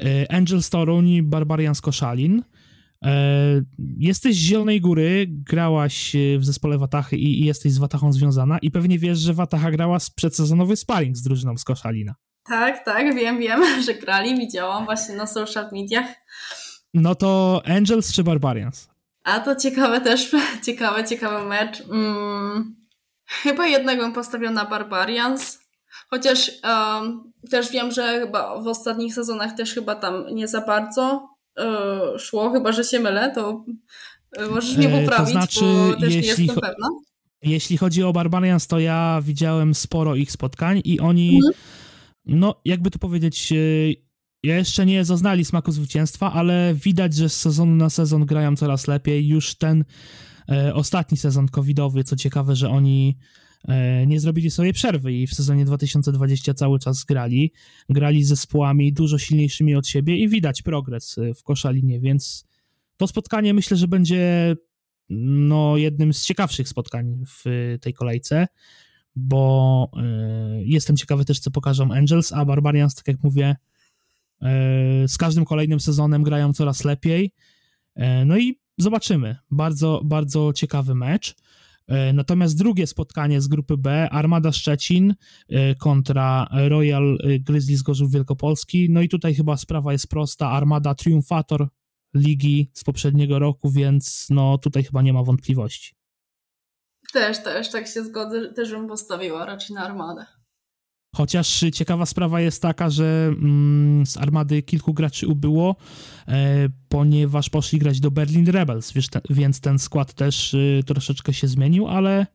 E, 0.00 0.32
Angel 0.32 0.60
Toruń, 0.70 1.22
Barbarian 1.22 1.74
Koszalin. 1.82 2.42
Jesteś 3.98 4.36
z 4.36 4.38
Zielonej 4.38 4.80
Góry, 4.80 5.26
grałaś 5.28 6.16
w 6.38 6.44
zespole 6.44 6.78
Watachy 6.78 7.16
i, 7.16 7.42
i, 7.42 7.44
jesteś 7.44 7.72
z 7.72 7.78
Watachą 7.78 8.12
związana 8.12 8.58
i 8.58 8.70
pewnie 8.70 8.98
wiesz, 8.98 9.18
że 9.18 9.34
Watacha 9.34 9.70
grała 9.70 9.98
przedsezonowy 10.16 10.76
sparring 10.76 11.16
z 11.16 11.22
drużyną 11.22 11.56
z 11.56 11.64
Koszalina. 11.64 12.14
Tak, 12.44 12.84
tak, 12.84 13.14
wiem, 13.14 13.38
wiem, 13.38 13.60
że 13.86 13.94
grali, 13.94 14.38
widziałam 14.38 14.84
właśnie 14.84 15.16
na 15.16 15.26
social 15.26 15.64
mediach. 15.72 16.06
No 16.94 17.14
to 17.14 17.62
Angels 17.66 18.12
czy 18.12 18.24
Barbarians? 18.24 18.93
A 19.24 19.40
to 19.40 19.56
ciekawe 19.56 20.00
też, 20.00 20.30
ciekawy, 20.66 21.04
ciekawy 21.04 21.48
mecz. 21.48 21.82
Hmm, 21.88 22.76
chyba 23.26 23.66
jednego 23.66 24.02
bym 24.02 24.12
postawił 24.12 24.50
na 24.50 24.64
Barbarians, 24.64 25.58
chociaż 26.10 26.50
um, 26.64 27.32
też 27.50 27.70
wiem, 27.70 27.90
że 27.90 28.20
chyba 28.20 28.60
w 28.60 28.66
ostatnich 28.66 29.14
sezonach 29.14 29.56
też 29.56 29.74
chyba 29.74 29.94
tam 29.94 30.34
nie 30.34 30.48
za 30.48 30.60
bardzo 30.60 31.34
E, 31.58 32.18
szło, 32.18 32.50
chyba 32.50 32.72
że 32.72 32.84
się 32.84 33.00
mylę, 33.00 33.32
to 33.34 33.64
e, 34.36 34.46
możesz 34.46 34.76
mnie 34.76 34.88
e, 34.88 35.00
poprawić, 35.00 35.26
to 35.26 35.32
znaczy, 35.32 35.60
bo 35.60 36.00
też 36.00 36.14
nie 36.14 36.20
jestem 36.20 36.46
pewna. 36.46 36.88
Jeśli 37.42 37.76
chodzi 37.76 38.02
o 38.02 38.12
Barbarians, 38.12 38.66
to 38.66 38.78
ja 38.78 39.20
widziałem 39.24 39.74
sporo 39.74 40.14
ich 40.14 40.32
spotkań 40.32 40.80
i 40.84 41.00
oni, 41.00 41.36
mhm. 41.36 41.54
no 42.26 42.54
jakby 42.64 42.90
to 42.90 42.98
powiedzieć, 42.98 43.52
jeszcze 44.46 44.86
nie 44.86 45.04
zaznali 45.04 45.44
smaku 45.44 45.72
zwycięstwa, 45.72 46.32
ale 46.32 46.74
widać, 46.74 47.14
że 47.14 47.28
z 47.28 47.36
sezonu 47.36 47.74
na 47.74 47.90
sezon 47.90 48.26
grają 48.26 48.56
coraz 48.56 48.86
lepiej. 48.86 49.28
Już 49.28 49.54
ten 49.54 49.84
e, 50.48 50.74
ostatni 50.74 51.18
sezon 51.18 51.48
covidowy, 51.48 52.04
co 52.04 52.16
ciekawe, 52.16 52.56
że 52.56 52.70
oni 52.70 53.16
E, 53.68 54.06
nie 54.06 54.20
zrobili 54.20 54.50
sobie 54.50 54.72
przerwy 54.72 55.12
i 55.12 55.26
w 55.26 55.34
sezonie 55.34 55.64
2020 55.64 56.54
cały 56.54 56.78
czas 56.78 57.04
grali. 57.04 57.52
Grali 57.88 58.24
z 58.24 58.28
zespołami 58.28 58.92
dużo 58.92 59.18
silniejszymi 59.18 59.74
od 59.74 59.86
siebie 59.86 60.16
i 60.16 60.28
widać 60.28 60.62
progres 60.62 61.18
e, 61.18 61.34
w 61.34 61.42
koszalinie, 61.42 62.00
więc 62.00 62.44
to 62.96 63.06
spotkanie 63.06 63.54
myślę, 63.54 63.76
że 63.76 63.88
będzie 63.88 64.56
no, 65.10 65.76
jednym 65.76 66.14
z 66.14 66.24
ciekawszych 66.24 66.68
spotkań 66.68 67.24
w 67.26 67.76
tej 67.80 67.94
kolejce, 67.94 68.46
bo 69.16 69.90
y, 70.60 70.64
jestem 70.64 70.96
ciekawy 70.96 71.24
też, 71.24 71.40
co 71.40 71.50
pokażą 71.50 71.92
Angels, 71.92 72.32
a 72.32 72.44
Barbarians, 72.44 72.94
tak 72.94 73.08
jak 73.08 73.22
mówię, 73.22 73.56
z 75.06 75.18
każdym 75.18 75.44
kolejnym 75.44 75.80
sezonem 75.80 76.22
grają 76.22 76.52
coraz 76.52 76.84
lepiej. 76.84 77.32
Y, 77.96 78.02
no 78.26 78.38
i 78.38 78.58
zobaczymy. 78.78 79.36
Bardzo, 79.50 80.00
bardzo 80.04 80.52
ciekawy 80.52 80.94
mecz. 80.94 81.36
E, 81.88 82.12
natomiast 82.12 82.58
drugie 82.58 82.86
spotkanie 82.86 83.40
z 83.40 83.48
grupy 83.48 83.76
B, 83.76 84.08
Armada 84.10 84.52
Szczecin 84.52 85.14
e, 85.48 85.74
kontra 85.74 86.48
Royal 86.68 87.18
e, 87.22 87.38
Grizzlies 87.38 87.82
Gorzów 87.82 88.12
Wielkopolski. 88.12 88.90
No 88.90 89.02
i 89.02 89.08
tutaj 89.08 89.34
chyba 89.34 89.56
sprawa 89.56 89.92
jest 89.92 90.08
prosta. 90.08 90.50
Armada 90.50 90.94
triumfator 90.94 91.68
ligi 92.14 92.70
z 92.74 92.84
poprzedniego 92.84 93.38
roku, 93.38 93.70
więc 93.70 94.26
no 94.30 94.58
tutaj 94.58 94.84
chyba 94.84 95.02
nie 95.02 95.12
ma 95.12 95.22
wątpliwości. 95.22 95.94
Też, 97.12 97.42
też, 97.42 97.70
tak 97.70 97.86
się 97.86 98.04
zgodzę, 98.04 98.52
też 98.52 98.70
bym 98.70 98.86
postawiła 98.86 99.46
raczej 99.46 99.74
na 99.74 99.82
Armadę. 99.82 100.26
Chociaż 101.14 101.64
ciekawa 101.72 102.06
sprawa 102.06 102.40
jest 102.40 102.62
taka, 102.62 102.90
że 102.90 103.26
mm, 103.28 104.06
z 104.06 104.16
armady 104.16 104.62
kilku 104.62 104.94
graczy 104.94 105.26
ubyło, 105.26 105.76
e, 106.28 106.68
ponieważ 106.88 107.50
poszli 107.50 107.78
grać 107.78 108.00
do 108.00 108.10
Berlin 108.10 108.46
Rebels, 108.46 108.92
wiesz, 108.92 109.08
więc 109.30 109.60
ten 109.60 109.78
skład 109.78 110.14
też 110.14 110.54
y, 110.54 110.82
troszeczkę 110.86 111.32
się 111.32 111.48
zmienił, 111.48 111.88
ale 111.88 112.26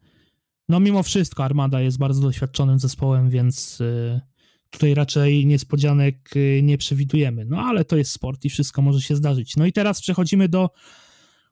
no 0.70 0.80
mimo 0.80 1.04
wszystko 1.04 1.44
armada 1.44 1.82
jest 1.82 1.98
bardzo 1.98 2.22
doświadczonym 2.22 2.80
zespołem, 2.80 3.30
więc 3.30 3.82
y, 3.82 4.22
tutaj 4.70 4.94
raczej 4.94 5.46
niespodzianek 5.46 6.36
y, 6.36 6.62
nie 6.64 6.78
przewidujemy. 6.78 7.46
No 7.46 7.58
ale 7.58 7.86
to 7.86 7.98
jest 7.98 8.12
sport 8.12 8.46
i 8.46 8.50
wszystko 8.50 8.82
może 8.82 9.02
się 9.02 9.16
zdarzyć. 9.16 9.56
No 9.56 9.66
i 9.66 9.74
teraz 9.74 10.02
przechodzimy 10.02 10.50
do 10.50 10.70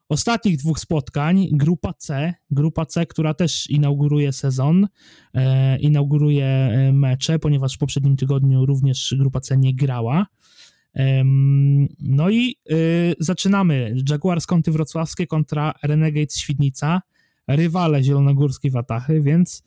ostatnich 0.08 0.56
dwóch 0.56 0.80
spotkań, 0.80 1.48
grupa 1.52 1.92
C, 1.92 2.34
grupa 2.50 2.86
C, 2.86 3.06
która 3.06 3.34
też 3.34 3.70
inauguruje 3.70 4.32
sezon, 4.32 4.88
e, 5.34 5.78
inauguruje 5.78 6.46
e, 6.46 6.92
mecze, 6.92 7.38
ponieważ 7.38 7.74
w 7.74 7.78
poprzednim 7.78 8.16
tygodniu 8.16 8.66
również 8.66 9.14
grupa 9.18 9.40
C 9.40 9.58
nie 9.58 9.74
grała. 9.74 10.26
E, 10.96 11.24
no 12.00 12.30
i 12.30 12.56
e, 12.70 12.74
zaczynamy. 13.18 13.94
Jaguars 14.10 14.46
Kąty 14.46 14.72
Wrocławskie 14.72 15.26
kontra 15.26 15.74
Renegades 15.82 16.36
Świdnica, 16.38 17.02
rywale 17.46 18.02
zielonogórskiej 18.02 18.70
Watachy, 18.70 19.22
więc 19.22 19.62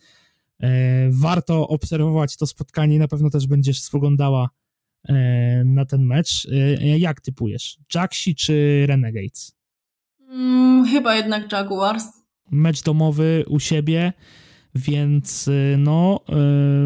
e, 0.59 1.09
warto 1.11 1.67
obserwować 1.67 2.37
to 2.37 2.47
spotkanie 2.47 2.99
na 2.99 3.07
pewno 3.07 3.29
też 3.29 3.47
będziesz 3.47 3.81
spoglądała 3.81 4.49
e, 5.07 5.63
na 5.65 5.85
ten 5.85 6.05
mecz. 6.05 6.47
Jak 6.97 7.21
typujesz? 7.21 7.77
Jaxi 7.95 8.35
czy 8.35 8.85
Renegades? 8.87 9.60
Mm, 10.31 10.85
chyba 10.85 11.15
jednak 11.15 11.51
Jaguars. 11.51 12.03
Mecz 12.51 12.81
domowy 12.83 13.45
u 13.47 13.59
siebie, 13.59 14.13
więc 14.75 15.47
y, 15.47 15.75
no, 15.77 16.19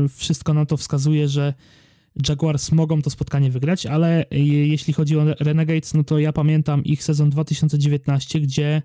y, 0.05 0.09
wszystko 0.09 0.53
na 0.53 0.65
to 0.65 0.77
wskazuje, 0.77 1.27
że 1.27 1.53
Jaguars 2.29 2.71
mogą 2.71 3.01
to 3.01 3.09
spotkanie 3.09 3.51
wygrać, 3.51 3.85
ale 3.85 4.23
y, 4.23 4.39
jeśli 4.43 4.93
chodzi 4.93 5.17
o 5.17 5.23
Renegades, 5.39 5.93
no 5.93 6.03
to 6.03 6.19
ja 6.19 6.33
pamiętam 6.33 6.83
ich 6.83 7.03
sezon 7.03 7.29
2019, 7.29 8.39
gdzie 8.39 8.81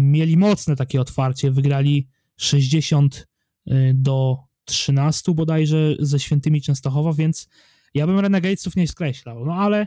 mieli 0.00 0.36
mocne 0.36 0.76
takie 0.76 1.00
otwarcie, 1.00 1.50
wygrali 1.50 2.08
60 2.36 3.28
y, 3.66 3.92
do 3.94 4.38
13 4.64 5.34
bodajże 5.34 5.94
ze 5.98 6.20
Świętymi 6.20 6.62
Częstochowa, 6.62 7.12
więc 7.12 7.48
ja 7.94 8.06
bym 8.06 8.20
Renegadesów 8.20 8.76
nie 8.76 8.88
skreślał, 8.88 9.44
no 9.44 9.54
ale 9.54 9.86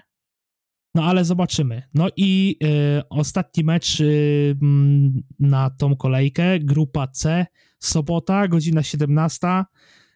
no 0.96 1.04
ale 1.04 1.26
zobaczymy. 1.26 1.84
No 1.94 2.08
i 2.18 2.58
y, 2.64 3.10
ostatni 3.10 3.64
mecz 3.64 4.00
y, 4.00 4.58
na 5.40 5.70
tą 5.70 5.96
kolejkę, 5.96 6.60
grupa 6.60 7.08
C, 7.08 7.46
sobota, 7.80 8.48
godzina 8.48 8.84
17. 8.84 9.64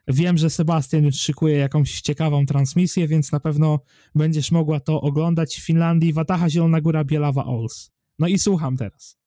Wiem, 0.08 0.38
że 0.38 0.50
Sebastian 0.50 1.04
już 1.04 1.16
szykuje 1.16 1.58
jakąś 1.58 2.02
ciekawą 2.02 2.46
transmisję, 2.46 3.08
więc 3.08 3.32
na 3.32 3.40
pewno 3.40 3.80
będziesz 4.16 4.52
mogła 4.52 4.80
to 4.80 5.02
oglądać 5.02 5.56
w 5.56 5.66
Finlandii. 5.66 6.14
Wataha 6.14 6.50
Zielona 6.50 6.82
Góra 6.82 7.04
Bielawa 7.04 7.46
Ols. 7.46 7.92
No 8.20 8.28
i 8.28 8.40
słucham 8.40 8.78
teraz. 8.78 9.18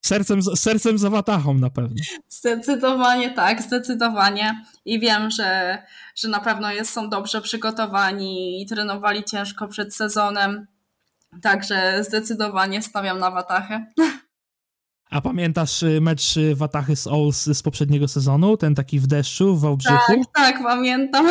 Sercem, 0.00 0.42
sercem 0.42 0.98
za 0.98 1.10
Watachą 1.10 1.54
na 1.54 1.70
pewno. 1.70 1.96
Zdecydowanie 2.28 3.30
tak, 3.30 3.62
zdecydowanie. 3.62 4.64
I 4.84 5.00
wiem, 5.00 5.30
że, 5.30 5.78
że 6.16 6.28
na 6.28 6.40
pewno 6.40 6.72
jest, 6.72 6.92
są 6.92 7.10
dobrze 7.10 7.40
przygotowani 7.40 8.62
i 8.62 8.66
trenowali 8.66 9.24
ciężko 9.24 9.68
przed 9.68 9.94
sezonem. 9.94 10.66
Także 11.42 12.04
zdecydowanie 12.04 12.82
stawiam 12.82 13.18
na 13.18 13.30
Watachę. 13.30 13.86
A 15.10 15.20
pamiętasz 15.20 15.82
y, 15.82 16.00
mecz 16.00 16.36
y, 16.36 16.56
Watachy 16.56 16.96
z 16.96 17.06
Ols 17.06 17.42
z 17.42 17.62
poprzedniego 17.62 18.08
sezonu? 18.08 18.56
Ten 18.56 18.74
taki 18.74 19.00
w 19.00 19.06
deszczu 19.06 19.56
w 19.56 19.60
Wałbrzychu? 19.60 19.96
Tak, 20.06 20.18
tak, 20.34 20.62
pamiętam. 20.62 21.26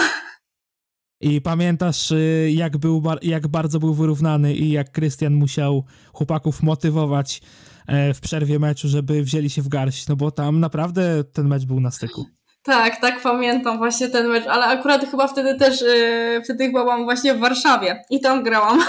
I 1.21 1.41
pamiętasz, 1.41 2.11
y, 2.11 2.51
jak, 2.55 2.77
był, 2.77 3.03
jak 3.21 3.47
bardzo 3.47 3.79
był 3.79 3.93
wyrównany 3.93 4.53
i 4.53 4.71
jak 4.71 4.91
Krystian 4.91 5.33
musiał 5.33 5.83
chłopaków 6.13 6.63
motywować 6.63 7.41
e, 7.87 8.13
w 8.13 8.21
przerwie 8.21 8.59
meczu, 8.59 8.87
żeby 8.87 9.23
wzięli 9.23 9.49
się 9.49 9.61
w 9.61 9.67
garść, 9.67 10.07
no 10.07 10.15
bo 10.15 10.31
tam 10.31 10.59
naprawdę 10.59 11.23
ten 11.23 11.47
mecz 11.47 11.65
był 11.65 11.79
na 11.79 11.91
styku. 11.91 12.25
Tak, 12.63 13.01
tak, 13.01 13.21
pamiętam 13.21 13.77
właśnie 13.77 14.09
ten 14.09 14.27
mecz, 14.27 14.47
ale 14.47 14.65
akurat 14.65 15.05
chyba 15.11 15.27
wtedy 15.27 15.55
też, 15.55 15.83
wtedy 16.43 16.65
chyba 16.65 16.81
byłam 16.81 17.03
właśnie 17.03 17.33
w 17.33 17.39
Warszawie 17.39 18.03
i 18.09 18.21
tam 18.21 18.43
grałam. 18.43 18.79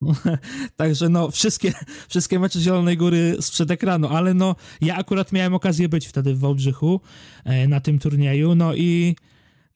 Także 0.76 1.08
no, 1.08 1.30
wszystkie, 1.30 1.72
wszystkie 2.08 2.38
mecze 2.38 2.60
Zielonej 2.60 2.96
Góry 2.96 3.36
sprzed 3.40 3.70
ekranu, 3.70 4.08
ale 4.08 4.34
no, 4.34 4.56
ja 4.80 4.96
akurat 4.96 5.32
miałem 5.32 5.54
okazję 5.54 5.88
być 5.88 6.06
wtedy 6.06 6.34
w 6.34 6.38
Wałbrzychu 6.38 7.00
e, 7.44 7.68
na 7.68 7.80
tym 7.80 7.98
turnieju, 7.98 8.54
no 8.54 8.74
i 8.74 9.16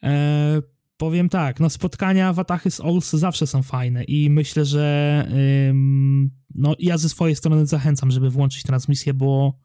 e, 0.03 0.63
powiem 0.97 1.29
tak, 1.29 1.61
no 1.61 1.71
spotkania 1.71 2.33
Watachy 2.33 2.71
z 2.71 2.81
Ols 2.81 3.11
zawsze 3.11 3.47
są 3.47 3.63
fajne 3.63 4.05
i 4.05 4.31
myślę, 4.31 4.65
że 4.65 5.29
no 6.55 6.75
ja 6.79 6.99
ze 6.99 7.09
swojej 7.09 7.37
strony 7.37 7.67
zachęcam, 7.67 8.11
żeby 8.11 8.31
włączyć 8.31 8.63
transmisję, 8.63 9.15
bo 9.15 9.59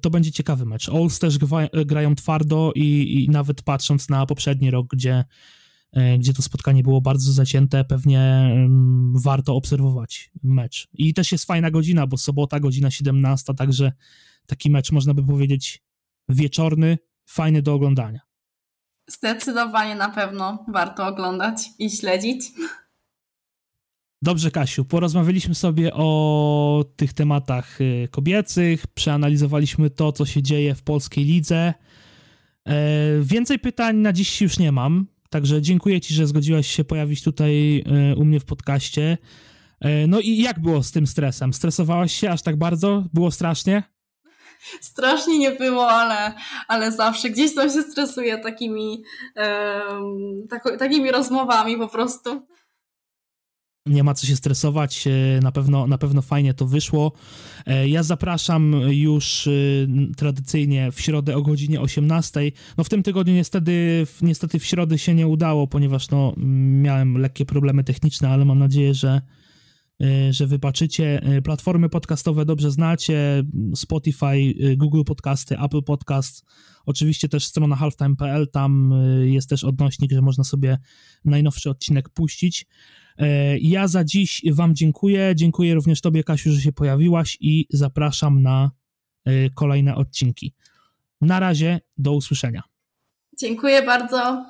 to 0.00 0.10
będzie 0.10 0.32
ciekawy 0.32 0.66
mecz. 0.66 0.88
Ols 0.88 1.18
też 1.18 1.38
grają 1.86 2.14
twardo 2.14 2.72
i, 2.74 3.24
i 3.24 3.30
nawet 3.30 3.62
patrząc 3.62 4.08
na 4.08 4.26
poprzedni 4.26 4.70
rok, 4.70 4.86
gdzie 4.92 5.24
gdzie 6.18 6.34
to 6.34 6.42
spotkanie 6.42 6.82
było 6.82 7.00
bardzo 7.00 7.32
zacięte, 7.32 7.84
pewnie 7.84 8.50
warto 9.14 9.54
obserwować 9.54 10.30
mecz. 10.42 10.88
I 10.92 11.14
też 11.14 11.32
jest 11.32 11.44
fajna 11.44 11.70
godzina, 11.70 12.06
bo 12.06 12.16
sobota, 12.16 12.60
godzina 12.60 12.90
17, 12.90 13.54
także 13.54 13.92
taki 14.46 14.70
mecz 14.70 14.92
można 14.92 15.14
by 15.14 15.26
powiedzieć 15.26 15.82
wieczorny, 16.28 16.98
fajny 17.26 17.62
do 17.62 17.74
oglądania. 17.74 18.20
Zdecydowanie 19.06 19.94
na 19.94 20.08
pewno 20.08 20.64
warto 20.68 21.06
oglądać 21.06 21.70
i 21.78 21.90
śledzić. 21.90 22.52
Dobrze, 24.22 24.50
Kasiu, 24.50 24.84
porozmawialiśmy 24.84 25.54
sobie 25.54 25.94
o 25.94 26.84
tych 26.96 27.12
tematach 27.12 27.80
y, 27.80 28.08
kobiecych, 28.10 28.86
przeanalizowaliśmy 28.86 29.90
to, 29.90 30.12
co 30.12 30.26
się 30.26 30.42
dzieje 30.42 30.74
w 30.74 30.82
polskiej 30.82 31.24
lidze. 31.24 31.74
E, 32.64 32.74
więcej 33.20 33.58
pytań 33.58 33.96
na 33.96 34.12
dziś 34.12 34.40
już 34.42 34.58
nie 34.58 34.72
mam. 34.72 35.06
Także 35.30 35.62
dziękuję 35.62 36.00
Ci, 36.00 36.14
że 36.14 36.26
zgodziłaś 36.26 36.66
się 36.66 36.84
pojawić 36.84 37.22
tutaj 37.22 37.78
e, 37.86 38.16
u 38.16 38.24
mnie 38.24 38.40
w 38.40 38.44
podcaście. 38.44 39.18
E, 39.80 40.06
no 40.06 40.20
i 40.20 40.36
jak 40.36 40.60
było 40.60 40.82
z 40.82 40.92
tym 40.92 41.06
stresem? 41.06 41.52
Stresowałaś 41.52 42.14
się 42.14 42.30
aż 42.30 42.42
tak 42.42 42.56
bardzo? 42.56 43.04
Było 43.12 43.30
strasznie? 43.30 43.82
Strasznie 44.80 45.38
nie 45.38 45.50
było, 45.50 45.90
ale, 45.90 46.34
ale 46.68 46.92
zawsze 46.92 47.30
gdzieś 47.30 47.54
tam 47.54 47.70
się 47.70 47.82
stresuje 47.82 48.38
takimi, 48.38 49.02
um, 49.36 50.46
tak, 50.50 50.78
takimi 50.78 51.10
rozmowami 51.10 51.76
po 51.76 51.88
prostu 51.88 52.46
nie 53.86 54.04
ma 54.04 54.14
co 54.14 54.26
się 54.26 54.36
stresować, 54.36 55.06
e, 55.06 55.40
na 55.42 55.52
pewno, 55.52 55.86
na 55.86 55.98
pewno 55.98 56.22
fajnie 56.22 56.54
to 56.54 56.66
wyszło. 56.66 57.12
E, 57.66 57.88
ja 57.88 58.02
zapraszam 58.02 58.72
już 58.88 59.46
e, 59.46 59.50
tradycyjnie 60.16 60.92
w 60.92 61.00
środę 61.00 61.36
o 61.36 61.42
godzinie 61.42 61.80
18. 61.80 62.40
No 62.76 62.84
w 62.84 62.88
tym 62.88 63.02
tygodniu 63.02 63.34
niestety, 63.34 64.06
niestety 64.22 64.58
w 64.58 64.64
środę 64.64 64.98
się 64.98 65.14
nie 65.14 65.26
udało, 65.26 65.66
ponieważ 65.66 66.10
no, 66.10 66.34
miałem 66.82 67.18
lekkie 67.18 67.46
problemy 67.46 67.84
techniczne, 67.84 68.28
ale 68.28 68.44
mam 68.44 68.58
nadzieję, 68.58 68.94
że, 68.94 69.20
że 70.30 70.46
wybaczycie. 70.46 71.20
Platformy 71.44 71.88
podcastowe 71.88 72.44
dobrze 72.44 72.70
znacie, 72.70 73.44
Spotify, 73.74 74.54
Google 74.76 75.02
Podcasty, 75.06 75.58
Apple 75.58 75.82
Podcast, 75.82 76.44
oczywiście 76.86 77.28
też 77.28 77.44
strona 77.44 77.76
halftime.pl, 77.76 78.48
tam 78.50 78.94
jest 79.24 79.48
też 79.48 79.64
odnośnik, 79.64 80.12
że 80.12 80.22
można 80.22 80.44
sobie 80.44 80.78
najnowszy 81.24 81.70
odcinek 81.70 82.08
puścić. 82.08 82.66
E, 83.18 83.58
ja 83.58 83.88
za 83.88 84.04
dziś 84.04 84.42
Wam 84.52 84.74
dziękuję. 84.74 85.32
Dziękuję 85.36 85.74
również 85.74 86.00
Tobie, 86.00 86.24
Kasiu, 86.24 86.52
że 86.52 86.60
się 86.60 86.72
pojawiłaś 86.72 87.38
i 87.40 87.66
zapraszam 87.70 88.42
na 88.42 88.70
e, 89.24 89.50
kolejne 89.50 89.94
odcinki. 89.94 90.54
Na 91.20 91.40
razie, 91.40 91.80
do 91.96 92.12
usłyszenia. 92.12 92.62
Dziękuję 93.38 93.82
bardzo. 93.82 94.46